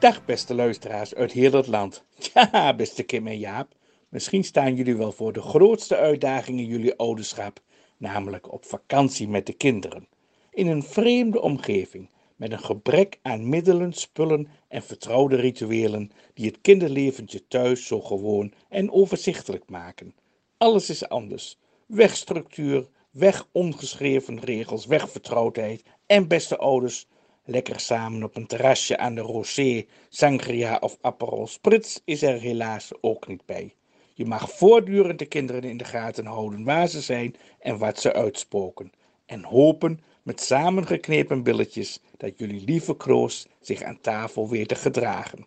Dag 0.00 0.24
beste 0.24 0.54
luisteraars 0.54 1.14
uit 1.14 1.32
heel 1.32 1.52
het 1.52 1.66
land. 1.66 2.04
Ja, 2.34 2.74
beste 2.74 3.02
Kim 3.02 3.26
en 3.26 3.38
Jaap. 3.38 3.74
Misschien 4.08 4.44
staan 4.44 4.74
jullie 4.74 4.96
wel 4.96 5.12
voor 5.12 5.32
de 5.32 5.42
grootste 5.42 5.96
uitdaging 5.96 6.58
in 6.58 6.66
jullie 6.66 6.96
ouderschap, 6.96 7.60
namelijk 7.96 8.52
op 8.52 8.64
vakantie 8.64 9.28
met 9.28 9.46
de 9.46 9.52
kinderen. 9.52 10.08
In 10.50 10.66
een 10.66 10.82
vreemde 10.82 11.40
omgeving, 11.40 12.10
met 12.36 12.52
een 12.52 12.60
gebrek 12.60 13.18
aan 13.22 13.48
middelen, 13.48 13.92
spullen 13.92 14.48
en 14.68 14.82
vertrouwde 14.82 15.36
rituelen 15.36 16.10
die 16.34 16.46
het 16.46 16.60
kinderleventje 16.60 17.46
thuis 17.46 17.86
zo 17.86 18.00
gewoon 18.00 18.52
en 18.68 18.90
overzichtelijk 18.92 19.68
maken. 19.68 20.14
Alles 20.56 20.90
is 20.90 21.08
anders. 21.08 21.58
Weg 21.86 22.16
structuur, 22.16 22.88
weg 23.10 23.46
ongeschreven 23.52 24.40
regels, 24.40 24.86
weg 24.86 25.10
vertrouwdheid 25.10 25.82
en 26.06 26.28
beste 26.28 26.56
ouders, 26.56 27.06
Lekker 27.50 27.80
samen 27.80 28.22
op 28.22 28.36
een 28.36 28.46
terrasje 28.46 28.98
aan 28.98 29.14
de 29.14 29.20
rosé, 29.20 29.84
sangria 30.08 30.76
of 30.80 30.98
Aperol 31.00 31.46
Spritz 31.46 31.98
is 32.04 32.22
er 32.22 32.40
helaas 32.40 32.92
ook 33.00 33.26
niet 33.26 33.46
bij. 33.46 33.74
Je 34.14 34.24
mag 34.24 34.50
voortdurend 34.50 35.18
de 35.18 35.26
kinderen 35.26 35.62
in 35.62 35.76
de 35.76 35.84
gaten 35.84 36.26
houden 36.26 36.64
waar 36.64 36.88
ze 36.88 37.00
zijn 37.00 37.36
en 37.58 37.78
wat 37.78 38.00
ze 38.00 38.12
uitspoken. 38.12 38.92
En 39.26 39.44
hopen 39.44 40.00
met 40.22 40.40
samengeknepen 40.40 41.42
billetjes 41.42 42.00
dat 42.16 42.38
jullie 42.38 42.64
lieve 42.64 42.96
Kroos 42.96 43.46
zich 43.60 43.82
aan 43.82 44.00
tafel 44.00 44.48
weet 44.48 44.68
te 44.68 44.74
gedragen. 44.74 45.46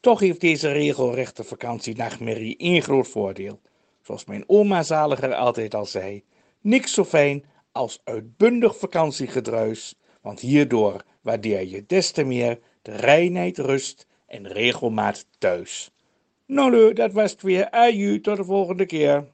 Toch 0.00 0.20
heeft 0.20 0.40
deze 0.40 0.72
regelrechte 0.72 1.44
vakantienachtmerrie 1.44 2.56
één 2.56 2.82
groot 2.82 3.08
voordeel. 3.08 3.60
Zoals 4.02 4.24
mijn 4.24 4.44
oma 4.46 4.82
zaliger 4.82 5.34
altijd 5.34 5.74
al 5.74 5.86
zei, 5.86 6.22
niks 6.60 6.94
zo 6.94 7.04
fijn 7.04 7.44
als 7.72 8.00
uitbundig 8.04 8.76
vakantiegedruis, 8.76 9.94
want 10.20 10.40
hierdoor 10.40 11.04
waardeer 11.20 11.66
je 11.66 11.84
des 11.86 12.10
te 12.10 12.24
meer 12.24 12.58
de 12.82 12.96
reinheid, 12.96 13.58
rust 13.58 14.06
en 14.26 14.48
regelmaat 14.48 15.26
thuis. 15.38 15.90
Nou, 16.46 16.92
dat 16.92 17.12
was 17.12 17.30
het 17.30 17.42
weer. 17.42 17.70
Aju, 17.70 18.20
tot 18.20 18.36
de 18.36 18.44
volgende 18.44 18.86
keer. 18.86 19.24